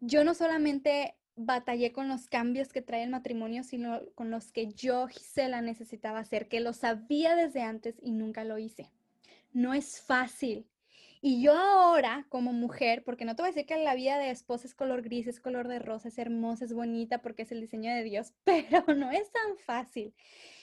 yo 0.00 0.24
no 0.24 0.34
solamente 0.34 1.16
batallé 1.36 1.92
con 1.92 2.08
los 2.08 2.26
cambios 2.26 2.72
que 2.72 2.82
trae 2.82 3.04
el 3.04 3.10
matrimonio, 3.10 3.62
sino 3.62 4.00
con 4.14 4.30
los 4.30 4.52
que 4.52 4.72
yo, 4.72 5.06
Gisela, 5.06 5.60
necesitaba 5.60 6.18
hacer, 6.18 6.48
que 6.48 6.60
lo 6.60 6.72
sabía 6.72 7.36
desde 7.36 7.62
antes 7.62 7.96
y 8.02 8.12
nunca 8.12 8.44
lo 8.44 8.58
hice. 8.58 8.90
No 9.52 9.74
es 9.74 10.00
fácil, 10.00 10.66
y 11.20 11.42
yo 11.42 11.52
ahora, 11.52 12.26
como 12.28 12.52
mujer, 12.52 13.02
porque 13.04 13.24
no 13.24 13.34
te 13.34 13.42
voy 13.42 13.48
a 13.48 13.52
decir 13.52 13.66
que 13.66 13.76
la 13.76 13.96
vida 13.96 14.18
de 14.18 14.30
esposa 14.30 14.68
es 14.68 14.74
color 14.74 15.02
gris, 15.02 15.26
es 15.26 15.40
color 15.40 15.66
de 15.66 15.80
rosa, 15.80 16.08
es 16.08 16.18
hermosa, 16.18 16.64
es 16.64 16.72
bonita, 16.72 17.22
porque 17.22 17.42
es 17.42 17.50
el 17.50 17.60
diseño 17.60 17.92
de 17.92 18.04
Dios, 18.04 18.34
pero 18.44 18.94
no 18.94 19.10
es 19.10 19.30
tan 19.32 19.58
fácil. 19.58 20.14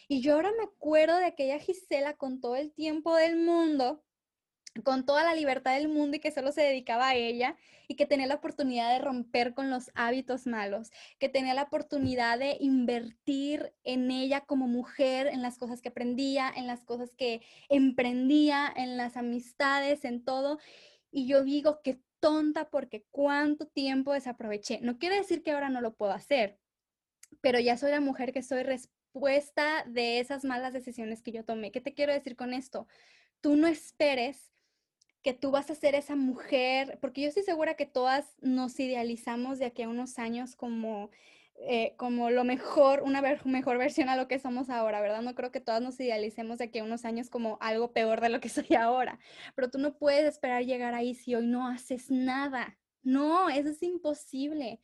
Y 0.07 0.21
yo 0.21 0.35
ahora 0.35 0.51
me 0.57 0.63
acuerdo 0.63 1.17
de 1.17 1.25
aquella 1.25 1.59
Gisela 1.59 2.15
con 2.15 2.39
todo 2.39 2.55
el 2.55 2.71
tiempo 2.71 3.15
del 3.15 3.37
mundo 3.37 4.03
con 4.83 5.05
toda 5.05 5.23
la 5.23 5.33
libertad 5.33 5.75
del 5.75 5.87
mundo 5.87 6.17
y 6.17 6.19
que 6.19 6.31
solo 6.31 6.51
se 6.51 6.61
dedicaba 6.61 7.09
a 7.09 7.15
ella 7.15 7.55
y 7.87 7.95
que 7.95 8.05
tenía 8.05 8.27
la 8.27 8.35
oportunidad 8.35 8.91
de 8.91 8.99
romper 8.99 9.53
con 9.53 9.69
los 9.69 9.91
hábitos 9.93 10.47
malos, 10.47 10.91
que 11.19 11.29
tenía 11.29 11.53
la 11.53 11.63
oportunidad 11.63 12.39
de 12.39 12.57
invertir 12.59 13.73
en 13.83 14.11
ella 14.11 14.41
como 14.41 14.67
mujer, 14.67 15.27
en 15.27 15.41
las 15.41 15.57
cosas 15.57 15.81
que 15.81 15.89
aprendía, 15.89 16.51
en 16.55 16.67
las 16.67 16.83
cosas 16.83 17.15
que 17.15 17.41
emprendía, 17.69 18.71
en 18.75 18.97
las 18.97 19.17
amistades, 19.17 20.03
en 20.03 20.23
todo. 20.23 20.59
Y 21.11 21.27
yo 21.27 21.43
digo 21.43 21.81
que 21.81 22.01
tonta 22.19 22.69
porque 22.69 23.05
cuánto 23.11 23.67
tiempo 23.67 24.13
desaproveché. 24.13 24.79
No 24.81 24.97
quiere 24.97 25.17
decir 25.17 25.43
que 25.43 25.51
ahora 25.51 25.69
no 25.69 25.79
lo 25.79 25.93
puedo 25.93 26.11
hacer, 26.11 26.59
pero 27.41 27.59
ya 27.59 27.77
soy 27.77 27.91
la 27.91 28.01
mujer 28.01 28.33
que 28.33 28.41
soy 28.41 28.63
respuesta 28.63 29.85
de 29.87 30.19
esas 30.19 30.43
malas 30.43 30.73
decisiones 30.73 31.21
que 31.21 31.31
yo 31.31 31.45
tomé. 31.45 31.71
¿Qué 31.71 31.81
te 31.81 31.93
quiero 31.93 32.11
decir 32.13 32.35
con 32.35 32.53
esto? 32.53 32.87
Tú 33.41 33.55
no 33.55 33.67
esperes 33.67 34.54
que 35.25 35.33
tú 35.33 35.49
vas 35.49 35.71
a 35.71 35.75
ser 35.75 35.95
esa 35.95 36.15
mujer, 36.15 36.99
porque 37.01 37.21
yo 37.21 37.29
estoy 37.29 37.41
segura 37.41 37.73
que 37.73 37.87
todas 37.87 38.27
nos 38.41 38.79
idealizamos 38.79 39.57
de 39.57 39.65
aquí 39.65 39.81
a 39.81 39.89
unos 39.89 40.19
años 40.19 40.55
como, 40.55 41.09
eh, 41.67 41.95
como 41.97 42.29
lo 42.29 42.43
mejor, 42.43 43.01
una 43.01 43.23
mejor 43.43 43.79
versión 43.79 44.07
a 44.07 44.17
lo 44.17 44.27
que 44.27 44.37
somos 44.37 44.69
ahora, 44.69 45.01
¿verdad? 45.01 45.23
No 45.23 45.33
creo 45.33 45.51
que 45.51 45.61
todas 45.61 45.81
nos 45.81 45.99
idealicemos 45.99 46.59
de 46.59 46.65
aquí 46.65 46.77
a 46.77 46.83
unos 46.83 47.05
años 47.05 47.31
como 47.31 47.57
algo 47.59 47.91
peor 47.91 48.21
de 48.21 48.29
lo 48.29 48.39
que 48.39 48.49
soy 48.49 48.75
ahora, 48.75 49.17
pero 49.55 49.71
tú 49.71 49.79
no 49.79 49.97
puedes 49.97 50.25
esperar 50.25 50.63
llegar 50.63 50.93
ahí 50.93 51.15
si 51.15 51.33
hoy 51.33 51.47
no 51.47 51.67
haces 51.67 52.11
nada. 52.11 52.77
No, 53.01 53.49
eso 53.49 53.69
es 53.69 53.81
imposible. 53.81 54.79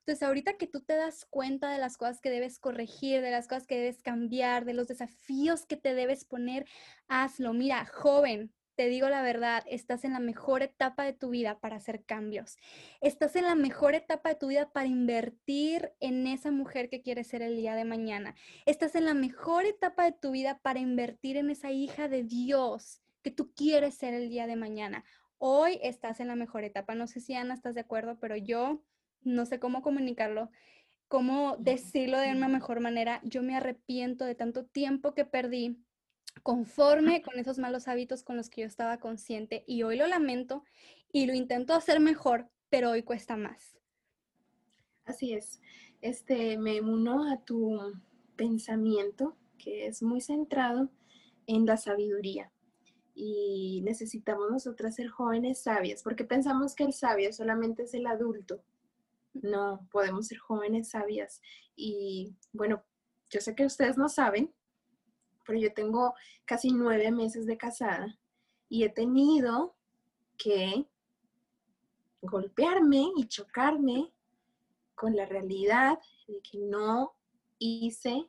Entonces, 0.00 0.24
ahorita 0.24 0.54
que 0.54 0.66
tú 0.66 0.80
te 0.80 0.96
das 0.96 1.24
cuenta 1.24 1.70
de 1.70 1.78
las 1.78 1.96
cosas 1.96 2.20
que 2.20 2.30
debes 2.30 2.58
corregir, 2.58 3.22
de 3.22 3.30
las 3.30 3.46
cosas 3.46 3.68
que 3.68 3.76
debes 3.76 4.02
cambiar, 4.02 4.64
de 4.64 4.74
los 4.74 4.88
desafíos 4.88 5.66
que 5.66 5.76
te 5.76 5.94
debes 5.94 6.24
poner, 6.24 6.66
hazlo. 7.06 7.52
Mira, 7.52 7.86
joven, 7.86 8.52
te 8.76 8.88
digo 8.88 9.08
la 9.08 9.22
verdad, 9.22 9.62
estás 9.68 10.04
en 10.04 10.12
la 10.12 10.20
mejor 10.20 10.62
etapa 10.62 11.04
de 11.04 11.12
tu 11.12 11.30
vida 11.30 11.58
para 11.60 11.76
hacer 11.76 12.04
cambios. 12.04 12.56
Estás 13.00 13.36
en 13.36 13.44
la 13.44 13.54
mejor 13.54 13.94
etapa 13.94 14.30
de 14.30 14.34
tu 14.34 14.48
vida 14.48 14.70
para 14.72 14.88
invertir 14.88 15.92
en 16.00 16.26
esa 16.26 16.50
mujer 16.50 16.88
que 16.88 17.02
quieres 17.02 17.28
ser 17.28 17.42
el 17.42 17.56
día 17.56 17.74
de 17.74 17.84
mañana. 17.84 18.34
Estás 18.66 18.94
en 18.94 19.04
la 19.04 19.14
mejor 19.14 19.64
etapa 19.64 20.04
de 20.04 20.12
tu 20.12 20.32
vida 20.32 20.58
para 20.62 20.80
invertir 20.80 21.36
en 21.36 21.50
esa 21.50 21.70
hija 21.70 22.08
de 22.08 22.24
Dios 22.24 23.00
que 23.22 23.30
tú 23.30 23.54
quieres 23.54 23.94
ser 23.94 24.14
el 24.14 24.28
día 24.28 24.46
de 24.46 24.56
mañana. 24.56 25.04
Hoy 25.38 25.78
estás 25.82 26.20
en 26.20 26.28
la 26.28 26.36
mejor 26.36 26.64
etapa. 26.64 26.94
No 26.94 27.06
sé 27.06 27.20
si 27.20 27.34
Ana 27.34 27.54
estás 27.54 27.74
de 27.74 27.80
acuerdo, 27.80 28.18
pero 28.18 28.36
yo 28.36 28.82
no 29.22 29.46
sé 29.46 29.58
cómo 29.58 29.82
comunicarlo, 29.82 30.50
cómo 31.08 31.56
decirlo 31.58 32.18
de 32.18 32.32
una 32.32 32.48
mejor 32.48 32.80
manera. 32.80 33.20
Yo 33.24 33.42
me 33.42 33.56
arrepiento 33.56 34.24
de 34.24 34.34
tanto 34.34 34.66
tiempo 34.66 35.14
que 35.14 35.24
perdí 35.24 35.78
conforme 36.42 37.22
con 37.22 37.38
esos 37.38 37.58
malos 37.58 37.88
hábitos 37.88 38.22
con 38.22 38.36
los 38.36 38.50
que 38.50 38.62
yo 38.62 38.66
estaba 38.66 38.98
consciente 38.98 39.64
y 39.66 39.82
hoy 39.82 39.96
lo 39.96 40.06
lamento 40.06 40.64
y 41.12 41.26
lo 41.26 41.34
intento 41.34 41.74
hacer 41.74 42.00
mejor, 42.00 42.48
pero 42.68 42.90
hoy 42.90 43.02
cuesta 43.02 43.36
más. 43.36 43.76
Así 45.04 45.32
es. 45.32 45.60
Este 46.00 46.58
me 46.58 46.80
uno 46.80 47.30
a 47.32 47.42
tu 47.44 47.78
pensamiento 48.36 49.36
que 49.58 49.86
es 49.86 50.02
muy 50.02 50.20
centrado 50.20 50.90
en 51.46 51.66
la 51.66 51.76
sabiduría 51.76 52.50
y 53.14 53.80
necesitamos 53.84 54.50
nosotras 54.50 54.96
ser 54.96 55.08
jóvenes 55.08 55.62
sabias 55.62 56.02
porque 56.02 56.24
pensamos 56.24 56.74
que 56.74 56.84
el 56.84 56.92
sabio 56.92 57.32
solamente 57.32 57.84
es 57.84 57.94
el 57.94 58.06
adulto. 58.06 58.62
No, 59.34 59.86
podemos 59.90 60.26
ser 60.26 60.38
jóvenes 60.38 60.90
sabias 60.90 61.40
y 61.76 62.34
bueno, 62.52 62.82
yo 63.30 63.40
sé 63.40 63.54
que 63.54 63.66
ustedes 63.66 63.96
no 63.96 64.08
saben, 64.08 64.52
pero 65.46 65.58
yo 65.58 65.72
tengo 65.72 66.14
casi 66.44 66.70
nueve 66.70 67.10
meses 67.10 67.46
de 67.46 67.56
casada 67.56 68.18
y 68.68 68.84
he 68.84 68.88
tenido 68.88 69.76
que 70.36 70.86
golpearme 72.22 73.12
y 73.16 73.26
chocarme 73.28 74.12
con 74.94 75.14
la 75.14 75.26
realidad 75.26 75.98
de 76.26 76.40
que 76.40 76.58
no 76.58 77.14
hice 77.58 78.28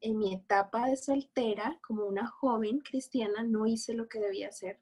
en 0.00 0.18
mi 0.18 0.34
etapa 0.34 0.88
de 0.88 0.96
soltera, 0.96 1.78
como 1.86 2.04
una 2.04 2.26
joven 2.26 2.80
cristiana, 2.80 3.42
no 3.42 3.66
hice 3.66 3.94
lo 3.94 4.08
que 4.08 4.20
debía 4.20 4.48
hacer 4.48 4.78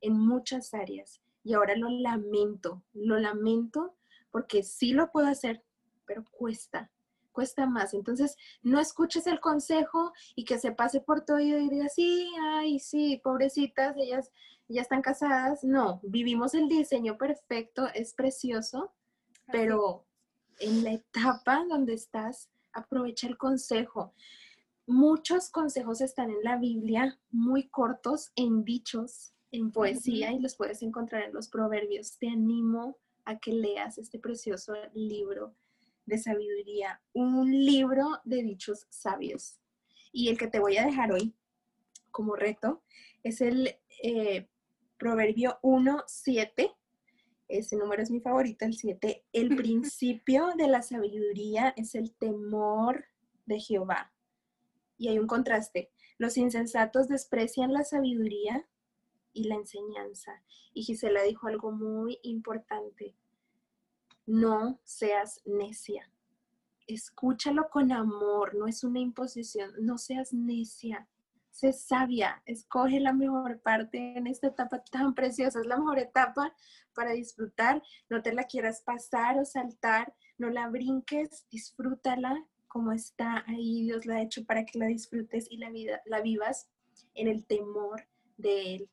en 0.00 0.18
muchas 0.18 0.74
áreas. 0.74 1.20
Y 1.42 1.54
ahora 1.54 1.76
lo 1.76 1.88
lamento, 1.88 2.82
lo 2.92 3.18
lamento 3.18 3.94
porque 4.30 4.62
sí 4.62 4.92
lo 4.92 5.10
puedo 5.12 5.28
hacer, 5.28 5.62
pero 6.06 6.24
cuesta, 6.24 6.90
cuesta 7.34 7.66
más. 7.66 7.92
Entonces, 7.92 8.38
no 8.62 8.80
escuches 8.80 9.26
el 9.26 9.40
consejo 9.40 10.14
y 10.34 10.46
que 10.46 10.58
se 10.58 10.72
pase 10.72 11.02
por 11.02 11.26
todo 11.26 11.38
y 11.38 11.52
diga, 11.68 11.90
sí, 11.90 12.30
ay, 12.40 12.78
sí, 12.78 13.20
pobrecitas, 13.22 13.94
ellas 13.98 14.30
ya 14.68 14.80
están 14.80 15.02
casadas. 15.02 15.62
No, 15.62 16.00
vivimos 16.04 16.54
el 16.54 16.68
diseño 16.68 17.18
perfecto, 17.18 17.88
es 17.92 18.14
precioso, 18.14 18.94
pero 19.52 20.06
en 20.60 20.84
la 20.84 20.92
etapa 20.92 21.62
donde 21.68 21.92
estás, 21.92 22.48
aprovecha 22.72 23.26
el 23.26 23.36
consejo. 23.36 24.14
Muchos 24.86 25.50
consejos 25.50 26.00
están 26.00 26.30
en 26.30 26.42
la 26.42 26.56
Biblia, 26.56 27.18
muy 27.30 27.68
cortos, 27.68 28.32
en 28.36 28.64
dichos, 28.64 29.34
en 29.50 29.70
poesía, 29.70 30.32
y 30.32 30.40
los 30.40 30.56
puedes 30.56 30.82
encontrar 30.82 31.22
en 31.22 31.34
los 31.34 31.48
proverbios. 31.48 32.18
Te 32.18 32.28
animo 32.28 32.98
a 33.24 33.38
que 33.38 33.52
leas 33.52 33.98
este 33.98 34.18
precioso 34.18 34.74
libro 34.92 35.54
de 36.06 36.18
sabiduría, 36.18 37.00
un 37.12 37.50
libro 37.50 38.20
de 38.24 38.42
dichos 38.42 38.86
sabios. 38.90 39.60
Y 40.12 40.28
el 40.28 40.38
que 40.38 40.46
te 40.46 40.60
voy 40.60 40.76
a 40.76 40.86
dejar 40.86 41.12
hoy 41.12 41.34
como 42.10 42.36
reto 42.36 42.82
es 43.22 43.40
el 43.40 43.76
eh, 44.02 44.48
Proverbio 44.98 45.58
1.7. 45.62 46.74
Ese 47.48 47.76
número 47.76 48.02
es 48.02 48.10
mi 48.10 48.20
favorito, 48.20 48.64
el 48.64 48.74
7. 48.74 49.24
El 49.32 49.56
principio 49.56 50.52
de 50.56 50.68
la 50.68 50.82
sabiduría 50.82 51.74
es 51.76 51.94
el 51.94 52.14
temor 52.14 53.06
de 53.46 53.60
Jehová. 53.60 54.12
Y 54.96 55.08
hay 55.08 55.18
un 55.18 55.26
contraste. 55.26 55.90
Los 56.18 56.36
insensatos 56.36 57.08
desprecian 57.08 57.72
la 57.72 57.82
sabiduría 57.82 58.68
y 59.32 59.44
la 59.44 59.56
enseñanza. 59.56 60.42
Y 60.72 60.84
Gisela 60.84 61.22
dijo 61.22 61.48
algo 61.48 61.72
muy 61.72 62.18
importante 62.22 63.16
no 64.26 64.80
seas 64.84 65.40
necia. 65.44 66.10
Escúchalo 66.86 67.68
con 67.70 67.92
amor, 67.92 68.54
no 68.54 68.66
es 68.66 68.84
una 68.84 69.00
imposición, 69.00 69.72
no 69.80 69.98
seas 69.98 70.32
necia. 70.32 71.08
Sé 71.50 71.72
sabia, 71.72 72.42
escoge 72.46 73.00
la 73.00 73.12
mejor 73.12 73.60
parte 73.60 74.18
en 74.18 74.26
esta 74.26 74.48
etapa 74.48 74.82
tan 74.84 75.14
preciosa. 75.14 75.60
Es 75.60 75.66
la 75.66 75.78
mejor 75.78 75.98
etapa 75.98 76.52
para 76.94 77.12
disfrutar. 77.12 77.82
No 78.10 78.22
te 78.22 78.32
la 78.34 78.44
quieras 78.44 78.82
pasar 78.82 79.38
o 79.38 79.44
saltar, 79.44 80.14
no 80.36 80.50
la 80.50 80.68
brinques, 80.68 81.46
disfrútala 81.50 82.44
como 82.66 82.92
está 82.92 83.44
ahí. 83.46 83.84
Dios 83.84 84.04
la 84.04 84.16
ha 84.16 84.22
hecho 84.22 84.44
para 84.44 84.66
que 84.66 84.78
la 84.78 84.86
disfrutes 84.86 85.46
y 85.50 85.58
la, 85.58 85.70
vida, 85.70 86.02
la 86.06 86.20
vivas 86.20 86.68
en 87.14 87.28
el 87.28 87.46
temor 87.46 88.08
de 88.36 88.74
Él. 88.74 88.90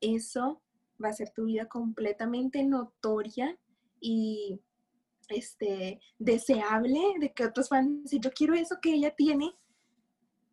Eso 0.00 0.62
va 1.02 1.10
a 1.10 1.12
ser 1.12 1.30
tu 1.30 1.44
vida 1.44 1.66
completamente 1.66 2.64
notoria 2.64 3.58
y 4.00 4.60
este, 5.28 6.00
deseable 6.18 7.00
de 7.20 7.32
que 7.32 7.44
otros 7.44 7.68
van 7.68 7.98
a 7.98 8.02
decir, 8.02 8.20
yo 8.20 8.30
quiero 8.32 8.54
eso 8.54 8.78
que 8.80 8.94
ella 8.94 9.14
tiene 9.14 9.52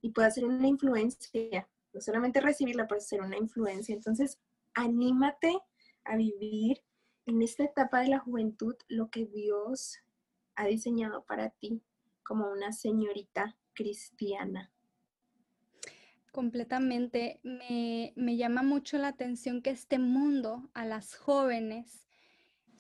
y 0.02 0.12
pueda 0.12 0.30
ser 0.32 0.46
una 0.46 0.68
influencia, 0.68 1.68
no 1.94 2.02
solamente 2.02 2.42
recibirla, 2.42 2.88
pero 2.88 3.02
ser 3.02 3.22
una 3.22 3.38
influencia. 3.38 3.96
Entonces, 3.96 4.40
anímate 4.74 5.58
a 6.04 6.16
vivir 6.16 6.84
en 7.26 7.42
esta 7.42 7.64
etapa 7.64 8.02
de 8.02 8.10
la 8.10 8.20
juventud 8.20 8.76
lo 8.88 9.10
que 9.10 9.26
Dios 9.26 9.98
ha 10.56 10.66
diseñado 10.68 11.26
para 11.26 11.50
ti 11.50 11.82
como 12.24 12.52
una 12.52 12.72
señorita 12.72 13.58
cristiana. 13.74 14.72
Completamente. 16.32 17.40
Me, 17.44 18.14
me 18.16 18.36
llama 18.36 18.62
mucho 18.62 18.98
la 18.98 19.10
atención 19.10 19.62
que 19.62 19.70
este 19.70 20.00
mundo 20.00 20.70
a 20.74 20.86
las 20.86 21.16
jóvenes 21.16 22.05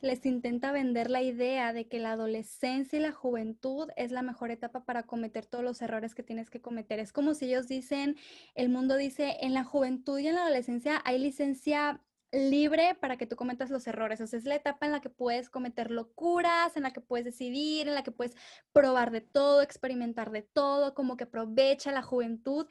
les 0.01 0.25
intenta 0.25 0.71
vender 0.71 1.09
la 1.09 1.21
idea 1.21 1.73
de 1.73 1.87
que 1.87 1.99
la 1.99 2.13
adolescencia 2.13 2.99
y 2.99 3.01
la 3.01 3.11
juventud 3.11 3.89
es 3.95 4.11
la 4.11 4.21
mejor 4.21 4.51
etapa 4.51 4.85
para 4.85 5.03
cometer 5.03 5.45
todos 5.45 5.63
los 5.63 5.81
errores 5.81 6.15
que 6.15 6.23
tienes 6.23 6.49
que 6.49 6.61
cometer. 6.61 6.99
Es 6.99 7.11
como 7.11 7.33
si 7.33 7.45
ellos 7.45 7.67
dicen, 7.67 8.15
el 8.55 8.69
mundo 8.69 8.97
dice, 8.97 9.37
en 9.41 9.53
la 9.53 9.63
juventud 9.63 10.19
y 10.19 10.27
en 10.27 10.35
la 10.35 10.41
adolescencia 10.41 11.01
hay 11.05 11.19
licencia 11.19 12.01
libre 12.31 12.95
para 12.95 13.17
que 13.17 13.25
tú 13.25 13.35
cometas 13.35 13.69
los 13.69 13.87
errores. 13.87 14.19
O 14.21 14.27
sea, 14.27 14.39
es 14.39 14.45
la 14.45 14.55
etapa 14.55 14.85
en 14.85 14.91
la 14.91 15.01
que 15.01 15.09
puedes 15.09 15.49
cometer 15.49 15.91
locuras, 15.91 16.75
en 16.75 16.83
la 16.83 16.91
que 16.91 17.01
puedes 17.01 17.25
decidir, 17.25 17.87
en 17.87 17.95
la 17.95 18.03
que 18.03 18.11
puedes 18.11 18.35
probar 18.73 19.11
de 19.11 19.21
todo, 19.21 19.61
experimentar 19.61 20.31
de 20.31 20.41
todo, 20.41 20.93
como 20.93 21.17
que 21.17 21.25
aprovecha 21.25 21.91
la 21.91 22.01
juventud. 22.01 22.67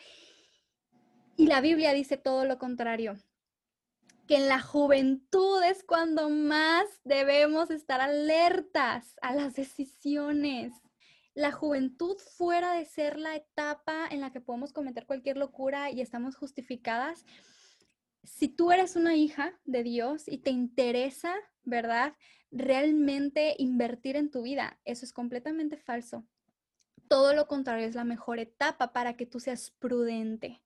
Y 1.37 1.47
la 1.47 1.61
Biblia 1.61 1.93
dice 1.93 2.17
todo 2.17 2.45
lo 2.45 2.59
contrario 2.59 3.17
que 4.27 4.37
en 4.37 4.49
la 4.49 4.61
juventud 4.61 5.63
es 5.63 5.85
cuando 5.85 6.31
más 6.31 6.87
debemos 7.05 7.71
estar 7.71 8.01
alertas 8.01 9.17
a 9.21 9.35
las 9.35 9.55
decisiones. 9.55 10.73
La 11.35 11.53
juventud 11.53 12.17
fuera 12.37 12.73
de 12.73 12.87
ser 12.87 13.19
la 13.19 13.37
etapa 13.37 14.07
en 14.11 14.21
la 14.21 14.31
que 14.31 14.41
podemos 14.41 14.73
cometer 14.73 15.07
cualquier 15.07 15.37
locura 15.37 15.91
y 15.91 16.01
estamos 16.01 16.37
justificadas, 16.37 17.25
si 18.23 18.49
tú 18.49 18.73
eres 18.73 18.97
una 18.97 19.17
hija 19.17 19.59
de 19.65 19.83
Dios 19.83 20.25
y 20.27 20.39
te 20.39 20.51
interesa, 20.51 21.35
¿verdad? 21.63 22.15
Realmente 22.51 23.55
invertir 23.59 24.17
en 24.17 24.31
tu 24.31 24.43
vida, 24.43 24.79
eso 24.85 25.05
es 25.05 25.13
completamente 25.13 25.77
falso. 25.77 26.25
Todo 27.09 27.35
lo 27.35 27.47
contrario 27.47 27.87
es 27.87 27.95
la 27.95 28.05
mejor 28.05 28.39
etapa 28.39 28.93
para 28.93 29.17
que 29.17 29.27
tú 29.27 29.41
seas 29.41 29.73
prudente, 29.73 30.63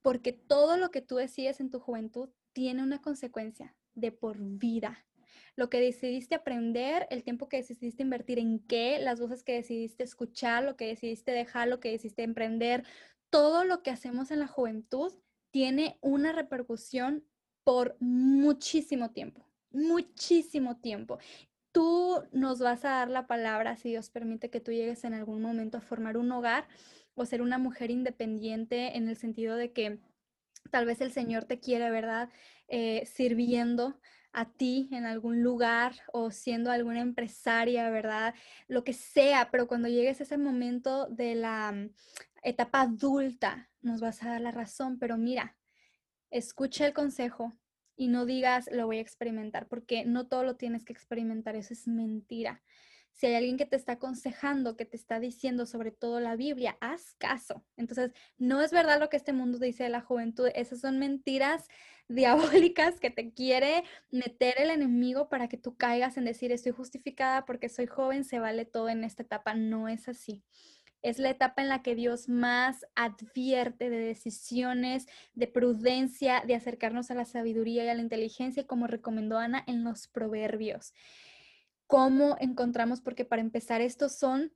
porque 0.00 0.32
todo 0.32 0.78
lo 0.78 0.90
que 0.90 1.02
tú 1.02 1.16
decides 1.16 1.60
en 1.60 1.70
tu 1.70 1.80
juventud 1.80 2.30
tiene 2.56 2.82
una 2.82 3.02
consecuencia 3.02 3.76
de 3.94 4.12
por 4.12 4.38
vida. 4.40 5.04
Lo 5.56 5.68
que 5.68 5.78
decidiste 5.78 6.36
aprender, 6.36 7.06
el 7.10 7.22
tiempo 7.22 7.50
que 7.50 7.58
decidiste 7.58 8.02
invertir 8.02 8.38
en 8.38 8.60
qué, 8.60 8.98
las 8.98 9.20
voces 9.20 9.42
que 9.42 9.52
decidiste 9.52 10.04
escuchar, 10.04 10.64
lo 10.64 10.74
que 10.74 10.86
decidiste 10.86 11.32
dejar, 11.32 11.68
lo 11.68 11.80
que 11.80 11.90
decidiste 11.90 12.22
emprender, 12.22 12.82
todo 13.28 13.64
lo 13.64 13.82
que 13.82 13.90
hacemos 13.90 14.30
en 14.30 14.38
la 14.38 14.46
juventud 14.46 15.12
tiene 15.50 15.98
una 16.00 16.32
repercusión 16.32 17.26
por 17.62 17.94
muchísimo 18.00 19.10
tiempo, 19.10 19.46
muchísimo 19.70 20.78
tiempo. 20.78 21.18
Tú 21.72 22.22
nos 22.32 22.60
vas 22.60 22.86
a 22.86 22.88
dar 22.88 23.10
la 23.10 23.26
palabra 23.26 23.76
si 23.76 23.90
Dios 23.90 24.08
permite 24.08 24.48
que 24.48 24.60
tú 24.60 24.72
llegues 24.72 25.04
en 25.04 25.12
algún 25.12 25.42
momento 25.42 25.76
a 25.76 25.82
formar 25.82 26.16
un 26.16 26.32
hogar 26.32 26.66
o 27.16 27.26
ser 27.26 27.42
una 27.42 27.58
mujer 27.58 27.90
independiente 27.90 28.96
en 28.96 29.10
el 29.10 29.16
sentido 29.16 29.56
de 29.56 29.72
que 29.72 29.98
Tal 30.70 30.86
vez 30.86 31.00
el 31.00 31.12
Señor 31.12 31.44
te 31.44 31.58
quiere, 31.58 31.90
¿verdad? 31.90 32.30
Eh, 32.68 33.04
sirviendo 33.06 33.98
a 34.32 34.52
ti 34.52 34.88
en 34.92 35.06
algún 35.06 35.42
lugar 35.42 35.94
o 36.12 36.30
siendo 36.30 36.70
alguna 36.70 37.00
empresaria, 37.00 37.88
¿verdad? 37.90 38.34
Lo 38.68 38.84
que 38.84 38.92
sea, 38.92 39.50
pero 39.50 39.66
cuando 39.66 39.88
llegues 39.88 40.20
a 40.20 40.24
ese 40.24 40.38
momento 40.38 41.06
de 41.08 41.34
la 41.34 41.72
mm, 41.72 41.90
etapa 42.42 42.82
adulta, 42.82 43.70
nos 43.80 44.00
vas 44.00 44.22
a 44.22 44.30
dar 44.30 44.40
la 44.40 44.50
razón, 44.50 44.98
pero 44.98 45.16
mira, 45.16 45.56
escucha 46.30 46.86
el 46.86 46.92
consejo, 46.92 47.56
y 47.96 48.08
no 48.08 48.26
digas 48.26 48.68
lo 48.70 48.86
voy 48.86 48.98
a 48.98 49.00
experimentar, 49.00 49.66
porque 49.66 50.04
no 50.04 50.28
todo 50.28 50.44
lo 50.44 50.56
tienes 50.56 50.84
que 50.84 50.92
experimentar, 50.92 51.56
eso 51.56 51.72
es 51.72 51.88
mentira. 51.88 52.62
Si 53.16 53.26
hay 53.26 53.34
alguien 53.34 53.56
que 53.56 53.64
te 53.64 53.76
está 53.76 53.92
aconsejando, 53.92 54.76
que 54.76 54.84
te 54.84 54.96
está 54.96 55.18
diciendo 55.20 55.64
sobre 55.64 55.90
todo 55.90 56.20
la 56.20 56.36
Biblia, 56.36 56.76
haz 56.82 57.14
caso. 57.14 57.64
Entonces, 57.78 58.12
no 58.36 58.60
es 58.60 58.72
verdad 58.72 59.00
lo 59.00 59.08
que 59.08 59.16
este 59.16 59.32
mundo 59.32 59.58
dice 59.58 59.84
de 59.84 59.88
la 59.88 60.02
juventud, 60.02 60.50
esas 60.54 60.80
son 60.80 60.98
mentiras 60.98 61.66
diabólicas 62.08 63.00
que 63.00 63.08
te 63.08 63.32
quiere 63.32 63.84
meter 64.10 64.60
el 64.60 64.68
enemigo 64.68 65.30
para 65.30 65.48
que 65.48 65.56
tú 65.56 65.76
caigas 65.78 66.18
en 66.18 66.26
decir 66.26 66.52
estoy 66.52 66.72
justificada 66.72 67.46
porque 67.46 67.70
soy 67.70 67.86
joven, 67.86 68.22
se 68.22 68.38
vale 68.38 68.66
todo 68.66 68.90
en 68.90 69.02
esta 69.02 69.22
etapa. 69.22 69.54
No 69.54 69.88
es 69.88 70.08
así. 70.08 70.42
Es 71.00 71.18
la 71.18 71.30
etapa 71.30 71.62
en 71.62 71.70
la 71.70 71.82
que 71.82 71.94
Dios 71.94 72.28
más 72.28 72.84
advierte 72.96 73.88
de 73.88 73.98
decisiones, 73.98 75.06
de 75.34 75.46
prudencia, 75.46 76.42
de 76.46 76.54
acercarnos 76.54 77.10
a 77.10 77.14
la 77.14 77.24
sabiduría 77.24 77.84
y 77.84 77.88
a 77.88 77.94
la 77.94 78.02
inteligencia, 78.02 78.66
como 78.66 78.86
recomendó 78.86 79.38
Ana 79.38 79.64
en 79.66 79.84
los 79.84 80.06
proverbios. 80.06 80.92
¿Cómo 81.86 82.36
encontramos? 82.40 83.00
Porque 83.00 83.24
para 83.24 83.42
empezar, 83.42 83.80
estos 83.80 84.12
son 84.12 84.52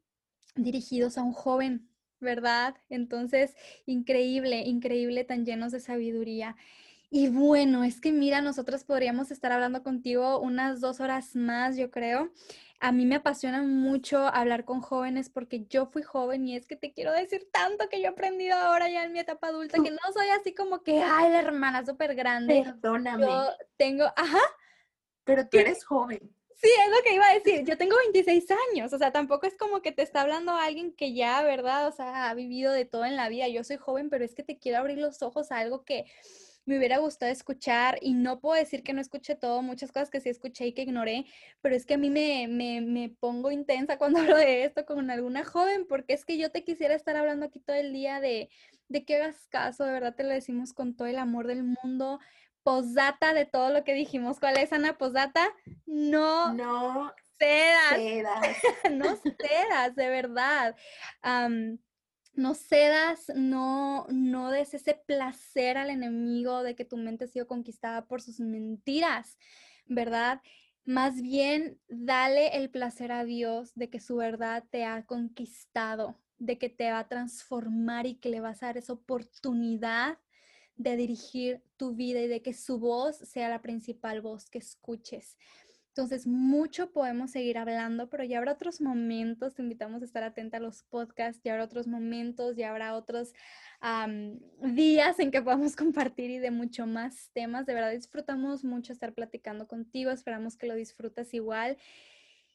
dirigidos 0.57 1.17
a 1.17 1.23
un 1.23 1.33
joven, 1.33 1.89
¿verdad? 2.21 2.77
Entonces, 2.89 3.55
increíble, 3.87 4.63
increíble, 4.63 5.25
tan 5.25 5.45
llenos 5.45 5.73
de 5.73 5.81
sabiduría. 5.81 6.57
Y 7.13 7.29
bueno, 7.29 7.83
es 7.83 8.01
que 8.01 8.13
mira, 8.13 8.41
nosotros 8.41 8.85
podríamos 8.85 9.33
estar 9.33 9.51
hablando 9.51 9.83
contigo 9.83 10.39
unas 10.39 10.81
dos 10.81 11.01
horas 11.01 11.35
más, 11.35 11.77
yo 11.77 11.91
creo. 11.91 12.33
A 12.79 12.93
mí 12.93 13.05
me 13.05 13.17
apasiona 13.17 13.63
mucho 13.63 14.27
hablar 14.27 14.65
con 14.65 14.81
jóvenes 14.81 15.29
porque 15.29 15.67
yo 15.69 15.87
fui 15.87 16.03
joven 16.03 16.47
y 16.47 16.57
es 16.57 16.67
que 16.67 16.77
te 16.77 16.93
quiero 16.93 17.13
decir 17.13 17.49
tanto 17.53 17.89
que 17.89 18.01
yo 18.01 18.07
he 18.07 18.09
aprendido 18.09 18.57
ahora 18.57 18.89
ya 18.89 19.05
en 19.05 19.13
mi 19.13 19.19
etapa 19.19 19.49
adulta, 19.49 19.83
que 19.83 19.91
no 19.91 19.99
soy 20.15 20.29
así 20.29 20.55
como 20.55 20.83
que, 20.83 21.03
ay, 21.03 21.31
la 21.31 21.41
hermana 21.41 21.85
súper 21.85 22.15
grande. 22.15 22.63
Perdóname. 22.65 23.27
Yo 23.27 23.49
tengo, 23.77 24.05
ajá. 24.17 24.41
Pero 25.25 25.49
tú 25.49 25.59
eres 25.59 25.85
joven. 25.85 26.33
Sí, 26.63 26.69
es 26.69 26.91
lo 26.91 27.03
que 27.03 27.15
iba 27.15 27.27
a 27.27 27.35
decir. 27.35 27.65
Yo 27.65 27.79
tengo 27.79 27.97
26 27.97 28.47
años, 28.73 28.93
o 28.93 28.99
sea, 28.99 29.13
tampoco 29.13 29.47
es 29.47 29.57
como 29.57 29.81
que 29.81 29.93
te 29.93 30.03
está 30.03 30.21
hablando 30.21 30.53
alguien 30.53 30.93
que 30.93 31.15
ya, 31.15 31.43
¿verdad? 31.43 31.89
O 31.89 31.93
sea, 31.93 32.29
ha 32.29 32.35
vivido 32.35 32.73
de 32.73 32.85
todo 32.85 33.07
en 33.07 33.17
la 33.17 33.31
vida. 33.31 33.49
Yo 33.49 33.65
soy 33.65 33.79
joven, 33.79 34.11
pero 34.11 34.25
es 34.27 34.35
que 34.35 34.43
te 34.43 34.59
quiero 34.59 34.79
abrir 34.79 34.99
los 34.99 35.23
ojos 35.23 35.51
a 35.53 35.59
algo 35.59 35.85
que 35.85 36.05
me 36.67 36.77
hubiera 36.77 36.99
gustado 36.99 37.33
escuchar 37.33 37.99
y 38.03 38.13
no 38.15 38.41
puedo 38.41 38.57
decir 38.61 38.83
que 38.83 38.93
no 38.93 39.01
escuché 39.01 39.35
todo, 39.37 39.63
muchas 39.63 39.91
cosas 39.91 40.11
que 40.11 40.21
sí 40.21 40.29
escuché 40.29 40.67
y 40.67 40.73
que 40.75 40.83
ignoré, 40.83 41.25
pero 41.63 41.75
es 41.75 41.87
que 41.87 41.95
a 41.95 41.99
mí 41.99 42.11
me, 42.11 42.47
me, 42.49 42.83
me 42.83 43.09
pongo 43.09 43.51
intensa 43.51 43.97
cuando 43.99 44.21
hablo 44.21 44.37
de 44.37 44.65
esto 44.65 44.85
con 44.85 45.11
alguna 45.11 45.45
joven, 45.45 45.87
porque 45.89 46.13
es 46.13 46.25
que 46.27 46.37
yo 46.39 46.51
te 46.51 46.63
quisiera 46.65 46.95
estar 46.95 47.17
hablando 47.17 47.47
aquí 47.47 47.61
todo 47.61 47.77
el 47.77 47.93
día 47.95 48.21
de, 48.21 48.51
de 48.89 49.05
que 49.05 49.17
hagas 49.17 49.47
caso, 49.49 49.85
de 49.85 49.93
verdad 49.93 50.15
te 50.15 50.25
lo 50.25 50.31
decimos 50.31 50.75
con 50.75 50.95
todo 50.95 51.09
el 51.09 51.19
amor 51.19 51.47
del 51.47 51.65
mundo. 51.65 52.21
Posdata 52.63 53.35
de 53.35 53.47
todo 53.47 53.71
lo 53.73 53.85
que 53.85 53.95
dijimos. 53.95 54.39
¿Cuál 54.39 54.59
es, 54.59 54.73
Ana? 54.73 54.99
Posdata. 54.99 55.49
No. 55.87 56.53
No. 56.55 57.13
Cedas. 57.39 57.97
cedas. 57.97 58.57
no 58.93 59.17
cedas, 59.17 59.97
de 59.97 60.09
verdad 60.09 60.77
no 62.35 62.55
cedas, 62.55 63.31
no, 63.35 64.07
no 64.09 64.51
des 64.51 64.75
ese 64.75 64.95
placer 64.95 65.77
al 65.77 65.91
enemigo 65.91 66.63
de 66.63 66.75
que 66.75 66.85
tu 66.85 66.97
mente 66.97 67.25
ha 67.25 67.29
sido 67.29 67.47
conquistada 67.47 68.07
por 68.07 68.23
sus 68.23 68.41
mentiras, 68.41 69.39
¿verdad? 69.87 70.41
Más 70.85 71.21
bien, 71.21 71.79
dale 71.89 72.57
el 72.57 72.71
placer 72.71 73.13
a 73.13 73.25
Dios 73.25 73.73
de 73.75 73.91
que 73.91 74.01
su 74.01 74.17
verdad 74.17 74.65
te 74.71 74.85
ha 74.85 75.05
conquistado, 75.05 76.19
de 76.39 76.59
que 76.59 76.69
te 76.69 76.91
va 76.91 77.01
a 77.01 77.09
transformar 77.09 78.07
y 78.07 78.15
que 78.17 78.31
le 78.31 78.41
vas 78.41 78.63
a 78.63 78.67
dar 78.67 78.79
esa 78.79 78.95
oportunidad 78.95 80.19
de 80.81 80.97
dirigir 80.97 81.63
tu 81.77 81.95
vida 81.95 82.21
y 82.21 82.29
de 82.29 82.41
que 82.41 82.55
su 82.55 82.79
voz 82.79 83.17
sea 83.19 83.51
la 83.51 83.61
principal 83.61 84.23
voz 84.23 84.49
que 84.49 84.59
escuches. 84.59 85.37
Entonces, 85.89 86.27
mucho 86.27 86.93
podemos 86.93 87.33
seguir 87.33 87.59
hablando, 87.59 88.09
pero 88.09 88.25
ya 88.25 88.39
habrá 88.39 88.53
otros 88.53 88.81
momentos, 88.81 89.55
te 89.55 89.63
invitamos 89.63 90.01
a 90.01 90.05
estar 90.07 90.23
atenta 90.23 90.57
a 90.57 90.61
los 90.61 90.85
podcasts, 90.85 91.43
ya 91.45 91.53
habrá 91.53 91.65
otros 91.65 91.87
momentos, 91.87 92.57
ya 92.57 92.71
habrá 92.71 92.95
otros 92.95 93.35
días 94.63 95.19
en 95.19 95.31
que 95.31 95.43
podamos 95.43 95.77
compartir 95.77 96.31
y 96.31 96.39
de 96.39 96.51
mucho 96.51 96.87
más 96.87 97.31
temas. 97.35 97.67
De 97.67 97.75
verdad, 97.75 97.91
disfrutamos 97.91 98.65
mucho 98.65 98.95
estar 98.95 99.13
platicando 99.13 99.67
contigo, 99.69 100.11
esperamos 100.11 100.57
que 100.57 100.67
lo 100.67 100.75
disfrutes 100.75 101.35
igual. 101.35 101.77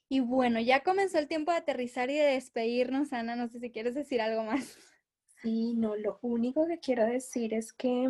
Y 0.09 0.21
bueno, 0.21 0.59
ya 0.59 0.81
comenzó 0.81 1.19
el 1.19 1.27
tiempo 1.27 1.51
de 1.51 1.57
aterrizar 1.57 2.09
y 2.09 2.15
de 2.15 2.25
despedirnos, 2.25 3.13
Ana, 3.13 3.35
no 3.35 3.49
sé 3.49 3.59
si 3.59 3.69
quieres 3.69 3.93
decir 3.93 4.21
algo 4.21 4.43
más. 4.43 4.77
Sí, 5.41 5.73
no, 5.73 5.95
lo 5.95 6.19
único 6.21 6.65
que 6.67 6.79
quiero 6.79 7.05
decir 7.05 7.53
es 7.53 7.73
que 7.73 8.09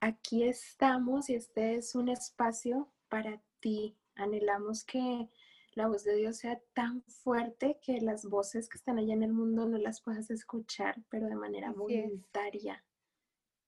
aquí 0.00 0.44
estamos 0.44 1.30
y 1.30 1.34
este 1.34 1.76
es 1.76 1.94
un 1.94 2.08
espacio 2.08 2.88
para 3.08 3.40
ti, 3.60 3.96
Anhelamos 4.16 4.84
que 4.84 5.28
la 5.74 5.88
voz 5.88 6.02
de 6.04 6.16
Dios 6.16 6.38
sea 6.38 6.58
tan 6.72 7.02
fuerte 7.02 7.78
que 7.82 8.00
las 8.00 8.24
voces 8.24 8.68
que 8.68 8.78
están 8.78 8.98
allá 8.98 9.12
en 9.12 9.22
el 9.22 9.32
mundo 9.32 9.66
no 9.66 9.76
las 9.76 10.00
puedas 10.00 10.30
escuchar, 10.30 11.02
pero 11.10 11.26
de 11.26 11.36
manera 11.36 11.70
voluntaria. 11.72 12.82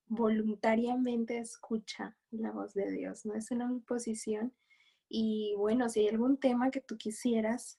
Voluntariamente 0.07 1.39
escucha 1.39 2.17
la 2.31 2.51
voz 2.51 2.73
de 2.73 2.91
Dios, 2.91 3.27
no 3.27 3.35
es 3.35 3.51
una 3.51 3.67
imposición. 3.67 4.55
Y 5.07 5.55
bueno, 5.59 5.91
si 5.91 6.01
hay 6.01 6.09
algún 6.09 6.39
tema 6.39 6.71
que 6.71 6.81
tú 6.81 6.97
quisieras 6.97 7.79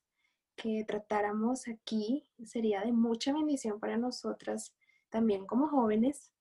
que 0.55 0.84
tratáramos 0.88 1.67
aquí, 1.67 2.28
sería 2.45 2.82
de 2.82 2.91
mucha 2.91 3.34
bendición 3.34 3.80
para 3.80 3.97
nosotras, 3.97 4.76
también 5.10 5.45
como 5.45 5.68
jóvenes, 5.68 6.32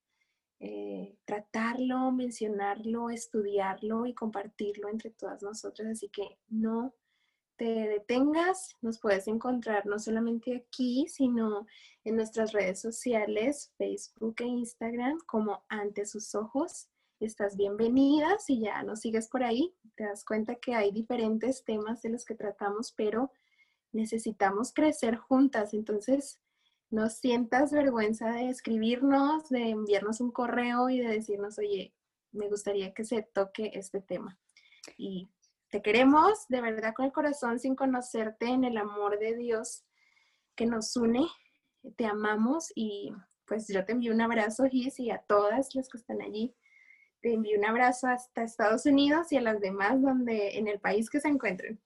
eh, 0.61 1.16
tratarlo, 1.25 2.11
mencionarlo, 2.11 3.11
estudiarlo 3.11 4.07
y 4.07 4.14
compartirlo 4.14 4.89
entre 4.89 5.11
todas 5.11 5.43
nosotras. 5.43 5.89
Así 5.89 6.09
que 6.09 6.39
no 6.49 6.95
te 7.57 7.64
detengas, 7.64 8.77
nos 8.81 9.01
puedes 9.01 9.27
encontrar 9.27 9.85
no 9.87 9.99
solamente 9.99 10.57
aquí, 10.57 11.07
sino 11.09 11.66
en 12.05 12.16
nuestras 12.16 12.53
redes 12.53 12.81
sociales, 12.81 13.73
Facebook 13.77 14.37
e 14.39 14.47
Instagram, 14.47 15.19
como 15.27 15.64
ante 15.69 16.07
sus 16.07 16.35
ojos. 16.35 16.89
Estás 17.21 17.57
bienvenida 17.57 18.39
si 18.39 18.61
ya 18.61 18.83
nos 18.85 19.01
sigues 19.01 19.29
por 19.29 19.43
ahí. 19.43 19.75
Te 19.97 20.05
das 20.05 20.25
cuenta 20.25 20.55
que 20.55 20.75
hay 20.75 20.93
diferentes 20.93 21.64
temas 21.64 22.01
de 22.03 22.11
los 22.11 22.25
que 22.25 22.37
tratamos, 22.37 22.93
pero 22.97 23.33
necesitamos 23.93 24.73
crecer 24.73 25.16
juntas. 25.16 25.75
Entonces, 25.75 26.41
no 26.91 27.09
sientas 27.11 27.72
vergüenza 27.72 28.30
de 28.32 28.49
escribirnos, 28.49 29.49
de 29.51 29.70
enviarnos 29.70 30.20
un 30.20 30.30
correo 30.30 30.89
y 30.89 30.99
de 31.01 31.09
decirnos, 31.09 31.59
oye, 31.59 31.93
me 32.32 32.49
gustaría 32.49 32.95
que 32.95 33.05
se 33.05 33.22
toque 33.22 33.70
este 33.74 34.01
tema. 34.01 34.39
Y 34.97 35.28
te 35.70 35.82
queremos 35.82 36.47
de 36.49 36.61
verdad 36.61 36.95
con 36.95 37.05
el 37.05 37.12
corazón 37.12 37.59
sin 37.59 37.76
conocerte 37.76 38.47
en 38.47 38.64
el 38.64 38.78
amor 38.78 39.18
de 39.18 39.36
Dios 39.36 39.84
que 40.55 40.66
nos 40.66 40.97
une. 40.97 41.26
Te 41.97 42.07
amamos 42.07 42.72
y 42.74 43.12
pues 43.45 43.68
yo 43.68 43.84
te 43.84 43.93
envío 43.93 44.12
un 44.12 44.20
abrazo, 44.20 44.64
Gis, 44.64 44.99
y 44.99 45.11
a 45.11 45.18
todas 45.18 45.74
las 45.74 45.89
que 45.89 45.99
están 45.99 46.22
allí. 46.22 46.55
Te 47.20 47.34
envío 47.34 47.59
un 47.59 47.64
abrazo 47.64 48.07
hasta 48.07 48.43
Estados 48.43 48.86
Unidos 48.86 49.30
y 49.32 49.36
a 49.36 49.41
las 49.41 49.61
demás 49.61 50.01
donde 50.01 50.59
en 50.59 50.68
el 50.68 50.80
país 50.80 51.11
que 51.11 51.20
se 51.20 51.28
encuentren. 51.28 51.80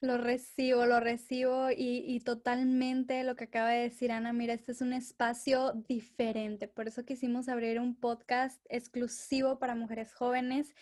Lo 0.00 0.16
recibo, 0.16 0.86
lo 0.86 1.00
recibo 1.00 1.70
y, 1.76 2.20
totalmente 2.20 3.24
lo 3.24 3.34
que 3.34 3.44
acaba 3.44 3.70
de 3.70 3.82
decir 3.82 4.12
Ana, 4.12 4.32
mira, 4.32 4.54
este 4.54 4.70
es 4.70 4.80
un 4.80 4.92
espacio 4.92 5.72
diferente, 5.88 6.68
por 6.68 6.86
eso 6.86 7.04
quisimos 7.04 7.48
abrir 7.48 7.80
un 7.80 7.96
podcast 7.96 8.64
exclusivo 8.68 9.58
para 9.58 9.74
mujeres 9.74 10.14
jóvenes, 10.14 10.72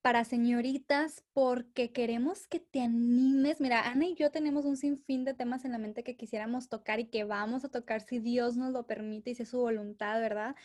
para 0.00 0.24
señoritas, 0.24 1.24
porque 1.34 1.92
queremos 1.92 2.46
que 2.46 2.60
te 2.60 2.80
animes. 2.80 3.60
Mira, 3.60 3.86
Ana 3.86 4.06
y 4.06 4.14
yo 4.14 4.30
tenemos 4.30 4.64
un 4.64 4.78
sinfín 4.78 5.26
de 5.26 5.34
temas 5.34 5.66
en 5.66 5.72
la 5.72 5.78
mente 5.78 6.02
que 6.02 6.16
quisiéramos 6.16 6.70
tocar 6.70 7.00
y 7.00 7.10
que 7.10 7.24
vamos 7.24 7.66
a 7.66 7.68
tocar 7.68 8.00
si 8.00 8.18
Dios 8.18 8.56
nos 8.56 8.72
lo 8.72 8.86
permite 8.86 9.30
y 9.30 9.34
si 9.34 9.42
es 9.42 9.50
su 9.50 9.58
voluntad, 9.58 10.22
¿verdad? 10.22 10.56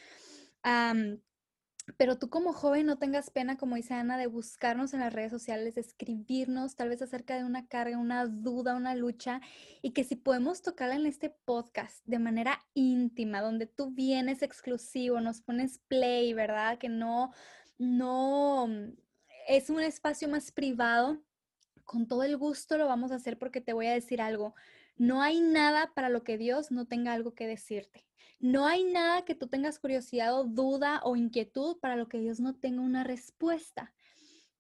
Pero 1.98 2.18
tú 2.18 2.30
como 2.30 2.54
joven 2.54 2.86
no 2.86 2.98
tengas 2.98 3.30
pena, 3.30 3.58
como 3.58 3.76
dice 3.76 3.94
Ana, 3.94 4.18
de 4.18 4.28
buscarnos 4.28 4.94
en 4.94 5.02
las 5.02 5.12
redes 5.12 5.32
sociales, 5.32 5.76
de 5.76 5.82
escribirnos 5.82 6.76
tal 6.76 6.90
vez 6.90 7.02
acerca 7.02 7.36
de 7.36 7.44
una 7.44 7.68
carga, 7.68 7.98
una 7.98 8.26
duda, 8.26 8.76
una 8.76 8.96
lucha, 8.96 9.42
y 9.82 9.92
que 9.92 10.06
si 10.06 10.16
podemos 10.16 10.62
tocarla 10.62 10.96
en 10.96 11.06
este 11.06 11.30
podcast 11.30 12.06
de 12.06 12.20
manera 12.20 12.62
íntima, 12.74 13.42
donde 13.42 13.68
tú 13.68 13.92
vienes 13.92 14.44
exclusivo, 14.44 15.20
nos 15.20 15.42
pones 15.42 15.80
play, 15.90 16.34
¿verdad? 16.34 16.78
Que 16.78 16.88
no, 16.88 17.34
no, 17.78 18.68
mm, 18.68 18.94
es 19.50 19.70
un 19.70 19.82
espacio 19.82 20.30
más 20.30 20.54
privado, 20.54 21.22
con 21.84 22.08
todo 22.08 22.24
el 22.24 22.38
gusto 22.38 22.78
lo 22.78 22.88
vamos 22.88 23.12
a 23.12 23.16
hacer 23.16 23.38
porque 23.38 23.62
te 23.62 23.74
voy 23.74 23.88
a 23.88 23.94
decir 23.94 24.22
algo. 24.22 24.56
No 24.96 25.22
hay 25.22 25.42
nada 25.42 25.92
para 25.94 26.10
lo 26.10 26.24
que 26.24 26.38
Dios 26.38 26.72
no 26.72 26.86
tenga 26.86 27.14
algo 27.14 27.34
que 27.34 27.48
decirte. 27.48 28.06
No 28.40 28.68
hay 28.68 28.84
nada 28.84 29.24
que 29.26 29.36
tú 29.36 29.48
tengas 29.48 29.80
curiosidad 29.80 30.38
o 30.38 30.44
duda 30.44 31.02
o 31.04 31.16
inquietud 31.16 31.78
para 31.80 31.96
lo 31.96 32.08
que 32.10 32.20
Dios 32.20 32.40
no 32.40 32.56
tenga 32.56 32.82
una 32.82 33.04
respuesta. 33.04 33.94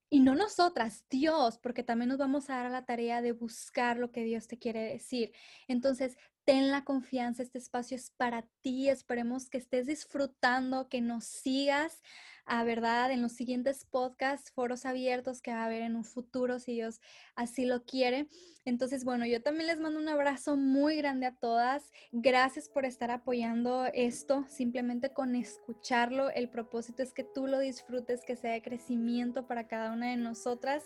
Y 0.09 0.19
no 0.19 0.35
nosotras, 0.35 1.03
Dios, 1.09 1.57
porque 1.57 1.83
también 1.83 2.09
nos 2.09 2.19
vamos 2.19 2.49
a 2.49 2.57
dar 2.57 2.67
a 2.67 2.69
la 2.69 2.85
tarea 2.85 3.21
de 3.21 3.31
buscar 3.31 3.97
lo 3.97 4.11
que 4.11 4.23
Dios 4.23 4.47
te 4.47 4.59
quiere 4.59 4.81
decir. 4.81 5.33
Entonces, 5.67 6.17
ten 6.45 6.69
la 6.69 6.83
confianza, 6.83 7.41
este 7.41 7.57
espacio 7.57 7.97
es 7.97 8.11
para 8.11 8.47
ti, 8.61 8.89
esperemos 8.89 9.49
que 9.49 9.57
estés 9.57 9.87
disfrutando, 9.87 10.87
que 10.87 11.01
nos 11.01 11.25
sigas 11.25 12.01
a 12.45 12.63
verdad 12.63 13.11
en 13.11 13.21
los 13.21 13.33
siguientes 13.33 13.85
podcasts, 13.85 14.51
foros 14.51 14.85
abiertos 14.85 15.41
que 15.41 15.51
va 15.51 15.63
a 15.63 15.65
haber 15.65 15.81
en 15.81 15.95
un 15.95 16.03
futuro, 16.03 16.59
si 16.59 16.73
Dios 16.73 16.99
así 17.35 17.65
lo 17.65 17.83
quiere. 17.83 18.27
Entonces, 18.65 19.03
bueno, 19.03 19.25
yo 19.25 19.41
también 19.41 19.67
les 19.67 19.79
mando 19.79 19.99
un 19.99 20.07
abrazo 20.07 20.55
muy 20.55 20.95
grande 20.95 21.25
a 21.25 21.35
todas. 21.35 21.91
Gracias 22.11 22.69
por 22.69 22.85
estar 22.85 23.11
apoyando 23.11 23.85
esto, 23.93 24.45
simplemente 24.49 25.11
con 25.11 25.35
escucharlo. 25.35 26.29
El 26.29 26.49
propósito 26.49 27.03
es 27.03 27.13
que 27.13 27.23
tú 27.23 27.47
lo 27.47 27.59
disfrutes, 27.59 28.23
que 28.25 28.35
sea 28.35 28.53
de 28.53 28.61
crecimiento 28.61 29.47
para 29.47 29.67
cada 29.67 29.91
una 29.91 30.09
de 30.09 30.17
nosotras 30.17 30.83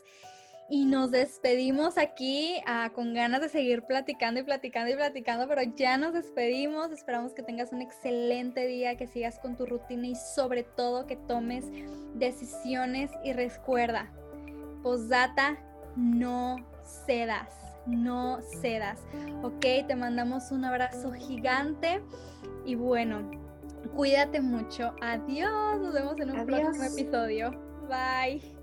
y 0.70 0.86
nos 0.86 1.12
despedimos 1.12 1.98
aquí 1.98 2.56
ah, 2.66 2.92
con 2.94 3.14
ganas 3.14 3.42
de 3.42 3.50
seguir 3.50 3.84
platicando 3.84 4.42
y 4.42 4.44
platicando 4.44 4.92
y 4.92 4.96
platicando, 4.96 5.48
pero 5.48 5.62
ya 5.76 5.98
nos 5.98 6.14
despedimos. 6.14 6.92
Esperamos 6.92 7.34
que 7.34 7.42
tengas 7.42 7.72
un 7.72 7.82
excelente 7.82 8.68
día, 8.68 8.98
que 8.98 9.08
sigas 9.08 9.40
con 9.40 9.56
tu 9.56 9.66
rutina 9.66 10.08
y 10.08 10.16
sobre 10.16 10.64
todo 10.64 11.08
que 11.08 11.16
tomes 11.16 11.66
decisiones 12.16 13.12
y 13.24 13.32
recuerda, 13.32 14.12
posdata, 14.84 15.58
no 15.96 16.58
cedas, 17.06 17.50
no 17.86 18.42
cedas. 18.62 19.00
Ok, 19.44 19.88
te 19.88 19.96
mandamos 19.96 20.52
un 20.52 20.66
abrazo 20.66 21.14
gigante 21.14 22.02
y 22.66 22.76
bueno, 22.76 23.32
cuídate 23.96 24.42
mucho. 24.42 24.94
Adiós, 25.02 25.80
nos 25.80 25.94
vemos 25.94 26.20
en 26.20 26.32
un 26.32 26.46
próximo 26.46 26.84
episodio. 26.84 27.52
Bye. 27.88 28.57